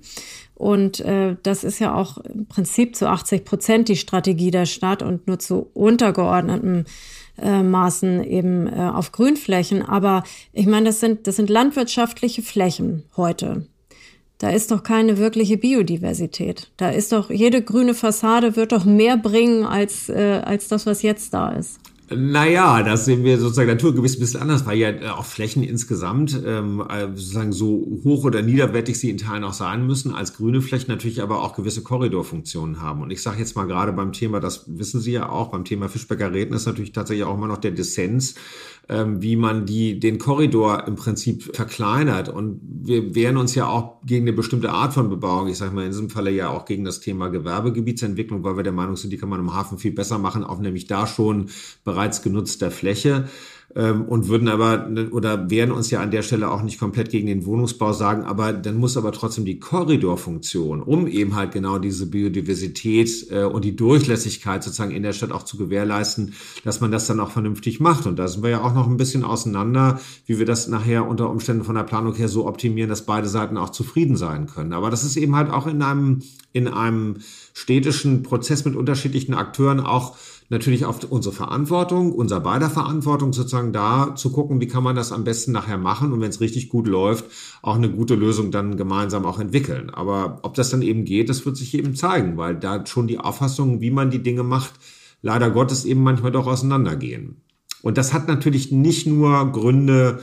Und 0.56 1.00
äh, 1.02 1.36
das 1.44 1.64
ist 1.64 1.80
ja 1.80 1.94
auch 1.94 2.20
im 2.20 2.46
Prinzip 2.46 2.96
zu 2.96 3.10
80 3.10 3.46
Prozent 3.46 3.90
die 3.90 3.96
Strategie 3.96 4.52
der 4.52 4.66
Stadt 4.66 5.02
und 5.02 5.28
nur 5.28 5.40
zu 5.40 5.72
untergeordneten 5.74 6.86
äh, 7.42 7.64
Maßen 7.64 8.24
eben 8.24 8.68
äh, 8.68 8.92
auf 8.94 9.12
Grünflächen. 9.12 9.82
Aber 9.82 10.24
ich 10.54 10.68
meine, 10.68 10.86
das 10.86 11.00
sind, 11.00 11.28
das 11.28 11.36
sind 11.36 11.50
landwirtschaftliche 11.50 12.42
Flächen 12.42 13.04
heute. 13.18 13.66
Da 14.38 14.50
ist 14.50 14.72
doch 14.72 14.84
keine 14.84 15.18
wirkliche 15.18 15.58
Biodiversität. 15.58 16.72
Da 16.78 16.90
ist 16.90 17.12
doch 17.12 17.30
jede 17.30 17.62
grüne 17.62 17.94
Fassade 17.94 18.56
wird 18.56 18.72
doch 18.72 18.86
mehr 18.86 19.18
bringen 19.18 19.66
als, 19.66 20.10
äh, 20.10 20.42
als 20.44 20.68
das, 20.68 20.86
was 20.86 21.02
jetzt 21.02 21.34
da 21.34 21.52
ist. 21.52 21.80
Naja, 22.16 22.84
das 22.84 23.06
sehen 23.06 23.24
wir 23.24 23.40
sozusagen 23.40 23.70
naturgewiss 23.70 24.18
ein 24.18 24.20
bisschen 24.20 24.42
anders, 24.42 24.66
weil 24.66 24.78
ja 24.78 24.90
äh, 24.90 25.08
auch 25.10 25.26
Flächen 25.26 25.64
insgesamt 25.64 26.42
ähm, 26.46 26.84
äh, 26.90 27.08
sozusagen 27.08 27.54
so 27.54 28.00
hoch 28.04 28.26
oder 28.26 28.42
niederwertig 28.42 29.00
sie 29.00 29.10
in 29.10 29.18
Teilen 29.18 29.44
auch 29.44 29.54
sein 29.54 29.86
müssen, 29.86 30.14
als 30.14 30.34
grüne 30.34 30.62
Flächen 30.62 30.90
natürlich 30.90 31.22
aber 31.22 31.42
auch 31.42 31.56
gewisse 31.56 31.84
Korridorfunktionen 31.84 32.82
haben. 32.82 33.02
Und 33.02 33.12
ich 33.12 33.22
sage 33.22 33.40
jetzt 33.40 33.56
mal 33.56 33.66
gerade 33.66 33.94
beim 33.94 34.12
Thema, 34.14 34.40
das 34.40 34.66
wissen 34.68 35.00
Sie 35.00 35.12
ja 35.12 35.30
auch, 35.30 35.52
beim 35.52 35.64
Thema 35.64 35.90
Fischbäckerräten 35.90 36.56
ist 36.56 36.66
natürlich 36.66 36.92
tatsächlich 36.92 37.26
auch 37.26 37.36
immer 37.36 37.48
noch 37.48 37.58
der 37.58 37.72
Dissens, 37.72 38.36
wie 38.92 39.36
man 39.38 39.66
die, 39.66 40.00
den 40.00 40.18
Korridor 40.18 40.86
im 40.88 40.96
Prinzip 40.96 41.56
verkleinert. 41.56 42.28
Und 42.28 42.60
wir 42.64 43.16
wehren 43.16 43.38
uns 43.38 43.56
ja 43.56 43.68
auch 43.68 44.02
gegen 44.06 44.26
eine 44.26 44.34
bestimmte 44.34 44.70
Art 44.72 44.94
von 44.94 45.10
Bebauung. 45.10 45.48
Ich 45.48 45.58
sage 45.58 45.74
mal 45.74 45.86
in 45.86 45.92
diesem 45.92 46.10
Falle 46.10 46.32
ja 46.32 46.50
auch 46.50 46.66
gegen 46.66 46.84
das 46.84 47.00
Thema 47.00 47.30
Gewerbegebietsentwicklung, 47.30 48.44
weil 48.44 48.58
wir 48.58 48.64
der 48.64 48.74
Meinung 48.74 48.98
sind, 48.98 49.12
die 49.12 49.18
kann 49.18 49.30
man 49.30 49.40
im 49.40 49.54
Hafen 49.54 49.78
viel 49.78 49.94
besser 49.94 50.18
machen, 50.18 50.44
auch 50.44 50.60
nämlich 50.60 50.88
da 50.88 51.08
schon 51.08 51.50
bereits 51.86 52.22
genutzter 52.22 52.70
Fläche 52.70 53.30
ähm, 53.76 54.04
und 54.04 54.28
würden 54.28 54.48
aber 54.48 54.90
oder 55.12 55.50
werden 55.50 55.72
uns 55.72 55.90
ja 55.92 56.02
an 56.02 56.12
der 56.12 56.22
Stelle 56.22 56.52
auch 56.52 56.62
nicht 56.62 56.80
komplett 56.80 57.10
gegen 57.10 57.28
den 57.28 57.46
Wohnungsbau 57.46 57.94
sagen, 57.94 58.24
aber 58.24 58.54
dann 58.54 58.78
muss 58.78 58.98
aber 58.98 59.12
trotzdem 59.12 59.46
die 59.46 59.60
Korridorfunktion, 59.60 60.82
um 60.82 61.08
eben 61.08 61.36
halt 61.36 61.52
genau 61.52 61.80
diese 61.80 62.08
Biodiversität 62.08 63.28
äh, 63.32 63.44
und 63.44 63.66
die 63.66 63.76
Durchlässigkeit 63.76 64.64
sozusagen 64.64 64.92
in 64.92 65.04
der 65.04 65.14
Stadt 65.14 65.32
auch 65.32 65.44
zu 65.44 65.58
gewährleisten, 65.58 66.34
dass 66.64 66.82
man 66.82 66.92
das 66.92 67.08
dann 67.08 67.20
auch 67.20 67.32
vernünftig 67.32 67.80
macht. 67.80 68.06
Und 68.08 68.18
da 68.18 68.28
sind 68.28 68.44
wir 68.44 68.50
ja 68.50 68.62
auch 68.62 68.74
noch 68.74 68.88
ein 68.88 68.98
bisschen 68.98 69.24
auseinander, 69.24 70.00
wie 70.26 70.40
wir 70.40 70.46
das 70.46 70.68
nachher 70.68 71.08
unter 71.08 71.30
Umständen 71.30 71.64
von 71.64 71.76
der 71.76 71.84
Planung 71.84 72.16
her 72.16 72.28
so 72.28 72.48
optimieren, 72.48 72.90
dass 72.90 73.06
beide 73.06 73.28
Seiten 73.28 73.58
auch 73.58 73.70
zufrieden 73.70 74.16
sein 74.18 74.48
können. 74.48 74.74
Aber 74.74 74.90
das 74.90 75.04
ist 75.04 75.18
eben 75.18 75.36
halt 75.36 75.50
auch 75.50 75.68
in 75.68 75.82
einem, 75.82 76.22
in 76.54 76.68
einem 76.68 77.18
städtischen 77.54 78.24
Prozess 78.24 78.66
mit 78.66 78.76
unterschiedlichen 78.76 79.34
Akteuren 79.34 79.80
auch 79.80 80.16
natürlich 80.52 80.84
auf 80.84 81.00
unsere 81.10 81.34
Verantwortung, 81.34 82.12
unser 82.12 82.42
beider 82.42 82.70
Verantwortung 82.70 83.32
sozusagen 83.32 83.72
da 83.72 84.16
zu 84.16 84.34
gucken, 84.34 84.60
wie 84.60 84.68
kann 84.68 84.84
man 84.84 84.98
das 84.98 85.14
am 85.14 85.24
besten 85.24 85.54
nachher 85.54 85.78
machen 85.78 86.12
und 86.12 86.20
wenn 86.20 86.30
es 86.30 86.42
richtig 86.42 86.68
gut 86.68 86.88
läuft, 86.88 87.24
auch 87.62 87.76
eine 87.76 87.90
gute 87.90 88.16
Lösung 88.16 88.52
dann 88.52 88.76
gemeinsam 88.76 89.26
auch 89.26 89.40
entwickeln. 89.40 89.90
Aber 89.90 90.40
ob 90.44 90.54
das 90.54 90.70
dann 90.70 90.82
eben 90.82 91.06
geht, 91.06 91.30
das 91.30 91.46
wird 91.46 91.56
sich 91.56 91.74
eben 91.74 91.96
zeigen, 91.96 92.36
weil 92.36 92.56
da 92.56 92.86
schon 92.86 93.08
die 93.08 93.18
Auffassungen, 93.18 93.80
wie 93.80 93.92
man 93.92 94.12
die 94.12 94.22
Dinge 94.22 94.44
macht, 94.44 94.74
leider 95.22 95.50
Gottes 95.50 95.86
eben 95.86 96.04
manchmal 96.04 96.34
doch 96.34 96.48
auseinandergehen. 96.48 97.42
Und 97.82 97.98
das 97.98 98.14
hat 98.14 98.28
natürlich 98.28 98.74
nicht 98.74 99.08
nur 99.08 99.52
Gründe, 99.54 100.20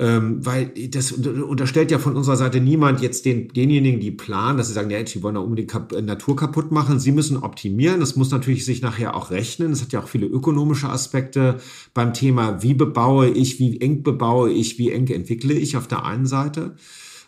ähm, 0.00 0.46
weil 0.46 0.66
das 0.90 1.10
unterstellt 1.10 1.90
ja 1.90 1.98
von 1.98 2.14
unserer 2.14 2.36
Seite 2.36 2.60
niemand 2.60 3.00
jetzt 3.00 3.24
den, 3.24 3.48
denjenigen, 3.48 3.98
die 3.98 4.12
planen, 4.12 4.56
dass 4.56 4.68
sie 4.68 4.72
sagen, 4.72 4.90
ja, 4.90 5.02
die 5.02 5.22
wollen 5.24 5.34
da 5.34 5.40
unbedingt 5.40 5.70
kap 5.70 5.92
äh, 5.92 6.00
Natur 6.00 6.36
kaputt 6.36 6.70
machen. 6.70 7.00
Sie 7.00 7.10
müssen 7.10 7.36
optimieren. 7.36 7.98
Das 7.98 8.14
muss 8.14 8.30
natürlich 8.30 8.64
sich 8.64 8.80
nachher 8.80 9.16
auch 9.16 9.32
rechnen. 9.32 9.70
Das 9.70 9.82
hat 9.82 9.92
ja 9.92 10.00
auch 10.00 10.08
viele 10.08 10.26
ökonomische 10.26 10.88
Aspekte 10.88 11.56
beim 11.94 12.14
Thema, 12.14 12.62
wie 12.62 12.74
bebaue 12.74 13.28
ich, 13.28 13.58
wie 13.58 13.80
eng 13.80 14.04
bebaue 14.04 14.52
ich, 14.52 14.78
wie 14.78 14.92
eng 14.92 15.08
entwickle 15.08 15.54
ich 15.54 15.76
auf 15.76 15.88
der 15.88 16.04
einen 16.04 16.26
Seite. 16.26 16.76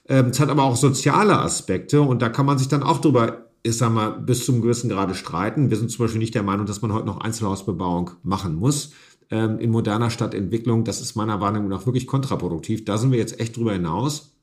Ähm, 0.09 0.27
es 0.27 0.39
hat 0.39 0.49
aber 0.49 0.63
auch 0.63 0.77
soziale 0.77 1.41
Aspekte 1.41 2.03
und 2.03 2.23
da 2.23 2.29
kann 2.29 2.47
man 2.47 2.59
sich 2.59 2.69
dann 2.69 2.85
auch 2.85 3.01
drüber 3.01 3.47
ich 3.63 3.77
sag 3.77 3.93
mal, 3.93 4.11
bis 4.11 4.47
zum 4.47 4.63
gewissen 4.63 4.89
Grade 4.89 5.15
streiten. 5.15 5.69
Wir 5.69 5.77
sind 5.77 5.91
zum 5.91 6.05
Beispiel 6.05 6.19
nicht 6.19 6.35
der 6.35 6.43
Meinung, 6.43 6.65
dass 6.65 6.81
man 6.81 6.95
heute 6.95 7.05
noch 7.05 7.21
Einzelhausbebauung 7.21 8.13
machen 8.23 8.55
muss. 8.55 8.93
Ähm, 9.31 9.59
in 9.59 9.71
moderner 9.71 10.11
Stadtentwicklung, 10.11 10.85
das 10.85 11.01
ist 11.01 11.15
meiner 11.15 11.41
Wahrnehmung 11.41 11.69
nach 11.69 11.87
wirklich 11.87 12.07
kontraproduktiv. 12.07 12.85
Da 12.85 12.99
sind 12.99 13.13
wir 13.13 13.19
jetzt 13.19 13.39
echt 13.39 13.57
drüber 13.57 13.73
hinaus. 13.73 14.37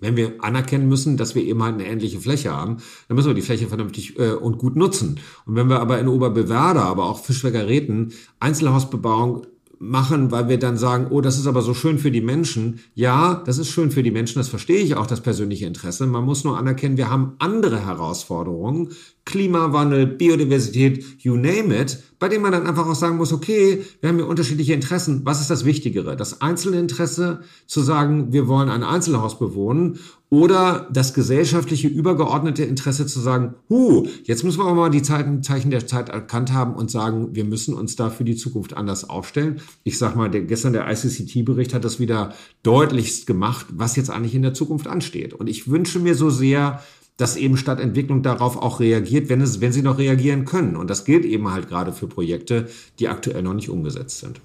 Wenn 0.00 0.16
wir 0.16 0.34
anerkennen 0.40 0.88
müssen, 0.88 1.16
dass 1.16 1.34
wir 1.34 1.44
eben 1.44 1.62
halt 1.62 1.74
eine 1.74 1.86
ähnliche 1.86 2.20
Fläche 2.20 2.52
haben, 2.52 2.78
dann 3.08 3.14
müssen 3.14 3.28
wir 3.28 3.34
die 3.34 3.42
Fläche 3.42 3.68
vernünftig 3.68 4.18
äh, 4.18 4.32
und 4.32 4.58
gut 4.58 4.76
nutzen. 4.76 5.20
Und 5.46 5.54
wenn 5.54 5.68
wir 5.68 5.80
aber 5.80 5.98
in 6.00 6.08
Oberbewerder, 6.08 6.82
aber 6.82 7.04
auch 7.04 7.20
Fischwerker 7.20 7.68
Räten 7.68 8.12
Einzelhausbebauung 8.40 9.46
machen, 9.78 10.30
weil 10.30 10.48
wir 10.48 10.58
dann 10.58 10.76
sagen, 10.76 11.08
oh, 11.10 11.20
das 11.20 11.38
ist 11.38 11.46
aber 11.46 11.62
so 11.62 11.74
schön 11.74 11.98
für 11.98 12.10
die 12.10 12.20
Menschen. 12.20 12.80
Ja, 12.94 13.42
das 13.46 13.58
ist 13.58 13.68
schön 13.68 13.90
für 13.90 14.02
die 14.02 14.10
Menschen, 14.10 14.38
das 14.38 14.48
verstehe 14.48 14.80
ich 14.80 14.96
auch, 14.96 15.06
das 15.06 15.20
persönliche 15.20 15.66
Interesse. 15.66 16.06
Man 16.06 16.24
muss 16.24 16.44
nur 16.44 16.58
anerkennen, 16.58 16.96
wir 16.96 17.10
haben 17.10 17.34
andere 17.38 17.84
Herausforderungen, 17.84 18.90
Klimawandel, 19.24 20.06
Biodiversität, 20.06 21.04
you 21.18 21.36
name 21.36 21.74
it, 21.74 22.02
bei 22.18 22.28
dem 22.28 22.42
man 22.42 22.52
dann 22.52 22.66
einfach 22.66 22.86
auch 22.86 22.94
sagen 22.94 23.16
muss, 23.16 23.32
okay, 23.32 23.82
wir 24.00 24.08
haben 24.08 24.16
hier 24.16 24.26
unterschiedliche 24.26 24.74
Interessen. 24.74 25.22
Was 25.24 25.40
ist 25.40 25.50
das 25.50 25.64
Wichtigere? 25.64 26.16
Das 26.16 26.40
einzelne 26.40 26.78
Interesse 26.78 27.40
zu 27.66 27.80
sagen, 27.80 28.32
wir 28.32 28.48
wollen 28.48 28.68
ein 28.68 28.82
Einzelhaus 28.82 29.38
bewohnen 29.38 29.98
oder 30.30 30.88
das 30.92 31.14
gesellschaftliche 31.14 31.88
übergeordnete 31.88 32.64
Interesse 32.64 33.06
zu 33.06 33.20
sagen, 33.20 33.54
hu, 33.68 34.06
jetzt 34.24 34.44
müssen 34.44 34.58
wir 34.58 34.64
aber 34.64 34.74
mal 34.74 34.90
die 34.90 35.02
Zeichen 35.02 35.70
der 35.70 35.86
Zeit 35.86 36.08
erkannt 36.08 36.52
haben 36.52 36.74
und 36.74 36.90
sagen, 36.90 37.34
wir 37.34 37.44
müssen 37.44 37.74
uns 37.74 37.96
da 37.96 38.10
für 38.10 38.24
die 38.24 38.36
Zukunft 38.36 38.76
anders 38.76 39.08
aufstellen. 39.08 39.60
Ich 39.84 39.98
sag 39.98 40.16
mal, 40.16 40.30
der, 40.30 40.42
gestern 40.42 40.72
der 40.72 40.90
ICCT-Bericht 40.90 41.72
hat 41.72 41.84
das 41.84 42.00
wieder 42.00 42.34
deutlichst 42.62 43.26
gemacht, 43.26 43.66
was 43.70 43.96
jetzt 43.96 44.10
eigentlich 44.10 44.34
in 44.34 44.42
der 44.42 44.54
Zukunft 44.54 44.86
ansteht. 44.86 45.34
Und 45.34 45.48
ich 45.48 45.70
wünsche 45.70 45.98
mir 45.98 46.14
so 46.14 46.30
sehr, 46.30 46.80
dass 47.16 47.36
eben 47.36 47.56
Stadtentwicklung 47.56 48.22
darauf 48.22 48.56
auch 48.56 48.80
reagiert, 48.80 49.28
wenn, 49.28 49.40
es, 49.40 49.60
wenn 49.60 49.72
sie 49.72 49.82
noch 49.82 49.98
reagieren 49.98 50.44
können. 50.44 50.76
Und 50.76 50.90
das 50.90 51.04
gilt 51.04 51.24
eben 51.24 51.52
halt 51.52 51.68
gerade 51.68 51.92
für 51.92 52.08
Projekte, 52.08 52.68
die 52.98 53.08
aktuell 53.08 53.42
noch 53.42 53.54
nicht 53.54 53.68
umgesetzt 53.68 54.20
sind. 54.20 54.40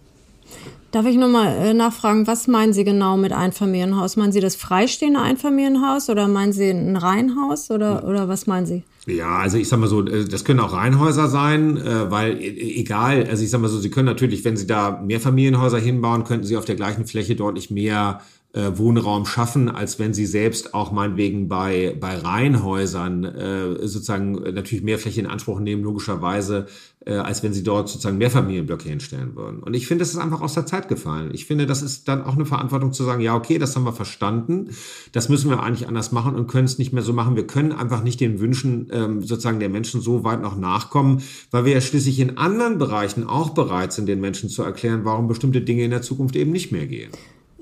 Darf 0.91 1.05
ich 1.05 1.17
nochmal 1.17 1.55
äh, 1.57 1.74
nachfragen, 1.76 2.26
was 2.26 2.47
meinen 2.47 2.74
Sie 2.74 2.84
genau 2.84 3.15
mit 3.15 3.32
Einfamilienhaus? 3.32 4.17
Meinen 4.17 4.32
Sie 4.32 4.39
das 4.39 4.55
freistehende 4.55 5.22
Einfamilienhaus 5.22 6.09
oder 6.09 6.28
meinen 6.28 6.51
Sie 6.51 6.72
ein 6.72 6.95
Reihenhaus 6.95 7.70
oder, 7.70 8.07
oder 8.07 8.28
was 8.28 8.47
meinen 8.47 8.65
Sie? 8.65 8.84
Ja, 9.05 9.38
also 9.38 9.57
ich 9.57 9.70
sag 9.70 9.80
mal 9.80 9.88
so, 9.88 10.03
äh, 10.07 10.26
das 10.26 10.45
können 10.45 10.59
auch 10.59 10.74
Reihenhäuser 10.74 11.28
sein, 11.28 11.78
äh, 11.78 12.09
weil 12.09 12.39
egal, 12.39 13.28
also 13.30 13.43
ich 13.43 13.51
sag 13.51 13.61
mal 13.61 13.67
so, 13.67 13.80
Sie 13.80 13.91
können 13.91 14.07
natürlich, 14.07 14.43
wenn 14.45 14.57
Sie 14.57 14.65
da 14.65 14.99
mehr 15.05 15.20
Familienhäuser 15.20 15.78
hinbauen, 15.78 16.24
könnten 16.24 16.47
Sie 16.47 16.57
auf 16.57 16.65
der 16.65 16.76
gleichen 16.76 17.05
Fläche 17.05 17.36
deutlich 17.36 17.70
mehr 17.70 18.22
äh, 18.53 18.71
Wohnraum 18.77 19.27
schaffen, 19.27 19.69
als 19.69 19.99
wenn 19.99 20.13
sie 20.13 20.25
selbst 20.25 20.73
auch 20.73 20.91
meinetwegen 20.91 21.47
bei, 21.47 21.95
bei 21.99 22.15
Reihenhäusern 22.15 23.23
äh, 23.23 23.87
sozusagen 23.87 24.31
natürlich 24.31 24.83
mehr 24.83 24.97
Fläche 24.97 25.19
in 25.19 25.27
Anspruch 25.27 25.59
nehmen, 25.59 25.83
logischerweise, 25.83 26.65
äh, 27.05 27.13
als 27.13 27.43
wenn 27.43 27.53
sie 27.53 27.61
dort 27.61 27.89
sozusagen 27.89 28.17
mehr 28.17 28.31
Familienblöcke 28.31 28.89
hinstellen 28.89 29.35
würden. 29.35 29.59
Und 29.61 29.75
ich 29.75 29.85
finde, 29.85 30.01
das 30.01 30.09
ist 30.09 30.17
einfach 30.17 30.41
aus 30.41 30.55
der 30.55 30.65
Zeit 30.65 30.87
gefallen. 30.87 31.29
Ich 31.31 31.45
finde, 31.45 31.67
das 31.67 31.83
ist 31.83 32.07
dann 32.07 32.23
auch 32.23 32.33
eine 32.33 32.45
Verantwortung 32.47 32.91
zu 32.91 33.03
sagen, 33.03 33.21
ja, 33.21 33.35
okay, 33.35 33.59
das 33.59 33.75
haben 33.75 33.83
wir 33.83 33.93
verstanden, 33.93 34.71
das 35.11 35.29
müssen 35.29 35.51
wir 35.51 35.61
eigentlich 35.61 35.87
anders 35.87 36.11
machen 36.11 36.35
und 36.35 36.47
können 36.47 36.65
es 36.65 36.79
nicht 36.79 36.91
mehr 36.91 37.03
so 37.03 37.13
machen. 37.13 37.35
Wir 37.35 37.45
können 37.45 37.71
einfach 37.71 38.03
nicht 38.03 38.19
den 38.19 38.39
Wünschen 38.39 38.87
ähm, 38.91 39.21
sozusagen 39.21 39.59
der 39.59 39.69
Menschen 39.69 40.01
so 40.01 40.23
weit 40.23 40.41
noch 40.41 40.57
nachkommen, 40.57 41.21
weil 41.51 41.65
wir 41.65 41.73
ja 41.73 41.81
schließlich 41.81 42.19
in 42.19 42.39
anderen 42.39 42.79
Bereichen 42.79 43.27
auch 43.27 43.51
bereit 43.51 43.93
sind, 43.93 44.07
den 44.07 44.19
Menschen 44.19 44.49
zu 44.49 44.63
erklären, 44.63 45.01
warum 45.03 45.27
bestimmte 45.27 45.61
Dinge 45.61 45.83
in 45.83 45.91
der 45.91 46.01
Zukunft 46.01 46.35
eben 46.35 46.51
nicht 46.51 46.71
mehr 46.71 46.87
gehen. 46.87 47.11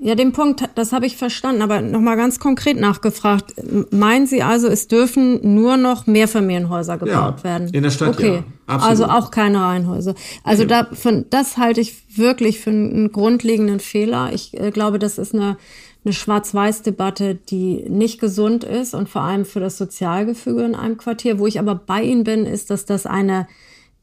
Ja, 0.00 0.14
den 0.14 0.32
Punkt, 0.32 0.62
das 0.76 0.92
habe 0.92 1.06
ich 1.06 1.16
verstanden, 1.16 1.60
aber 1.60 1.80
nochmal 1.80 2.16
ganz 2.16 2.38
konkret 2.38 2.78
nachgefragt. 2.78 3.54
Meinen 3.90 4.28
Sie 4.28 4.42
also, 4.42 4.68
es 4.68 4.86
dürfen 4.86 5.54
nur 5.54 5.76
noch 5.76 6.06
Mehrfamilienhäuser 6.06 6.98
gebaut 6.98 7.38
ja, 7.38 7.44
werden? 7.44 7.68
In 7.72 7.82
der 7.82 7.90
Stadt, 7.90 8.10
okay. 8.10 8.34
ja. 8.36 8.44
Absolut. 8.68 8.90
Also 8.90 9.04
auch 9.06 9.30
keine 9.30 9.60
Reihenhäuser. 9.60 10.14
Also 10.44 10.64
da, 10.64 10.86
von, 10.92 11.24
das 11.30 11.56
halte 11.56 11.80
ich 11.80 12.16
wirklich 12.16 12.60
für 12.60 12.70
einen 12.70 13.10
grundlegenden 13.10 13.80
Fehler. 13.80 14.30
Ich 14.32 14.58
äh, 14.58 14.70
glaube, 14.70 15.00
das 15.00 15.18
ist 15.18 15.34
eine, 15.34 15.56
eine 16.04 16.12
Schwarz-Weiß-Debatte, 16.12 17.34
die 17.34 17.86
nicht 17.88 18.20
gesund 18.20 18.62
ist 18.62 18.94
und 18.94 19.08
vor 19.08 19.22
allem 19.22 19.46
für 19.46 19.60
das 19.60 19.78
Sozialgefüge 19.78 20.62
in 20.62 20.74
einem 20.74 20.98
Quartier. 20.98 21.38
Wo 21.40 21.46
ich 21.46 21.58
aber 21.58 21.74
bei 21.74 22.02
Ihnen 22.02 22.24
bin, 22.24 22.46
ist, 22.46 22.70
dass 22.70 22.84
das 22.84 23.06
eine, 23.06 23.48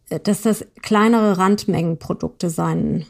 äh, 0.09 0.19
dass 0.19 0.41
das 0.41 0.65
kleinere 0.81 1.37
Randmengenprodukte 1.37 2.49
sein 2.49 3.05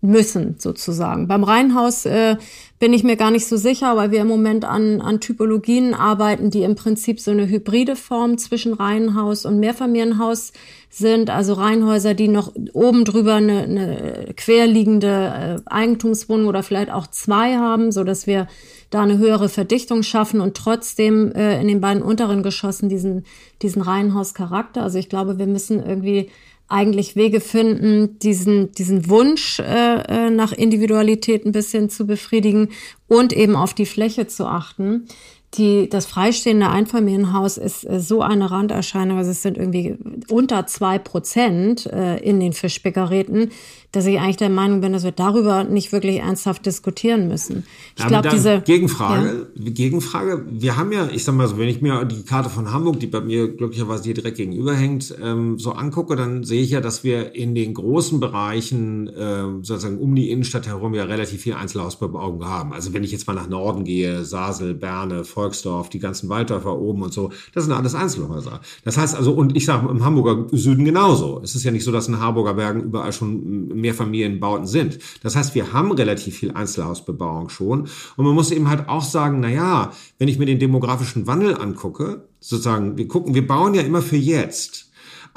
müssen 0.00 0.54
sozusagen. 0.58 1.26
Beim 1.26 1.42
Reihenhaus 1.42 2.06
äh, 2.06 2.36
bin 2.78 2.92
ich 2.92 3.02
mir 3.02 3.16
gar 3.16 3.32
nicht 3.32 3.46
so 3.46 3.56
sicher, 3.56 3.96
weil 3.96 4.12
wir 4.12 4.20
im 4.20 4.28
Moment 4.28 4.64
an, 4.64 5.00
an 5.00 5.20
Typologien 5.20 5.92
arbeiten, 5.92 6.50
die 6.50 6.62
im 6.62 6.76
Prinzip 6.76 7.18
so 7.18 7.32
eine 7.32 7.48
hybride 7.48 7.96
Form 7.96 8.38
zwischen 8.38 8.74
Reihenhaus 8.74 9.44
und 9.44 9.58
Mehrfamilienhaus 9.58 10.52
sind. 10.88 11.30
Also 11.30 11.54
Reihenhäuser, 11.54 12.14
die 12.14 12.28
noch 12.28 12.52
oben 12.72 13.04
drüber 13.04 13.34
eine, 13.34 13.62
eine 13.62 14.34
querliegende 14.36 15.62
äh, 15.66 15.70
Eigentumswohnung 15.70 16.46
oder 16.46 16.62
vielleicht 16.62 16.92
auch 16.92 17.08
zwei 17.08 17.56
haben, 17.56 17.90
so 17.90 18.04
dass 18.04 18.28
wir 18.28 18.46
da 18.90 19.02
eine 19.02 19.18
höhere 19.18 19.48
Verdichtung 19.48 20.04
schaffen 20.04 20.40
und 20.40 20.56
trotzdem 20.56 21.32
äh, 21.32 21.60
in 21.60 21.66
den 21.66 21.80
beiden 21.80 22.02
unteren 22.02 22.44
Geschossen 22.44 22.88
diesen, 22.88 23.24
diesen 23.62 23.82
Reihenhauscharakter. 23.82 24.82
Also 24.82 24.98
ich 24.98 25.08
glaube, 25.08 25.38
wir 25.38 25.46
müssen 25.46 25.84
irgendwie 25.84 26.30
eigentlich 26.68 27.16
Wege 27.16 27.40
finden, 27.40 28.18
diesen, 28.18 28.72
diesen 28.72 29.08
Wunsch 29.08 29.58
äh, 29.58 30.02
äh, 30.02 30.30
nach 30.30 30.52
Individualität 30.52 31.44
ein 31.44 31.52
bisschen 31.52 31.88
zu 31.88 32.06
befriedigen 32.06 32.68
und 33.08 33.32
eben 33.32 33.56
auf 33.56 33.74
die 33.74 33.86
Fläche 33.86 34.26
zu 34.26 34.46
achten 34.46 35.08
die, 35.54 35.88
das 35.88 36.04
freistehende 36.06 36.68
Einfamilienhaus 36.68 37.56
ist 37.56 37.88
äh, 37.88 38.00
so 38.00 38.20
eine 38.22 38.50
Randerscheinung, 38.50 39.18
also 39.18 39.30
es 39.30 39.42
sind 39.42 39.56
irgendwie 39.56 39.96
unter 40.28 40.66
zwei 40.66 40.98
Prozent 40.98 41.86
äh, 41.86 42.18
in 42.18 42.38
den 42.38 42.52
Fischbäckerräten, 42.52 43.50
dass 43.92 44.04
ich 44.04 44.18
eigentlich 44.20 44.36
der 44.36 44.50
Meinung 44.50 44.82
bin, 44.82 44.92
dass 44.92 45.04
wir 45.04 45.12
darüber 45.12 45.64
nicht 45.64 45.92
wirklich 45.92 46.18
ernsthaft 46.18 46.66
diskutieren 46.66 47.26
müssen. 47.26 47.64
Ich 47.96 48.06
glaube, 48.06 48.28
diese 48.28 48.60
Gegenfrage, 48.60 49.46
ja. 49.54 49.70
Gegenfrage. 49.70 50.44
Wir 50.50 50.76
haben 50.76 50.92
ja, 50.92 51.08
ich 51.10 51.24
sag 51.24 51.34
mal 51.34 51.48
so, 51.48 51.56
wenn 51.56 51.68
ich 51.68 51.80
mir 51.80 52.04
die 52.04 52.22
Karte 52.22 52.50
von 52.50 52.70
Hamburg, 52.70 53.00
die 53.00 53.06
bei 53.06 53.22
mir 53.22 53.48
glücklicherweise 53.48 54.04
hier 54.04 54.14
direkt 54.14 54.36
gegenüber 54.36 54.74
hängt, 54.74 55.14
ähm, 55.22 55.58
so 55.58 55.72
angucke, 55.72 56.16
dann 56.16 56.44
sehe 56.44 56.60
ich 56.60 56.70
ja, 56.70 56.82
dass 56.82 57.02
wir 57.02 57.34
in 57.34 57.54
den 57.54 57.72
großen 57.72 58.20
Bereichen 58.20 59.08
äh, 59.08 59.44
sozusagen 59.62 59.98
um 59.98 60.14
die 60.14 60.30
Innenstadt 60.30 60.66
herum 60.66 60.92
ja 60.92 61.04
relativ 61.04 61.40
viel 61.40 61.54
Einzelhausbebauung 61.54 62.44
haben. 62.44 62.74
Also 62.74 62.92
wenn 62.92 63.04
ich 63.04 63.12
jetzt 63.12 63.26
mal 63.26 63.32
nach 63.32 63.48
Norden 63.48 63.84
gehe, 63.84 64.22
Sasel, 64.22 64.74
Berne, 64.74 65.24
Volksdorf, 65.38 65.88
die 65.88 66.00
ganzen 66.00 66.28
Walddörfer 66.28 66.76
oben 66.76 67.02
und 67.02 67.12
so, 67.12 67.30
das 67.54 67.62
sind 67.64 67.72
alles 67.72 67.94
Einzelhäuser. 67.94 68.60
Das 68.84 68.98
heißt 68.98 69.14
also, 69.14 69.32
und 69.32 69.56
ich 69.56 69.66
sage 69.66 69.88
im 69.88 70.04
Hamburger 70.04 70.48
Süden 70.50 70.84
genauso. 70.84 71.40
Es 71.44 71.54
ist 71.54 71.62
ja 71.62 71.70
nicht 71.70 71.84
so, 71.84 71.92
dass 71.92 72.08
in 72.08 72.18
Harburger 72.18 72.54
Bergen 72.54 72.82
überall 72.82 73.12
schon 73.12 73.68
Mehrfamilienbauten 73.68 74.66
sind. 74.66 74.98
Das 75.22 75.36
heißt, 75.36 75.54
wir 75.54 75.72
haben 75.72 75.92
relativ 75.92 76.38
viel 76.38 76.50
Einzelhausbebauung 76.50 77.50
schon. 77.50 77.82
Und 78.16 78.24
man 78.24 78.34
muss 78.34 78.50
eben 78.50 78.68
halt 78.68 78.88
auch 78.88 79.04
sagen, 79.04 79.38
na 79.38 79.48
ja, 79.48 79.92
wenn 80.18 80.26
ich 80.26 80.40
mir 80.40 80.46
den 80.46 80.58
demografischen 80.58 81.28
Wandel 81.28 81.54
angucke, 81.54 82.24
sozusagen, 82.40 82.98
wir 82.98 83.06
gucken, 83.06 83.34
wir 83.34 83.46
bauen 83.46 83.74
ja 83.74 83.82
immer 83.82 84.02
für 84.02 84.16
jetzt. 84.16 84.87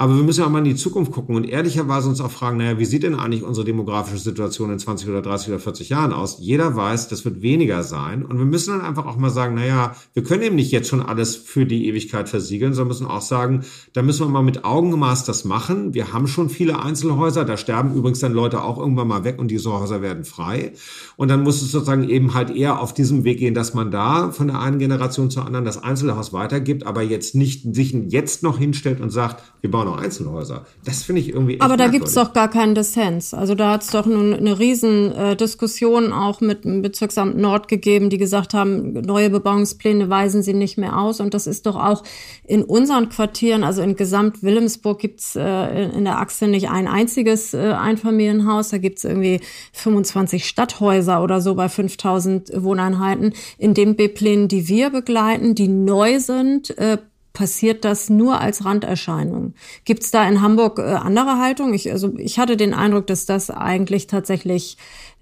Aber 0.02 0.16
wir 0.16 0.24
müssen 0.24 0.40
ja 0.40 0.46
auch 0.48 0.50
mal 0.50 0.58
in 0.58 0.64
die 0.64 0.74
Zukunft 0.74 1.12
gucken 1.12 1.36
und 1.36 1.44
ehrlicherweise 1.44 2.08
uns 2.08 2.20
auch 2.20 2.32
fragen, 2.32 2.56
naja, 2.56 2.76
wie 2.76 2.84
sieht 2.84 3.04
denn 3.04 3.14
eigentlich 3.14 3.44
unsere 3.44 3.64
demografische 3.64 4.18
Situation 4.18 4.72
in 4.72 4.80
20 4.80 5.08
oder 5.08 5.22
30 5.22 5.50
oder 5.50 5.60
40 5.60 5.90
Jahren 5.90 6.12
aus? 6.12 6.38
Jeder 6.40 6.74
weiß, 6.74 7.06
das 7.06 7.24
wird 7.24 7.40
weniger 7.40 7.84
sein. 7.84 8.24
Und 8.24 8.36
wir 8.38 8.44
müssen 8.44 8.76
dann 8.76 8.84
einfach 8.84 9.06
auch 9.06 9.16
mal 9.16 9.30
sagen, 9.30 9.54
naja, 9.54 9.94
wir 10.12 10.24
können 10.24 10.42
eben 10.42 10.56
nicht 10.56 10.72
jetzt 10.72 10.88
schon 10.88 11.02
alles 11.02 11.36
für 11.36 11.66
die 11.66 11.86
Ewigkeit 11.86 12.28
versiegeln, 12.28 12.74
sondern 12.74 12.88
müssen 12.88 13.06
auch 13.06 13.20
sagen, 13.20 13.64
da 13.92 14.02
müssen 14.02 14.26
wir 14.26 14.28
mal 14.28 14.42
mit 14.42 14.64
Augenmaß 14.64 15.24
das 15.24 15.44
machen. 15.44 15.94
Wir 15.94 16.12
haben 16.12 16.26
schon 16.26 16.48
viele 16.48 16.82
Einzelhäuser, 16.82 17.44
da 17.44 17.56
sterben 17.56 17.94
übrigens 17.94 18.18
dann 18.18 18.32
Leute 18.32 18.64
auch 18.64 18.78
irgendwann 18.78 19.06
mal 19.06 19.22
weg 19.22 19.38
und 19.38 19.52
diese 19.52 19.72
Häuser 19.72 20.02
werden 20.02 20.24
frei. 20.24 20.72
Und 21.14 21.28
dann 21.28 21.44
muss 21.44 21.62
es 21.62 21.70
sozusagen 21.70 22.08
eben 22.08 22.34
halt 22.34 22.50
eher 22.50 22.80
auf 22.80 22.92
diesem 22.92 23.22
Weg 23.22 23.38
gehen, 23.38 23.54
dass 23.54 23.72
man 23.72 23.92
da 23.92 24.32
von 24.32 24.48
der 24.48 24.58
einen 24.58 24.80
Generation 24.80 25.30
zur 25.30 25.46
anderen 25.46 25.64
das 25.64 25.80
Einzelhaus 25.80 26.32
weitergibt, 26.32 26.86
aber 26.86 27.02
jetzt 27.02 27.36
nicht 27.36 27.72
sich 27.72 27.92
jetzt 28.08 28.42
noch 28.42 28.58
hinstellt 28.58 29.00
und 29.00 29.10
sagt, 29.10 29.44
wir 29.60 29.70
bauen 29.70 29.91
noch 29.92 30.02
Einzelhäuser. 30.02 30.66
Das 30.84 31.02
finde 31.02 31.20
ich 31.20 31.30
irgendwie 31.30 31.60
Aber 31.60 31.76
da 31.76 31.88
gibt 31.88 32.08
es 32.08 32.14
doch 32.14 32.32
gar 32.32 32.48
keinen 32.48 32.74
Dissens. 32.74 33.34
Also 33.34 33.54
da 33.54 33.72
hat 33.72 33.82
es 33.82 33.90
doch 33.90 34.06
nun 34.06 34.34
eine 34.34 34.58
riesen 34.58 35.12
äh, 35.12 35.36
Diskussion 35.36 36.12
auch 36.12 36.40
mit 36.40 36.64
dem 36.64 36.82
Bezirksamt 36.82 37.36
Nord 37.36 37.68
gegeben, 37.68 38.10
die 38.10 38.18
gesagt 38.18 38.54
haben, 38.54 38.92
neue 38.92 39.30
Bebauungspläne 39.30 40.08
weisen 40.10 40.42
sie 40.42 40.54
nicht 40.54 40.78
mehr 40.78 40.98
aus. 40.98 41.20
Und 41.20 41.34
das 41.34 41.46
ist 41.46 41.66
doch 41.66 41.76
auch 41.76 42.02
in 42.44 42.62
unseren 42.62 43.08
Quartieren, 43.08 43.64
also 43.64 43.82
in 43.82 43.96
Gesamt 43.96 44.42
Wilhelmsburg 44.42 44.98
gibt's 44.98 45.36
äh, 45.36 45.84
in 45.90 46.04
der 46.04 46.18
Achse 46.18 46.48
nicht 46.48 46.70
ein 46.70 46.88
einziges 46.88 47.54
äh, 47.54 47.72
Einfamilienhaus. 47.72 48.70
Da 48.70 48.78
gibt's 48.78 49.04
irgendwie 49.04 49.40
25 49.72 50.46
Stadthäuser 50.46 51.22
oder 51.22 51.40
so 51.40 51.54
bei 51.54 51.68
5000 51.68 52.52
Wohneinheiten. 52.62 53.34
In 53.58 53.74
den 53.74 53.96
B-Plänen, 53.96 54.48
die 54.48 54.68
wir 54.68 54.90
begleiten, 54.90 55.54
die 55.54 55.68
neu 55.68 56.18
sind, 56.18 56.76
äh, 56.78 56.98
passiert 57.32 57.84
das 57.84 58.10
nur 58.10 58.40
als 58.40 58.64
Randerscheinung. 58.64 59.54
Gibt 59.84 60.02
es 60.02 60.10
da 60.10 60.26
in 60.28 60.42
Hamburg 60.42 60.78
äh, 60.78 60.82
andere 60.82 61.38
Haltung? 61.38 61.72
Ich, 61.74 61.90
also 61.90 62.14
ich 62.18 62.38
hatte 62.38 62.56
den 62.56 62.74
Eindruck, 62.74 63.06
dass 63.06 63.26
das 63.26 63.50
eigentlich 63.50 64.06
tatsächlich 64.06 64.76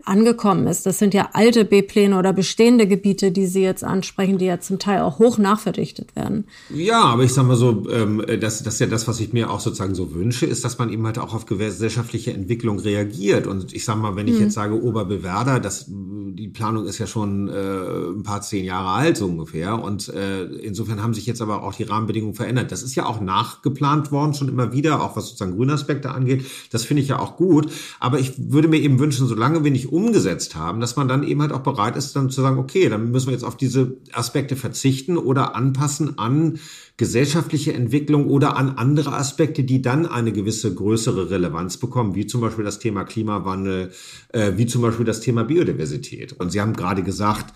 angekommen 0.05 0.67
ist. 0.67 0.87
Das 0.87 0.99
sind 0.99 1.15
ja 1.15 1.31
alte 1.33 1.65
B-Pläne 1.65 2.19
oder 2.19 2.33
bestehende 2.33 2.87
Gebiete, 2.87 3.31
die 3.33 3.47
Sie 3.47 3.63
jetzt 3.63 3.85
ansprechen, 3.85 4.39
die 4.39 4.47
ja 4.47 4.61
zum 4.61 4.79
Teil 4.79 5.03
auch 5.03 5.19
hoch 5.19 5.39
nachverdichtet 5.39 6.17
werden. 6.17 6.45
Ja, 6.75 7.03
aber 7.03 7.25
ich 7.25 7.33
sag 7.33 7.47
mal 7.47 7.57
so, 7.57 7.89
ähm, 7.91 8.25
das, 8.41 8.63
das 8.63 8.75
ist 8.75 8.81
ja 8.81 8.87
das, 8.87 9.09
was 9.09 9.21
ich 9.21 9.33
mir 9.33 9.51
auch 9.51 9.61
sozusagen 9.61 9.95
so 9.95 10.15
wünsche, 10.15 10.47
ist, 10.47 10.65
dass 10.65 10.79
man 10.79 10.91
eben 10.91 11.05
halt 11.07 11.19
auch 11.19 11.35
auf 11.35 11.47
gesellschaftliche 11.47 12.33
Entwicklung 12.33 12.79
reagiert. 12.79 13.47
Und 13.47 13.73
ich 13.73 13.85
sag 13.85 13.97
mal, 13.97 14.17
wenn 14.17 14.29
ich 14.29 14.35
hm. 14.35 14.43
jetzt 14.43 14.55
sage 14.55 14.81
Oberbewerder, 14.83 15.61
das, 15.61 15.87
die 15.89 16.49
Planung 16.49 16.87
ist 16.87 16.99
ja 16.99 17.07
schon 17.07 17.49
äh, 17.49 17.53
ein 17.53 18.23
paar 18.23 18.43
zehn 18.43 18.65
Jahre 18.65 18.91
alt 18.91 19.17
so 19.17 19.27
ungefähr. 19.27 19.83
Und 19.83 20.09
äh, 20.09 20.45
insofern 20.45 21.03
haben 21.03 21.15
sich 21.15 21.27
jetzt 21.27 21.43
aber 21.43 21.63
auch 21.63 21.75
die 21.75 21.85
Rahmenbedingungen 21.85 22.35
verändert. 22.35 22.73
Das 22.73 22.83
ist 22.83 22.95
ja 22.95 23.07
auch 23.07 23.21
nachgeplant 23.21 24.13
worden, 24.13 24.35
schon 24.35 24.49
immer 24.49 24.73
wieder, 24.73 25.03
auch 25.03 25.17
was 25.17 25.27
sozusagen 25.27 25.57
Grünaspekte 25.57 26.11
angeht. 26.11 26.45
Das 26.71 26.85
finde 26.85 27.03
ich 27.03 27.09
ja 27.09 27.19
auch 27.19 27.37
gut. 27.37 27.71
Aber 27.99 28.19
ich 28.19 28.33
würde 28.39 28.69
mir 28.69 28.79
eben 28.79 28.99
wünschen, 28.99 29.27
solange 29.27 29.65
wir 29.65 29.71
nicht 29.71 29.89
umgesetzt 29.91 30.55
haben, 30.55 30.80
dass 30.80 30.97
man 30.97 31.09
dann 31.09 31.22
eben 31.22 31.43
halt 31.43 31.53
auch 31.53 31.62
bereit 31.62 31.97
ist, 31.97 32.14
dann 32.16 32.30
zu 32.30 32.41
sagen, 32.41 32.59
okay, 32.59 32.88
dann 32.88 33.11
müssen 33.11 33.26
wir 33.26 33.34
jetzt 33.34 33.45
auf 33.45 33.57
diese 33.57 33.97
Aspekte 34.12 34.57
verzichten 34.57 35.16
oder 35.16 35.55
anpassen 35.55 36.18
an 36.18 36.59
gesellschaftliche 36.97 37.72
Entwicklung 37.72 38.28
oder 38.28 38.57
an 38.57 38.70
andere 38.76 39.14
Aspekte, 39.14 39.64
die 39.64 39.82
dann 39.82 40.07
eine 40.07 40.32
gewisse 40.32 40.74
größere 40.74 41.30
Relevanz 41.30 41.78
bekommen, 41.78 42.14
wie 42.14 42.26
zum 42.26 42.41
Beispiel 42.41 42.64
das 42.64 42.78
Thema 42.78 43.05
Klimawandel, 43.05 43.91
äh, 44.28 44.53
wie 44.57 44.66
zum 44.66 44.82
Beispiel 44.82 45.07
das 45.07 45.20
Thema 45.20 45.45
Biodiversität. 45.45 46.34
Und 46.34 46.53
Sie 46.53 46.61
haben 46.61 46.74
gerade 46.74 47.03
gesagt, 47.03 47.55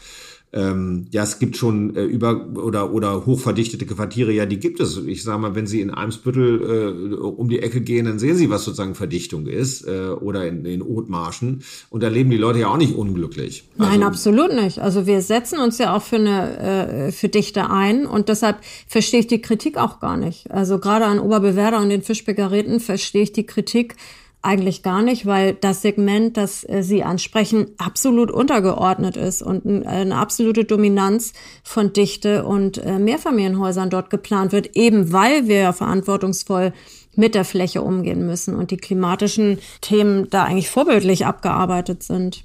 ähm, 0.55 1.07
ja, 1.11 1.25
es 1.25 1.41
gibt 1.41 1.57
schon 1.57 1.97
äh, 1.97 2.05
über 2.05 2.47
oder 2.55 2.93
oder 2.93 3.27
hochverdichtete 3.27 3.87
Quartiere, 3.87 4.33
ja, 4.33 4.47
die 4.47 4.61
gibt 4.61 4.79
es. 4.79 4.97
Ich 4.99 5.25
sage 5.25 5.41
mal, 5.41 5.57
wenn 5.57 5.67
Sie 5.67 5.81
in 5.81 5.91
Eimsbüttel 5.91 7.13
äh, 7.13 7.15
um 7.17 7.49
die 7.49 7.59
Ecke 7.59 7.81
gehen, 7.81 8.07
dann 8.07 8.21
sehen 8.21 8.37
Sie, 8.37 8.51
was 8.51 8.65
sozusagen 8.65 8.95
Verdichtung 8.95 9.47
ist 9.49 9.85
äh, 9.87 10.11
oder 10.11 10.47
in 10.47 10.63
den 10.63 10.81
Othmarschen 10.81 11.65
und 11.91 12.03
da 12.05 12.09
leben 12.09 12.31
die 12.31 12.37
Leute 12.37 12.61
ja 12.61 12.69
auch 12.69 12.77
nicht 12.77 12.95
unglücklich. 12.95 13.65
Also, 13.79 13.91
Nein, 13.91 14.03
absolut 14.05 14.55
nicht. 14.55 14.79
Also 14.79 15.07
wir 15.07 15.23
setzen 15.23 15.59
uns 15.59 15.79
ja 15.79 15.97
auch 15.97 16.03
für 16.03 16.17
eine 16.17 17.09
äh, 17.09 17.13
für 17.13 17.29
Dichte 17.29 17.69
ein 17.69 18.07
und 18.07 18.29
deshalb 18.29 18.59
verstehe 18.87 19.21
ich 19.21 19.27
die 19.27 19.43
Kritik 19.43 19.77
auch 19.77 19.99
gar 19.99 20.17
nicht. 20.17 20.53
Also 20.53 20.79
gerade 20.79 21.07
an 21.07 21.19
Oberbewerder 21.19 21.81
und 21.81 21.89
den 21.89 22.03
Fischbäckerräten 22.03 22.79
verstehe 22.79 23.23
ich 23.25 23.33
die 23.33 23.47
Kritik 23.47 23.97
eigentlich 24.45 24.83
gar 24.83 25.03
nicht, 25.03 25.27
weil 25.27 25.55
das 25.55 25.83
Segment, 25.83 26.37
das 26.37 26.69
äh, 26.69 26.83
Sie 26.83 27.03
ansprechen, 27.03 27.69
absolut 27.79 28.31
untergeordnet 28.31 29.17
ist 29.17 29.43
und 29.43 29.87
eine 29.87 30.17
absolute 30.17 30.65
Dominanz 30.65 31.33
von 31.63 31.93
Dichte 31.93 32.45
und 32.45 32.79
äh, 32.79 32.99
Mehrfamilienhäusern 32.99 33.91
dort 33.91 34.11
geplant 34.11 34.53
wird, 34.53 34.77
eben 34.77 35.13
weil 35.13 35.49
wir 35.49 35.73
verantwortungsvoll 35.73 36.73
mit 37.17 37.35
der 37.35 37.45
Fläche 37.45 37.83
umgehen 37.83 38.27
müssen 38.27 38.55
und 38.55 38.71
die 38.71 38.77
klimatischen 38.77 39.59
Themen 39.81 40.29
da 40.31 40.45
eigentlich 40.45 40.69
vorbildlich 40.69 41.27
abgearbeitet 41.27 42.03
sind. 42.03 42.45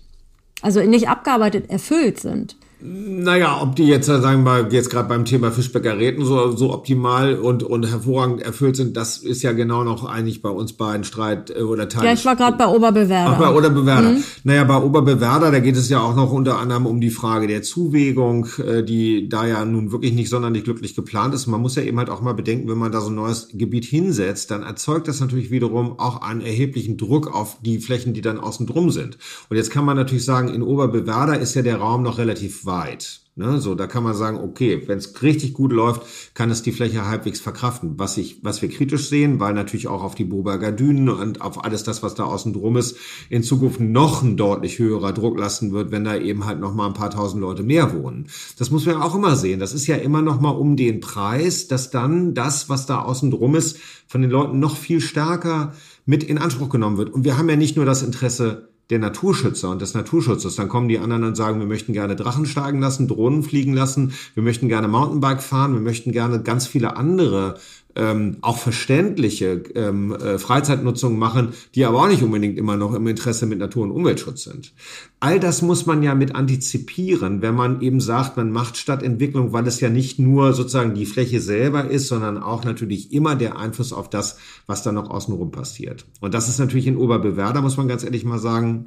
Also 0.61 0.81
nicht 0.81 1.09
abgearbeitet, 1.09 1.69
erfüllt 1.69 2.19
sind. 2.19 2.57
Naja, 2.81 3.59
ob 3.61 3.75
die 3.75 3.83
jetzt, 3.83 4.05
sagen 4.05 4.45
wir 4.45 4.63
mal, 4.63 4.73
jetzt 4.73 4.89
gerade 4.89 5.09
beim 5.09 5.25
Thema 5.25 5.51
Fischbäckerräten 5.51 6.23
so, 6.23 6.55
so 6.55 6.73
optimal 6.73 7.35
und, 7.35 7.61
und 7.61 7.85
hervorragend 7.85 8.41
erfüllt 8.41 8.77
sind, 8.77 8.95
das 8.95 9.17
ist 9.17 9.41
ja 9.41 9.51
genau 9.51 9.83
noch 9.83 10.05
eigentlich 10.05 10.41
bei 10.41 10.49
uns 10.49 10.71
beiden 10.71 11.03
Streit 11.03 11.49
äh, 11.49 11.63
oder 11.63 11.89
Teil. 11.89 12.05
Ja, 12.05 12.13
ich 12.13 12.23
war 12.23 12.37
gerade 12.37 12.55
bei 12.55 12.67
Oberbewerder. 12.67 13.31
Ach, 13.33 13.37
bei 13.37 13.49
Oberbewerder. 13.49 14.11
Mhm. 14.11 14.23
Naja, 14.45 14.63
bei 14.63 14.77
Oberbewerder, 14.77 15.51
da 15.51 15.59
geht 15.59 15.75
es 15.75 15.89
ja 15.89 15.99
auch 15.99 16.15
noch 16.15 16.31
unter 16.31 16.57
anderem 16.57 16.85
um 16.85 17.01
die 17.01 17.09
Frage 17.09 17.47
der 17.47 17.63
Zuwägung, 17.63 18.47
äh, 18.65 18.81
die 18.81 19.27
da 19.27 19.45
ja 19.45 19.65
nun 19.65 19.91
wirklich 19.91 20.13
nicht 20.13 20.29
sonderlich 20.29 20.63
glücklich 20.63 20.95
geplant 20.95 21.33
ist. 21.33 21.47
Man 21.47 21.59
muss 21.59 21.75
ja 21.75 21.83
eben 21.83 21.97
halt 21.97 22.09
auch 22.09 22.21
mal 22.21 22.33
bedenken, 22.33 22.69
wenn 22.69 22.77
man 22.77 22.93
da 22.93 23.01
so 23.01 23.09
ein 23.09 23.15
neues 23.15 23.49
Gebiet 23.51 23.83
hinsetzt, 23.83 24.51
dann 24.51 24.63
erzeugt 24.63 25.09
das 25.09 25.19
natürlich 25.19 25.51
wiederum 25.51 25.99
auch 25.99 26.21
einen 26.21 26.39
erheblichen 26.39 26.95
Druck 26.95 27.27
auf 27.35 27.57
die 27.61 27.79
Flächen, 27.79 28.13
die 28.13 28.21
dann 28.21 28.39
außen 28.39 28.65
drum 28.67 28.89
sind. 28.89 29.17
Und 29.49 29.57
jetzt 29.57 29.69
kann 29.69 29.83
man 29.83 29.97
natürlich 29.97 30.23
sagen, 30.23 30.47
in 30.47 30.63
Oberbewerder 30.63 31.37
ist 31.39 31.55
ja 31.55 31.61
der 31.61 31.75
Raum 31.75 32.03
noch 32.03 32.17
relativ 32.17 32.68
weit. 32.69 33.21
Ne? 33.39 33.61
So, 33.61 33.73
da 33.73 33.87
kann 33.87 34.03
man 34.03 34.15
sagen, 34.15 34.37
okay, 34.37 34.83
wenn 34.87 34.97
es 34.97 35.21
richtig 35.21 35.53
gut 35.53 35.71
läuft, 35.71 36.01
kann 36.33 36.51
es 36.51 36.61
die 36.61 36.73
Fläche 36.73 37.07
halbwegs 37.07 37.39
verkraften. 37.39 37.97
Was 37.97 38.17
ich, 38.17 38.43
was 38.43 38.61
wir 38.61 38.67
kritisch 38.67 39.07
sehen, 39.07 39.39
weil 39.39 39.53
natürlich 39.53 39.87
auch 39.87 40.03
auf 40.03 40.13
die 40.13 40.25
Boberger 40.25 40.73
Dünen 40.73 41.07
und 41.07 41.39
auf 41.39 41.63
alles 41.63 41.83
das, 41.83 42.03
was 42.03 42.15
da 42.15 42.25
außen 42.25 42.51
drum 42.51 42.75
ist, 42.75 42.97
in 43.29 43.41
Zukunft 43.41 43.79
noch 43.79 44.23
ein 44.23 44.35
deutlich 44.35 44.77
höherer 44.77 45.13
Druck 45.13 45.39
lassen 45.39 45.71
wird, 45.71 45.89
wenn 45.89 46.03
da 46.03 46.17
eben 46.17 46.45
halt 46.45 46.59
noch 46.59 46.75
mal 46.75 46.87
ein 46.87 46.93
paar 46.93 47.11
tausend 47.11 47.41
Leute 47.41 47.63
mehr 47.63 47.93
wohnen. 47.93 48.27
Das 48.57 48.71
muss 48.71 48.85
man 48.85 49.01
auch 49.01 49.15
immer 49.15 49.37
sehen. 49.37 49.61
Das 49.61 49.73
ist 49.73 49.87
ja 49.87 49.95
immer 49.95 50.21
noch 50.21 50.41
mal 50.41 50.49
um 50.49 50.75
den 50.75 50.99
Preis, 50.99 51.69
dass 51.69 51.91
dann 51.91 52.33
das, 52.33 52.67
was 52.67 52.87
da 52.87 53.03
außen 53.03 53.31
drum 53.31 53.55
ist, 53.55 53.77
von 54.05 54.21
den 54.21 54.31
Leuten 54.31 54.59
noch 54.59 54.75
viel 54.75 54.99
stärker 54.99 55.73
mit 56.05 56.25
in 56.25 56.39
Anspruch 56.39 56.67
genommen 56.67 56.97
wird. 56.97 57.11
Und 57.11 57.23
wir 57.23 57.37
haben 57.37 57.47
ja 57.47 57.55
nicht 57.55 57.77
nur 57.77 57.85
das 57.85 58.03
Interesse, 58.03 58.69
der 58.89 58.99
Naturschützer 58.99 59.69
und 59.69 59.81
des 59.81 59.93
Naturschutzes. 59.93 60.55
Dann 60.55 60.67
kommen 60.67 60.87
die 60.87 60.99
anderen 60.99 61.23
und 61.23 61.35
sagen, 61.35 61.59
wir 61.59 61.67
möchten 61.67 61.93
gerne 61.93 62.15
Drachen 62.15 62.45
steigen 62.45 62.79
lassen, 62.79 63.07
Drohnen 63.07 63.43
fliegen 63.43 63.73
lassen, 63.73 64.13
wir 64.33 64.43
möchten 64.43 64.67
gerne 64.67 64.87
Mountainbike 64.87 65.43
fahren, 65.43 65.73
wir 65.73 65.81
möchten 65.81 66.11
gerne 66.11 66.41
ganz 66.41 66.65
viele 66.65 66.97
andere 66.97 67.59
ähm, 67.95 68.37
auch 68.41 68.57
verständliche 68.57 69.63
ähm, 69.75 70.13
äh, 70.13 70.37
Freizeitnutzung 70.37 71.17
machen, 71.17 71.49
die 71.75 71.85
aber 71.85 72.03
auch 72.03 72.07
nicht 72.07 72.23
unbedingt 72.23 72.57
immer 72.57 72.77
noch 72.77 72.93
im 72.93 73.07
Interesse 73.07 73.45
mit 73.45 73.59
Natur- 73.59 73.83
und 73.83 73.91
Umweltschutz 73.91 74.43
sind. 74.43 74.73
All 75.19 75.39
das 75.39 75.61
muss 75.61 75.85
man 75.85 76.03
ja 76.03 76.15
mit 76.15 76.35
antizipieren, 76.35 77.41
wenn 77.41 77.55
man 77.55 77.81
eben 77.81 77.99
sagt, 77.99 78.37
man 78.37 78.51
macht 78.51 78.77
Stadtentwicklung, 78.77 79.53
weil 79.53 79.67
es 79.67 79.79
ja 79.79 79.89
nicht 79.89 80.19
nur 80.19 80.53
sozusagen 80.53 80.93
die 80.93 81.05
Fläche 81.05 81.41
selber 81.41 81.89
ist, 81.89 82.07
sondern 82.07 82.37
auch 82.37 82.63
natürlich 82.63 83.11
immer 83.11 83.35
der 83.35 83.57
Einfluss 83.57 83.91
auf 83.91 84.09
das, 84.09 84.37
was 84.67 84.83
da 84.83 84.91
noch 84.91 85.09
außenrum 85.09 85.51
passiert. 85.51 86.05
Und 86.21 86.33
das 86.33 86.47
ist 86.47 86.59
natürlich 86.59 86.87
in 86.87 86.97
Oberbewerder, 86.97 87.61
muss 87.61 87.77
man 87.77 87.87
ganz 87.87 88.03
ehrlich 88.03 88.23
mal 88.23 88.39
sagen, 88.39 88.85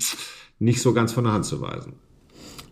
nicht 0.59 0.80
so 0.80 0.92
ganz 0.92 1.12
von 1.12 1.24
der 1.24 1.32
Hand 1.32 1.44
zu 1.44 1.61
weisen. 1.61 1.94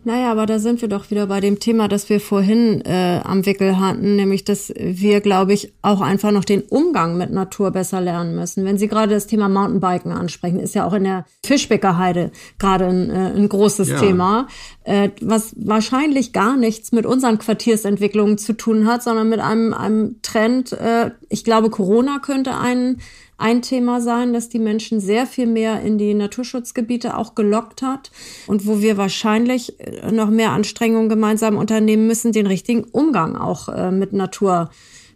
Naja, 0.03 0.33
aber 0.33 0.47
da 0.47 0.59
sind 0.59 0.81
wir 0.81 0.89
doch 0.89 1.11
wieder 1.11 1.27
bei 1.27 1.41
dem 1.41 1.61
Thema, 1.61 1.87
das 1.87 2.09
wir 2.09 2.21
vorhin 2.21 2.81
äh, 2.87 3.21
am 3.23 3.45
Wickel 3.45 3.79
hatten, 3.79 4.17
nämlich 4.17 4.45
dass 4.45 4.73
wir, 4.75 5.21
glaube 5.21 5.53
ich, 5.53 5.75
auch 5.83 6.01
einfach 6.01 6.31
noch 6.31 6.47
den 6.47 6.63
Umgang 6.63 7.19
mit 7.19 7.31
Natur 7.31 7.71
besser 7.71 8.01
lernen 8.01 8.35
müssen. 8.35 8.65
Wenn 8.65 8.79
Sie 8.79 8.89
gerade 8.89 9.13
das 9.13 9.27
Thema 9.27 9.51
Mountainbiken 9.51 10.11
ansprechen, 10.13 10.59
ist 10.59 10.75
ja 10.75 10.87
auch 10.87 10.95
in 10.95 11.05
der 11.05 11.27
Fischbeckerheide 11.45 12.31
gerade 12.59 12.87
ein, 12.87 13.11
äh, 13.11 13.33
ein 13.37 13.49
großes 13.49 13.91
ja. 13.91 14.01
Thema, 14.01 14.49
äh, 14.85 15.11
was 15.21 15.55
wahrscheinlich 15.57 16.33
gar 16.33 16.57
nichts 16.57 16.93
mit 16.93 17.05
unseren 17.05 17.37
Quartiersentwicklungen 17.37 18.39
zu 18.39 18.55
tun 18.55 18.87
hat, 18.87 19.03
sondern 19.03 19.29
mit 19.29 19.41
einem, 19.41 19.75
einem 19.75 20.23
Trend. 20.23 20.73
Äh, 20.73 21.11
ich 21.29 21.45
glaube, 21.45 21.69
Corona 21.69 22.21
könnte 22.21 22.57
ein 22.57 22.97
ein 23.41 23.63
Thema 23.63 24.01
sein, 24.01 24.33
das 24.33 24.49
die 24.49 24.59
Menschen 24.59 25.01
sehr 25.01 25.27
viel 25.27 25.47
mehr 25.47 25.81
in 25.81 25.99
die 25.99 26.15
Naturschutzgebiete 26.15 27.17
auch 27.17 27.35
gelockt 27.35 27.83
hat 27.83 28.11
und 28.47 28.67
wo 28.67 28.81
wir 28.81 28.97
wahrscheinlich 28.97 29.81
äh, 29.81 30.13
noch 30.13 30.31
mehr 30.31 30.51
Anstrengungen 30.51 31.09
gemeinsam 31.09 31.57
unternehmen 31.57 32.07
müssen, 32.07 32.33
den 32.33 32.47
richtigen 32.47 32.85
Umgang 32.85 33.37
auch 33.37 33.69
äh, 33.69 33.91
mit 33.91 34.13
Natur 34.13 34.71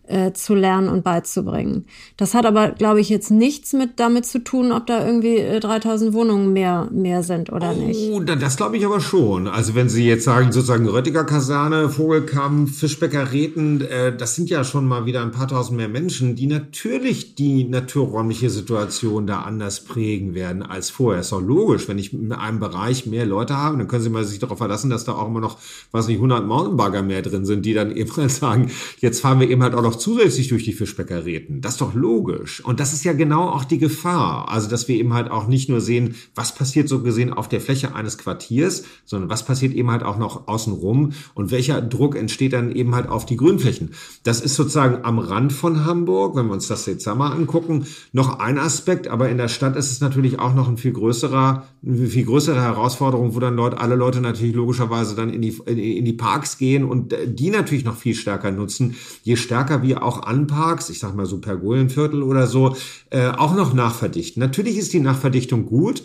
äh, 0.07 0.33
zu 0.33 0.55
lernen 0.55 0.89
und 0.89 1.03
beizubringen. 1.03 1.87
Das 2.17 2.35
hat 2.35 2.47
aber, 2.47 2.71
glaube 2.71 3.01
ich, 3.01 3.09
jetzt 3.09 3.31
nichts 3.31 3.73
mit 3.73 3.99
damit 4.01 4.27
zu 4.27 4.39
tun, 4.39 4.73
ob 4.73 4.87
da 4.87 5.07
irgendwie 5.07 5.37
äh, 5.37 5.61
3000 5.61 6.13
Wohnungen 6.13 6.53
mehr, 6.53 6.89
mehr 6.93 7.23
sind 7.23 7.51
oder 7.51 7.75
oh, 7.75 7.81
nicht. 7.81 8.29
Das 8.43 8.57
glaube 8.57 8.77
ich 8.77 8.85
aber 8.85 9.01
schon. 9.01 9.49
Also 9.49 9.75
wenn 9.75 9.89
Sie 9.89 10.07
jetzt 10.07 10.25
sagen, 10.25 10.53
sozusagen 10.53 10.89
Röttiger 10.89 11.25
Kaserne, 11.25 11.89
Vogelkampf, 11.89 12.79
Fischbecker 12.79 13.33
Reten, 13.33 13.81
äh, 13.81 14.15
das 14.17 14.35
sind 14.35 14.51
ja 14.51 14.65
schon 14.65 14.87
mal 14.87 15.07
wieder 15.07 15.23
ein 15.23 15.31
paar 15.31 15.49
tausend 15.49 15.77
mehr 15.79 15.89
Menschen, 15.89 16.37
die 16.37 16.47
natürlich 16.47 17.35
die 17.35 17.65
naturräumliche 17.65 18.51
Situation 18.51 19.27
da 19.27 19.41
anders 19.41 19.85
prägen 19.85 20.35
werden 20.35 20.63
als 20.63 20.91
vorher. 20.91 21.21
Ist 21.21 21.33
doch 21.33 21.41
logisch, 21.41 21.89
wenn 21.89 21.99
ich 21.99 22.13
in 22.13 22.33
einem 22.33 22.61
Bereich 22.61 23.07
mehr 23.07 23.27
Leute 23.27 23.57
habe, 23.57 23.79
dann 23.79 23.89
können 23.89 24.03
Sie 24.03 24.11
mal 24.11 24.25
sich 24.25 24.39
darauf 24.39 24.59
verlassen, 24.59 24.91
dass 24.91 25.05
da 25.05 25.13
auch 25.13 25.29
immer 25.29 25.41
noch, 25.41 25.59
was 25.93 26.09
nicht, 26.09 26.17
100 26.17 26.47
Mountainbugger 26.47 27.03
mehr 27.03 27.23
drin 27.23 27.45
sind, 27.45 27.65
die 27.65 27.75
dann 27.75 27.95
eben 27.95 28.15
halt 28.17 28.31
sagen, 28.31 28.71
jetzt 29.01 29.21
fahren 29.21 29.41
wir 29.41 29.49
eben 29.49 29.63
halt 29.63 29.75
auch 29.75 29.83
noch 29.83 29.94
noch 29.95 30.01
zusätzlich 30.01 30.49
durch 30.49 30.65
die 30.65 30.73
Fischbäckerräten. 30.73 31.61
Das 31.61 31.75
ist 31.75 31.81
doch 31.81 31.95
logisch. 31.95 32.65
Und 32.65 32.81
das 32.81 32.93
ist 32.93 33.05
ja 33.05 33.13
genau 33.13 33.49
auch 33.49 33.65
die 33.65 33.79
Gefahr. 33.79 34.49
Also, 34.51 34.69
dass 34.69 34.89
wir 34.89 34.97
eben 34.97 35.15
halt 35.15 35.31
auch 35.31 35.47
nicht 35.47 35.69
nur 35.69 35.81
sehen, 35.81 36.17
was 36.35 36.55
passiert 36.55 36.89
so 36.89 37.03
gesehen 37.03 37.33
auf 37.33 37.49
der 37.49 37.61
Fläche 37.61 37.95
eines 37.95 38.19
Quartiers, 38.19 38.85
sondern 39.05 39.31
was 39.31 39.45
passiert 39.45 39.73
eben 39.75 39.91
halt 39.91 40.03
auch 40.03 40.19
noch 40.19 40.49
außenrum 40.49 41.13
und 41.35 41.51
welcher 41.51 41.81
Druck 41.81 42.17
entsteht 42.17 42.53
dann 42.53 42.73
eben 42.73 42.95
halt 42.95 43.09
auf 43.09 43.25
die 43.25 43.37
Grünflächen. 43.37 43.91
Das 44.25 44.41
ist 44.41 44.55
sozusagen 44.57 45.05
am 45.05 45.19
Rand 45.19 45.53
von 45.53 45.85
Hamburg, 45.85 46.37
wenn 46.37 46.47
wir 46.47 46.55
uns 46.55 46.67
das 46.67 46.87
jetzt 46.87 47.07
einmal 47.07 47.33
angucken, 47.33 47.87
noch 48.13 48.41
ein 48.41 48.59
Aspekt, 48.59 49.09
aber 49.09 49.29
in 49.29 49.39
der 49.39 49.49
Stadt 49.49 49.77
ist 49.77 49.93
es 49.93 50.01
natürlich 50.01 50.39
auch 50.39 50.55
noch 50.55 50.69
ein 50.69 50.77
viel 50.77 50.93
größerer, 50.93 51.67
eine 51.87 52.07
viel 52.07 52.25
größere 52.25 52.61
Herausforderung, 52.61 53.35
wo 53.35 53.41
dann 53.41 53.55
Leute, 53.55 53.79
alle 53.79 53.95
Leute 53.95 54.21
natürlich 54.21 54.55
logischerweise 54.55 55.15
dann 55.15 55.31
in 55.31 55.43
die, 55.43 55.57
in 55.67 56.05
die 56.05 56.13
Parks 56.13 56.59
gehen 56.59 56.85
und 56.85 57.15
die 57.27 57.51
natürlich 57.51 57.85
noch 57.85 57.97
viel 57.97 58.15
stärker 58.15 58.51
nutzen. 58.51 58.97
Je 59.23 59.37
stärker 59.37 59.84
wir 59.85 60.03
auch 60.03 60.23
an 60.23 60.47
Parks, 60.47 60.91
ich 60.91 60.99
sag 60.99 61.15
mal 61.15 61.27
so 61.27 61.39
Pergolenviertel 61.39 62.23
oder 62.23 62.47
so, 62.47 62.77
äh, 63.11 63.29
auch 63.29 63.55
noch 63.55 63.75
nachverdichten. 63.75 64.41
Natürlich 64.41 64.77
ist 64.77 64.93
die 64.93 65.01
Nachverdichtung 65.01 65.67
gut, 65.67 66.03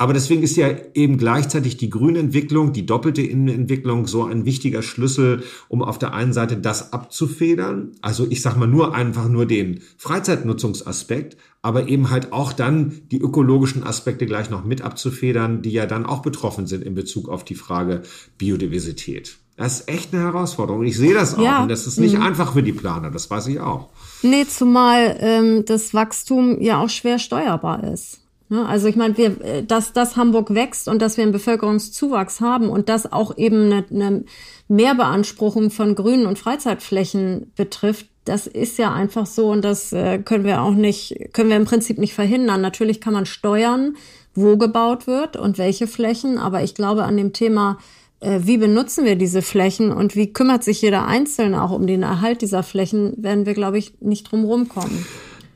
Aber 0.00 0.14
deswegen 0.14 0.42
ist 0.42 0.56
ja 0.56 0.70
eben 0.94 1.18
gleichzeitig 1.18 1.76
die 1.76 1.90
Grünentwicklung, 1.90 2.72
die 2.72 2.86
doppelte 2.86 3.20
Innenentwicklung 3.20 4.06
so 4.06 4.24
ein 4.24 4.46
wichtiger 4.46 4.80
Schlüssel, 4.80 5.42
um 5.68 5.82
auf 5.82 5.98
der 5.98 6.14
einen 6.14 6.32
Seite 6.32 6.56
das 6.56 6.94
abzufedern. 6.94 7.92
Also 8.00 8.26
ich 8.30 8.40
sag 8.40 8.56
mal 8.56 8.66
nur 8.66 8.94
einfach 8.94 9.28
nur 9.28 9.44
den 9.44 9.82
Freizeitnutzungsaspekt, 9.98 11.36
aber 11.60 11.88
eben 11.88 12.08
halt 12.08 12.32
auch 12.32 12.54
dann 12.54 13.02
die 13.10 13.20
ökologischen 13.20 13.84
Aspekte 13.84 14.24
gleich 14.24 14.48
noch 14.48 14.64
mit 14.64 14.80
abzufedern, 14.80 15.60
die 15.60 15.72
ja 15.72 15.84
dann 15.84 16.06
auch 16.06 16.22
betroffen 16.22 16.66
sind 16.66 16.82
in 16.82 16.94
Bezug 16.94 17.28
auf 17.28 17.44
die 17.44 17.54
Frage 17.54 18.00
Biodiversität. 18.38 19.39
Das 19.60 19.80
ist 19.80 19.90
echt 19.90 20.14
eine 20.14 20.22
Herausforderung. 20.22 20.84
Ich 20.84 20.96
sehe 20.96 21.12
das 21.12 21.34
auch. 21.34 21.42
Ja. 21.42 21.62
Und 21.62 21.68
das 21.68 21.86
ist 21.86 21.98
nicht 21.98 22.16
mhm. 22.16 22.22
einfach 22.22 22.54
für 22.54 22.62
die 22.62 22.72
Planer, 22.72 23.10
das 23.10 23.28
weiß 23.28 23.46
ich 23.48 23.60
auch. 23.60 23.88
Nee, 24.22 24.46
zumal 24.46 25.18
ähm, 25.20 25.66
das 25.66 25.92
Wachstum 25.92 26.62
ja 26.62 26.82
auch 26.82 26.88
schwer 26.88 27.18
steuerbar 27.18 27.84
ist. 27.84 28.20
Ne? 28.48 28.64
Also 28.66 28.88
ich 28.88 28.96
meine, 28.96 29.18
wir, 29.18 29.38
äh, 29.42 29.62
dass, 29.62 29.92
dass 29.92 30.16
Hamburg 30.16 30.54
wächst 30.54 30.88
und 30.88 31.02
dass 31.02 31.18
wir 31.18 31.24
einen 31.24 31.32
Bevölkerungszuwachs 31.32 32.40
haben 32.40 32.70
und 32.70 32.88
dass 32.88 33.12
auch 33.12 33.36
eben 33.36 33.70
eine, 33.70 33.84
eine 33.90 34.24
Mehrbeanspruchung 34.68 35.70
von 35.70 35.94
Grünen 35.94 36.24
und 36.24 36.38
Freizeitflächen 36.38 37.52
betrifft, 37.54 38.06
das 38.24 38.46
ist 38.46 38.78
ja 38.78 38.94
einfach 38.94 39.26
so 39.26 39.50
und 39.50 39.62
das 39.62 39.92
äh, 39.92 40.20
können 40.20 40.44
wir 40.44 40.62
auch 40.62 40.72
nicht, 40.72 41.34
können 41.34 41.50
wir 41.50 41.56
im 41.58 41.66
Prinzip 41.66 41.98
nicht 41.98 42.14
verhindern. 42.14 42.62
Natürlich 42.62 42.98
kann 43.02 43.12
man 43.12 43.26
steuern, 43.26 43.94
wo 44.34 44.56
gebaut 44.56 45.06
wird 45.06 45.36
und 45.36 45.58
welche 45.58 45.86
Flächen, 45.86 46.38
aber 46.38 46.62
ich 46.62 46.74
glaube 46.74 47.04
an 47.04 47.18
dem 47.18 47.34
Thema, 47.34 47.76
wie 48.20 48.58
benutzen 48.58 49.04
wir 49.04 49.16
diese 49.16 49.42
Flächen 49.42 49.92
und 49.92 50.14
wie 50.14 50.32
kümmert 50.32 50.62
sich 50.62 50.82
jeder 50.82 51.06
Einzelne 51.06 51.62
auch 51.62 51.70
um 51.70 51.86
den 51.86 52.02
Erhalt 52.02 52.42
dieser 52.42 52.62
Flächen, 52.62 53.14
werden 53.16 53.46
wir, 53.46 53.54
glaube 53.54 53.78
ich, 53.78 53.94
nicht 54.00 54.30
drum 54.30 54.44
rumkommen. 54.44 55.06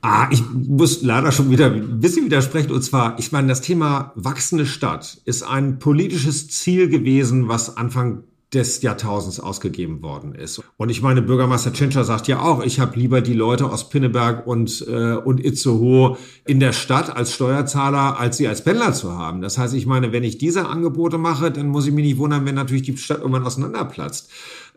Ah, 0.01 0.29
ich 0.31 0.43
muss 0.53 1.03
leider 1.03 1.33
schon 1.33 1.51
wieder 1.51 1.73
ein 1.73 2.01
bisschen 2.01 2.27
widersprechen. 2.27 2.73
Und 2.73 2.83
zwar, 2.83 3.19
ich 3.19 3.33
meine, 3.33 3.49
das 3.49 3.63
Thema 3.63 4.13
wachsende 4.17 4.67
Stadt 4.67 5.19
ist 5.25 5.43
ein 5.43 5.79
politisches 5.79 6.49
Ziel 6.49 6.89
gewesen, 6.91 7.49
was 7.49 7.79
Anfang 7.79 8.25
des 8.55 8.83
Jahrtausends 8.83 9.41
ausgegeben 9.41 10.03
worden 10.03 10.35
ist. 10.35 10.63
Und 10.77 10.89
ich 10.89 11.03
meine, 11.03 11.23
Bürgermeister 11.23 11.73
Tschentscher 11.73 12.05
sagt 12.05 12.29
ja 12.29 12.41
auch, 12.41 12.63
ich 12.63 12.81
habe 12.81 12.99
lieber 12.99 13.21
die 13.21 13.35
Leute 13.35 13.67
aus 13.67 13.89
Pinneberg 13.89 14.47
und, 14.47 14.87
äh, 14.89 15.15
und 15.15 15.45
Itzehoe 15.45 16.17
in 16.47 16.61
der 16.61 16.73
Stadt 16.73 17.15
als 17.15 17.35
Steuerzahler, 17.35 18.19
als 18.19 18.37
sie 18.37 18.49
als 18.49 18.63
Pendler 18.63 18.93
zu 18.93 19.17
haben. 19.19 19.41
Das 19.41 19.59
heißt, 19.59 19.75
ich 19.75 19.87
meine, 19.87 20.13
wenn 20.13 20.25
ich 20.25 20.39
diese 20.39 20.67
Angebote 20.69 21.19
mache, 21.19 21.51
dann 21.51 21.69
muss 21.69 21.87
ich 21.87 21.93
mich 21.93 22.05
nicht 22.05 22.19
wundern, 22.19 22.47
wenn 22.47 22.55
natürlich 22.55 22.83
die 22.83 22.97
Stadt 22.97 23.19
irgendwann 23.19 23.47
auseinanderplatzt. 23.47 24.31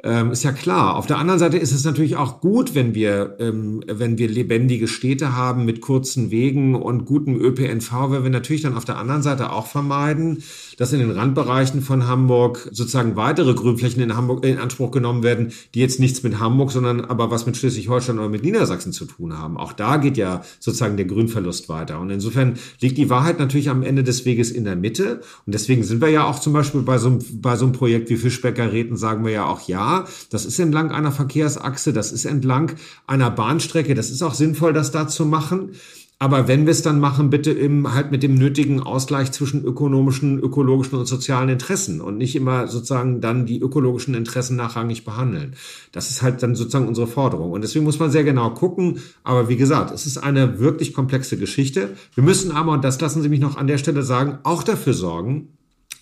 Ähm, 0.04 0.30
ist 0.30 0.44
ja 0.44 0.52
klar. 0.52 0.96
Auf 0.96 1.08
der 1.08 1.18
anderen 1.18 1.40
Seite 1.40 1.58
ist 1.58 1.72
es 1.72 1.84
natürlich 1.84 2.18
auch 2.18 2.40
gut, 2.40 2.76
wenn 2.76 2.94
wir, 2.94 3.36
ähm, 3.40 3.84
wenn 3.88 4.20
wir 4.20 4.30
lebendige 4.30 4.88
Städte 4.88 5.36
haben 5.36 5.66
mit 5.66 5.82
kurzen 5.82 6.30
Wegen 6.30 6.76
und 6.76 7.06
gutem 7.06 7.36
ÖPNV, 7.36 7.92
weil 8.12 8.24
wir 8.24 8.30
natürlich 8.30 8.62
dann 8.62 8.78
auf 8.78 8.86
der 8.86 9.00
anderen 9.00 9.24
Seite 9.24 9.52
auch 9.52 9.66
vermeiden, 9.66 10.44
dass 10.78 10.94
in 10.94 11.00
den 11.00 11.10
Randbereichen 11.10 11.82
von 11.82 12.08
Hamburg 12.08 12.70
sozusagen 12.72 13.16
weitere 13.16 13.56
Grünflächen 13.56 14.04
in 14.04 14.16
Hamburg 14.16 14.46
in 14.46 14.60
Anspruch 14.60 14.92
genommen 14.92 15.24
werden, 15.24 15.52
die 15.74 15.80
jetzt 15.80 16.00
nichts 16.00 16.22
mit 16.22 16.40
Hamburg, 16.40 16.72
sondern 16.72 17.04
aber 17.04 17.32
was 17.32 17.48
mit 17.48 17.58
Schleswig-Holstein 17.58 18.20
oder 18.20 18.30
mit 18.30 18.44
Niedersachsen 18.44 18.94
zu 18.94 19.06
tun 19.06 19.36
haben. 19.36 19.58
Auch 19.58 19.74
da 19.74 19.98
geht 19.98 20.16
ja 20.16 20.44
sozusagen 20.60 20.98
der 20.98 21.08
Grünverlust 21.08 21.70
weiter. 21.70 22.00
Und 22.00 22.12
insofern 22.12 22.60
liegt 22.82 23.00
die 23.00 23.10
Wahrheit 23.10 23.40
natürlich 23.40 23.72
am 23.72 23.82
Ende 23.82 24.04
des 24.04 24.26
Weges 24.26 24.52
in 24.52 24.64
der 24.64 24.76
Mitte. 24.76 25.22
Und 25.48 25.56
deswegen 25.56 25.84
sind 25.84 26.02
wir 26.02 26.10
ja 26.10 26.26
auch 26.26 26.40
zum 26.40 26.54
Beispiel 26.54 26.84
bei 26.84 27.00
so 27.00 27.08
einem, 27.08 27.20
bei 27.42 27.56
so 27.56 27.66
einem 27.66 27.74
Projekt 27.74 28.12
wie 28.12 28.16
Fischbecker 28.16 28.72
Räten 28.72 28.96
sagen 28.96 29.26
wir 29.26 29.32
ja 29.32 29.46
auch 29.48 29.68
ja, 29.68 29.87
das 30.30 30.46
ist 30.46 30.60
entlang 30.60 30.92
einer 30.92 31.12
Verkehrsachse, 31.12 31.94
das 31.94 32.12
ist 32.12 32.26
entlang 32.26 32.74
einer 33.08 33.32
Bahnstrecke, 33.32 33.96
das 33.96 34.10
ist 34.10 34.22
auch 34.22 34.34
sinnvoll, 34.34 34.74
das 34.74 34.92
da 34.92 35.08
zu 35.08 35.26
machen. 35.26 35.72
Aber 36.20 36.48
wenn 36.48 36.66
wir 36.66 36.72
es 36.72 36.82
dann 36.82 37.00
machen, 37.00 37.30
bitte 37.30 37.52
im, 37.52 37.94
halt 37.94 38.10
mit 38.10 38.24
dem 38.24 38.36
nötigen 38.36 38.82
Ausgleich 38.82 39.32
zwischen 39.32 39.64
ökonomischen, 39.64 40.40
ökologischen 40.40 40.98
und 40.98 41.06
sozialen 41.06 41.50
Interessen 41.50 42.02
und 42.02 42.18
nicht 42.18 42.36
immer 42.36 42.68
sozusagen 42.68 43.22
dann 43.22 43.46
die 43.46 43.60
ökologischen 43.60 44.16
Interessen 44.16 44.56
nachrangig 44.56 45.06
behandeln. 45.06 45.54
Das 45.92 46.10
ist 46.10 46.24
halt 46.24 46.42
dann 46.42 46.56
sozusagen 46.56 46.88
unsere 46.88 47.06
Forderung. 47.06 47.52
Und 47.52 47.62
deswegen 47.62 47.86
muss 47.86 48.00
man 48.00 48.10
sehr 48.10 48.24
genau 48.24 48.50
gucken. 48.50 49.00
Aber 49.24 49.48
wie 49.48 49.58
gesagt, 49.58 49.92
es 49.92 50.08
ist 50.08 50.18
eine 50.18 50.58
wirklich 50.58 50.92
komplexe 50.96 51.38
Geschichte. 51.38 51.90
Wir 52.16 52.24
müssen 52.24 52.52
aber, 52.52 52.72
und 52.72 52.84
das 52.84 53.00
lassen 53.00 53.22
Sie 53.22 53.30
mich 53.30 53.40
noch 53.40 53.56
an 53.56 53.68
der 53.68 53.78
Stelle 53.78 54.02
sagen, 54.02 54.40
auch 54.42 54.64
dafür 54.64 54.96
sorgen, 54.96 55.50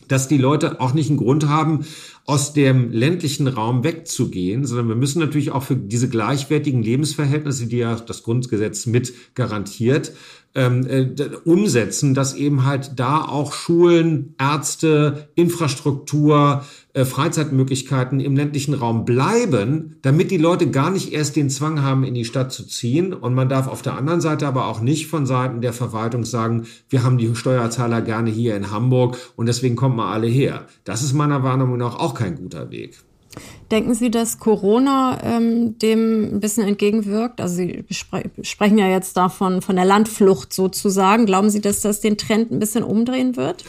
dass 0.08 0.28
die 0.28 0.38
Leute 0.38 0.80
auch 0.82 0.94
nicht 0.94 1.10
einen 1.10 1.18
Grund 1.18 1.48
haben, 1.48 1.86
aus 2.26 2.54
dem 2.54 2.92
ländlichen 2.92 3.48
Raum 3.48 3.84
wegzugehen, 3.84 4.66
sondern 4.66 4.88
wir 4.88 4.96
müssen 4.96 5.20
natürlich 5.20 5.52
auch 5.52 5.64
für 5.64 5.76
diese 5.76 6.10
gleichwertigen 6.10 6.82
Lebensverhältnisse, 6.82 7.68
die 7.68 7.78
ja 7.78 7.96
das 7.96 8.24
Grundgesetz 8.24 8.86
mit 8.86 9.14
garantiert, 9.36 10.12
ähm, 10.56 10.88
äh, 10.88 11.08
umsetzen, 11.44 12.14
dass 12.14 12.34
eben 12.34 12.66
halt 12.66 12.94
da 12.96 13.22
auch 13.22 13.54
Schulen, 13.54 14.34
Ärzte, 14.40 15.28
Infrastruktur, 15.36 16.64
äh, 16.94 17.04
Freizeitmöglichkeiten 17.04 18.22
im 18.22 18.38
ländlichen 18.38 18.74
Raum 18.74 19.04
bleiben, 19.04 19.98
damit 20.02 20.32
die 20.32 20.38
Leute 20.38 20.72
gar 20.72 20.90
nicht 20.92 21.12
erst 21.12 21.36
den 21.36 21.50
Zwang 21.50 21.82
haben, 21.82 22.06
in 22.06 22.14
die 22.14 22.26
Stadt 22.26 22.54
zu 22.54 22.66
ziehen. 22.66 23.14
Und 23.14 23.34
man 23.34 23.50
darf 23.50 23.68
auf 23.68 23.82
der 23.82 23.98
anderen 23.98 24.22
Seite 24.22 24.48
aber 24.48 24.68
auch 24.68 24.80
nicht 24.80 25.08
von 25.08 25.26
Seiten 25.26 25.60
der 25.60 25.74
Verwaltung 25.74 26.24
sagen, 26.24 26.66
wir 26.90 27.04
haben 27.04 27.18
die 27.18 27.36
Steuerzahler 27.36 28.02
gerne 28.02 28.30
hier 28.30 28.56
in 28.56 28.72
Hamburg 28.72 29.18
und 29.36 29.48
deswegen 29.48 29.76
kommt 29.76 29.98
mal 29.98 30.14
alle 30.14 30.28
her. 30.28 30.66
Das 30.86 31.04
ist 31.04 31.14
meiner 31.14 31.44
Wahrnehmung 31.44 31.78
nach 31.78 32.00
auch 32.00 32.14
kein 32.14 32.36
guter 32.36 32.72
Weg. 32.72 32.98
Denken 33.72 33.96
Sie, 33.96 34.12
dass 34.12 34.40
Corona 34.40 35.20
ähm, 35.24 35.78
dem 35.80 36.36
ein 36.36 36.40
bisschen 36.40 36.68
entgegenwirkt? 36.68 37.42
Also 37.42 37.56
Sie 37.56 37.84
spre 37.90 38.24
sprechen 38.42 38.78
ja 38.78 38.88
jetzt 38.88 39.18
davon, 39.18 39.62
von 39.62 39.76
der 39.76 39.86
Landflucht 39.86 40.54
sozusagen. 40.54 41.26
Glauben 41.26 41.50
Sie, 41.50 41.62
dass 41.62 41.82
das 41.82 42.00
den 42.00 42.18
Trend 42.18 42.52
ein 42.52 42.60
bisschen 42.60 42.84
umdrehen 42.84 43.36
wird? 43.36 43.64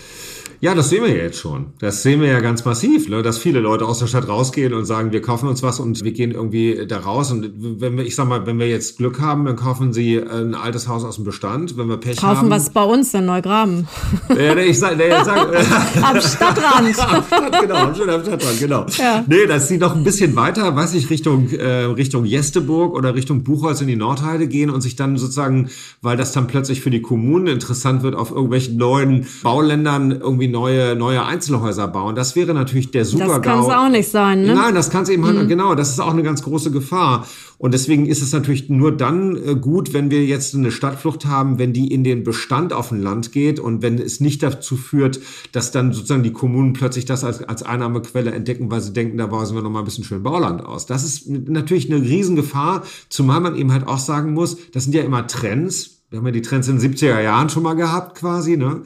Ja, 0.61 0.75
das 0.75 0.89
sehen 0.89 1.03
wir 1.03 1.15
ja 1.15 1.25
jetzt 1.25 1.39
schon. 1.39 1.67
Das 1.79 2.03
sehen 2.03 2.21
wir 2.21 2.29
ja 2.29 2.41
ganz 2.41 2.65
massiv, 2.65 3.09
ne? 3.09 3.23
dass 3.23 3.39
viele 3.39 3.61
Leute 3.61 3.85
aus 3.85 3.99
der 3.99 4.07
Stadt 4.07 4.29
rausgehen 4.29 4.73
und 4.73 4.85
sagen, 4.85 5.13
wir 5.13 5.21
kaufen 5.21 5.49
uns 5.49 5.63
was 5.63 5.81
und 5.81 6.03
wir 6.03 6.13
gehen 6.13 6.31
irgendwie 6.31 6.87
da 6.87 6.99
raus. 6.99 7.31
Und 7.31 7.53
wenn 7.81 7.97
wir, 7.97 8.05
ich 8.05 8.15
sag 8.15 8.27
mal, 8.27 8.47
wenn 8.47 8.59
wir 8.59 8.69
jetzt 8.69 8.97
Glück 8.97 9.21
haben, 9.21 9.45
dann 9.45 9.57
kaufen 9.57 9.93
sie 9.93 10.19
ein 10.19 10.55
altes 10.55 10.89
Haus 10.89 11.05
aus 11.05 11.17
dem 11.17 11.25
Bestand. 11.25 11.77
Wenn 11.77 11.89
wir 11.89 11.99
Pech 11.99 12.17
kaufen 12.17 12.29
haben. 12.29 12.37
Kaufen 12.37 12.51
was 12.51 12.71
bei 12.71 12.85
uns 12.85 13.13
in 13.15 13.27
Neugraben. 13.27 13.87
Ja, 14.31 14.57
ich 14.57 14.79
sag, 14.79 14.97
nee, 14.97 15.09
ich 15.09 15.25
sag, 15.25 15.37
am 16.03 16.21
Stadtrand. 16.21 16.99
am 16.99 17.23
Stadt, 17.23 17.61
genau, 17.61 17.75
am 17.77 17.95
Stadtrand, 17.95 18.59
genau. 18.59 18.87
Ja. 18.97 19.25
Nee, 19.27 19.47
dass 19.47 19.69
sie 19.69 19.79
noch 19.79 19.95
ein 19.95 20.05
bisschen 20.05 20.37
weiter, 20.37 20.75
weiß 20.75 20.95
ich, 20.95 21.11
Richtung, 21.11 21.51
äh, 21.51 21.85
Richtung 21.85 22.25
Jesteburg 22.25 22.95
oder 22.95 23.15
Richtung 23.15 23.45
Buchholz 23.45 23.81
in 23.81 23.89
die 23.89 23.97
Nordheide 23.97 24.49
gehen 24.49 24.71
und 24.71 24.81
sich 24.81 24.97
dann 24.97 25.19
sozusagen, 25.19 25.69
weil 26.01 26.17
das 26.17 26.33
dann 26.33 26.47
plötzlich 26.47 26.81
für 26.81 26.91
die 26.91 27.03
Kommunen 27.03 27.47
interessant 27.47 28.03
wird, 28.03 28.15
auf 28.15 28.31
irgendwelchen 28.31 28.77
neuen 28.77 29.27
Bauländern 29.43 30.13
irgendwie 30.13 30.46
irgendwie 30.47 30.49
neue, 30.49 30.97
neue 30.97 31.25
Einzelhäuser 31.25 31.89
bauen. 31.89 32.15
Das 32.15 32.37
wäre 32.37 32.55
natürlich 32.55 32.91
der 32.91 33.05
super 33.05 33.27
Das 33.27 33.43
kann 33.43 33.61
es 33.61 33.69
auch 33.69 33.89
nicht 33.89 34.09
sein, 34.09 34.43
ne? 34.43 34.55
Nein, 34.55 34.75
das 34.75 34.91
kann 34.91 35.03
es 35.03 35.09
eben 35.09 35.25
halt, 35.25 35.37
mhm. 35.37 35.49
genau, 35.49 35.75
das 35.75 35.91
ist 35.91 36.01
auch 36.01 36.13
eine 36.13 36.23
ganz 36.23 36.43
große 36.43 36.71
Gefahr. 36.71 37.27
Und 37.59 37.73
deswegen 37.73 38.07
ist 38.07 38.23
es 38.23 38.33
natürlich 38.33 38.69
nur 38.69 38.93
dann 38.93 39.37
äh, 39.37 39.55
gut, 39.55 39.95
wenn 39.95 40.11
wir 40.11 40.25
jetzt 40.25 40.55
eine 40.55 40.71
Stadtflucht 40.71 41.25
haben, 41.25 41.59
wenn 41.59 41.73
die 41.73 41.93
in 41.93 42.05
den 42.05 42.23
Bestand 42.23 42.73
auf 42.73 42.91
dem 42.91 43.03
Land 43.03 43.33
geht 43.33 43.59
und 43.59 43.83
wenn 43.83 43.99
es 43.99 44.21
nicht 44.21 44.43
dazu 44.43 44.77
führt, 44.77 45.21
dass 45.53 45.71
dann 45.71 45.93
sozusagen 45.93 46.23
die 46.23 46.33
Kommunen 46.33 46.75
plötzlich 46.75 47.07
das 47.07 47.25
als, 47.25 47.43
als 47.43 47.63
Einnahmequelle 47.63 48.31
entdecken, 48.31 48.71
weil 48.71 48.81
sie 48.81 48.93
denken, 48.93 49.17
da 49.17 49.31
weisen 49.31 49.57
wir 49.57 49.63
noch 49.63 49.71
mal 49.71 49.81
ein 49.81 49.85
bisschen 49.87 50.05
schön 50.05 50.23
Bauland 50.23 50.65
aus. 50.65 50.87
Das 50.87 51.03
ist 51.05 51.29
natürlich 51.29 51.91
eine 51.91 52.03
Riesengefahr, 52.03 52.83
zumal 53.09 53.41
man 53.41 53.57
eben 53.57 53.73
halt 53.73 53.87
auch 53.89 53.99
sagen 53.99 54.35
muss, 54.35 54.59
das 54.73 54.85
sind 54.85 54.95
ja 54.95 55.03
immer 55.03 55.27
Trends. 55.27 56.03
Wir 56.11 56.19
haben 56.19 56.27
ja 56.27 56.33
die 56.33 56.43
Trends 56.43 56.69
in 56.69 56.79
den 56.79 56.95
70er 56.95 57.21
Jahren 57.21 57.49
schon 57.49 57.63
mal 57.63 57.75
gehabt 57.75 58.19
quasi, 58.19 58.57
ne? 58.57 58.83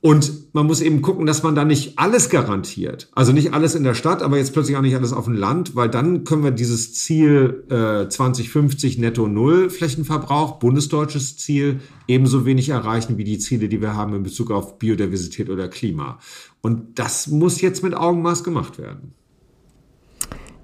Und 0.00 0.54
man 0.54 0.66
muss 0.66 0.82
eben 0.82 1.02
gucken, 1.02 1.26
dass 1.26 1.42
man 1.42 1.54
da 1.54 1.64
nicht 1.64 1.98
alles 1.98 2.28
garantiert. 2.28 3.08
Also 3.14 3.32
nicht 3.32 3.54
alles 3.54 3.74
in 3.74 3.82
der 3.82 3.94
Stadt, 3.94 4.22
aber 4.22 4.36
jetzt 4.36 4.52
plötzlich 4.52 4.76
auch 4.76 4.82
nicht 4.82 4.94
alles 4.94 5.12
auf 5.12 5.24
dem 5.24 5.34
Land, 5.34 5.74
weil 5.74 5.88
dann 5.88 6.24
können 6.24 6.44
wir 6.44 6.50
dieses 6.50 6.94
Ziel 6.94 7.64
äh, 7.70 8.08
2050 8.08 8.98
netto 8.98 9.26
Null 9.26 9.70
Flächenverbrauch, 9.70 10.58
bundesdeutsches 10.58 11.38
Ziel, 11.38 11.80
ebenso 12.06 12.44
wenig 12.44 12.68
erreichen 12.68 13.18
wie 13.18 13.24
die 13.24 13.38
Ziele, 13.38 13.68
die 13.68 13.80
wir 13.80 13.94
haben 13.94 14.14
in 14.14 14.22
Bezug 14.22 14.50
auf 14.50 14.78
Biodiversität 14.78 15.50
oder 15.50 15.68
Klima. 15.68 16.18
Und 16.60 16.98
das 16.98 17.28
muss 17.28 17.60
jetzt 17.60 17.82
mit 17.82 17.94
Augenmaß 17.94 18.44
gemacht 18.44 18.78
werden. 18.78 19.14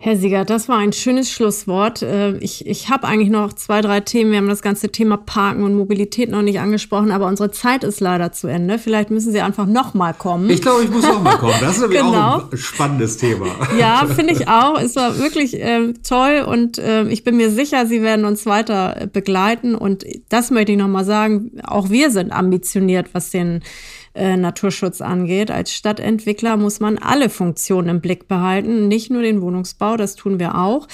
Herr 0.04 0.16
Siegert, 0.16 0.50
das 0.50 0.68
war 0.68 0.78
ein 0.78 0.92
schönes 0.92 1.30
Schlusswort. 1.30 2.02
Äh, 2.02 2.36
ich, 2.38 2.66
ich 2.66 2.88
habe 2.88 3.06
eigentlich 3.06 3.30
noch 3.30 3.52
zwei, 3.52 3.80
drei 3.82 4.00
Themen. 4.00 4.32
Wir 4.32 4.38
haben 4.38 4.48
das 4.48 4.60
ganze 4.60 4.88
Thema 4.88 5.16
Parken 5.16 5.62
und 5.62 5.76
Mobilität 5.76 6.28
noch 6.28 6.42
nicht 6.42 6.58
angesprochen, 6.58 7.12
aber 7.12 7.28
unsere 7.28 7.52
Zeit 7.52 7.84
ist 7.84 8.00
leider 8.00 8.32
zu 8.32 8.48
Ende. 8.48 8.80
Vielleicht 8.80 9.12
müssen 9.12 9.30
Sie 9.30 9.40
einfach 9.40 9.64
noch 9.64 9.94
mal 9.94 10.12
kommen. 10.12 10.50
Ich 10.50 10.60
glaube, 10.60 10.82
ich 10.82 10.90
muss 10.90 11.04
noch 11.04 11.22
mal 11.22 11.36
kommen. 11.38 11.54
Das 11.60 11.76
ist 11.76 11.82
nämlich 11.82 12.00
genau. 12.00 12.38
auch 12.38 12.50
ein 12.50 12.58
spannendes 12.58 13.16
Thema. 13.16 13.46
Ja, 13.78 14.04
finde 14.12 14.32
ich 14.32 14.48
auch. 14.48 14.76
Es 14.80 14.96
war 14.96 15.20
wirklich 15.20 15.54
äh, 15.62 15.92
toll 16.02 16.44
und 16.48 16.78
äh, 16.78 17.04
ich 17.04 17.22
bin 17.22 17.36
mir 17.36 17.50
sicher, 17.50 17.86
Sie 17.86 18.02
werden 18.02 18.24
uns 18.24 18.44
weiter 18.44 19.06
begleiten. 19.12 19.76
Und 19.76 20.04
das 20.28 20.50
möchte 20.50 20.72
ich 20.72 20.78
noch 20.78 20.88
mal 20.88 21.04
sagen. 21.04 21.52
Auch 21.62 21.90
wir 21.90 22.10
sind 22.10 22.32
ambitioniert, 22.32 23.10
was 23.12 23.30
den 23.30 23.62
äh, 24.14 24.36
Naturschutz 24.36 25.00
angeht. 25.00 25.50
Als 25.50 25.72
Stadtentwickler 25.72 26.56
muss 26.56 26.80
man 26.80 26.98
alle 26.98 27.30
Funktionen 27.30 27.88
im 27.88 28.00
Blick 28.00 28.28
behalten, 28.28 28.88
nicht 28.88 29.10
nur 29.10 29.22
den 29.22 29.40
Wohnungsbau, 29.40 29.96
das 29.96 30.16
tun 30.16 30.38
wir 30.38 30.56
auch. 30.56 30.86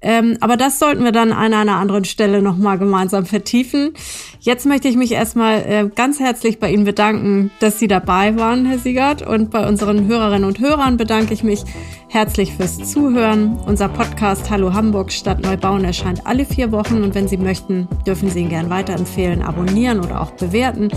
Ähm, 0.00 0.36
aber 0.40 0.56
das 0.56 0.78
sollten 0.78 1.04
wir 1.04 1.12
dann 1.12 1.32
an 1.32 1.54
einer 1.54 1.76
anderen 1.76 2.04
Stelle 2.04 2.42
nochmal 2.42 2.78
gemeinsam 2.78 3.26
vertiefen. 3.26 3.94
Jetzt 4.40 4.66
möchte 4.66 4.88
ich 4.88 4.96
mich 4.96 5.12
erstmal 5.12 5.60
äh, 5.60 5.90
ganz 5.94 6.20
herzlich 6.20 6.58
bei 6.58 6.70
Ihnen 6.70 6.84
bedanken, 6.84 7.50
dass 7.60 7.78
Sie 7.78 7.88
dabei 7.88 8.36
waren, 8.36 8.66
Herr 8.66 8.78
Siegert. 8.78 9.26
Und 9.26 9.50
bei 9.50 9.66
unseren 9.66 10.06
Hörerinnen 10.06 10.44
und 10.44 10.60
Hörern 10.60 10.96
bedanke 10.96 11.32
ich 11.32 11.42
mich 11.42 11.64
herzlich 12.14 12.54
fürs 12.54 12.78
Zuhören. 12.78 13.58
Unser 13.66 13.88
Podcast 13.88 14.48
Hallo 14.48 14.72
Hamburg 14.72 15.10
Stadt 15.12 15.40
Neubauen 15.40 15.84
erscheint 15.84 16.24
alle 16.24 16.44
vier 16.44 16.70
Wochen 16.70 17.02
und 17.02 17.16
wenn 17.16 17.26
Sie 17.26 17.36
möchten, 17.36 17.88
dürfen 18.06 18.30
Sie 18.30 18.40
ihn 18.40 18.48
gern 18.48 18.70
weiterempfehlen, 18.70 19.42
abonnieren 19.42 19.98
oder 19.98 20.20
auch 20.20 20.30
bewerten. 20.30 20.90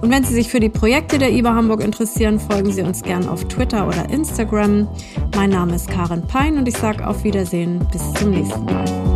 Und 0.00 0.10
wenn 0.10 0.24
Sie 0.24 0.34
sich 0.34 0.48
für 0.48 0.58
die 0.58 0.68
Projekte 0.68 1.18
der 1.18 1.30
IBA 1.30 1.54
Hamburg 1.54 1.80
interessieren, 1.80 2.40
folgen 2.40 2.72
Sie 2.72 2.82
uns 2.82 3.02
gern 3.02 3.28
auf 3.28 3.44
Twitter 3.44 3.86
oder 3.86 4.10
Instagram. 4.10 4.88
Mein 5.36 5.50
Name 5.50 5.76
ist 5.76 5.88
Karin 5.88 6.26
Pein 6.26 6.58
und 6.58 6.66
ich 6.66 6.76
sage 6.76 7.06
auf 7.06 7.22
Wiedersehen. 7.22 7.86
Bis 7.92 8.12
zum 8.14 8.32
nächsten 8.32 8.64
Mal. 8.64 9.13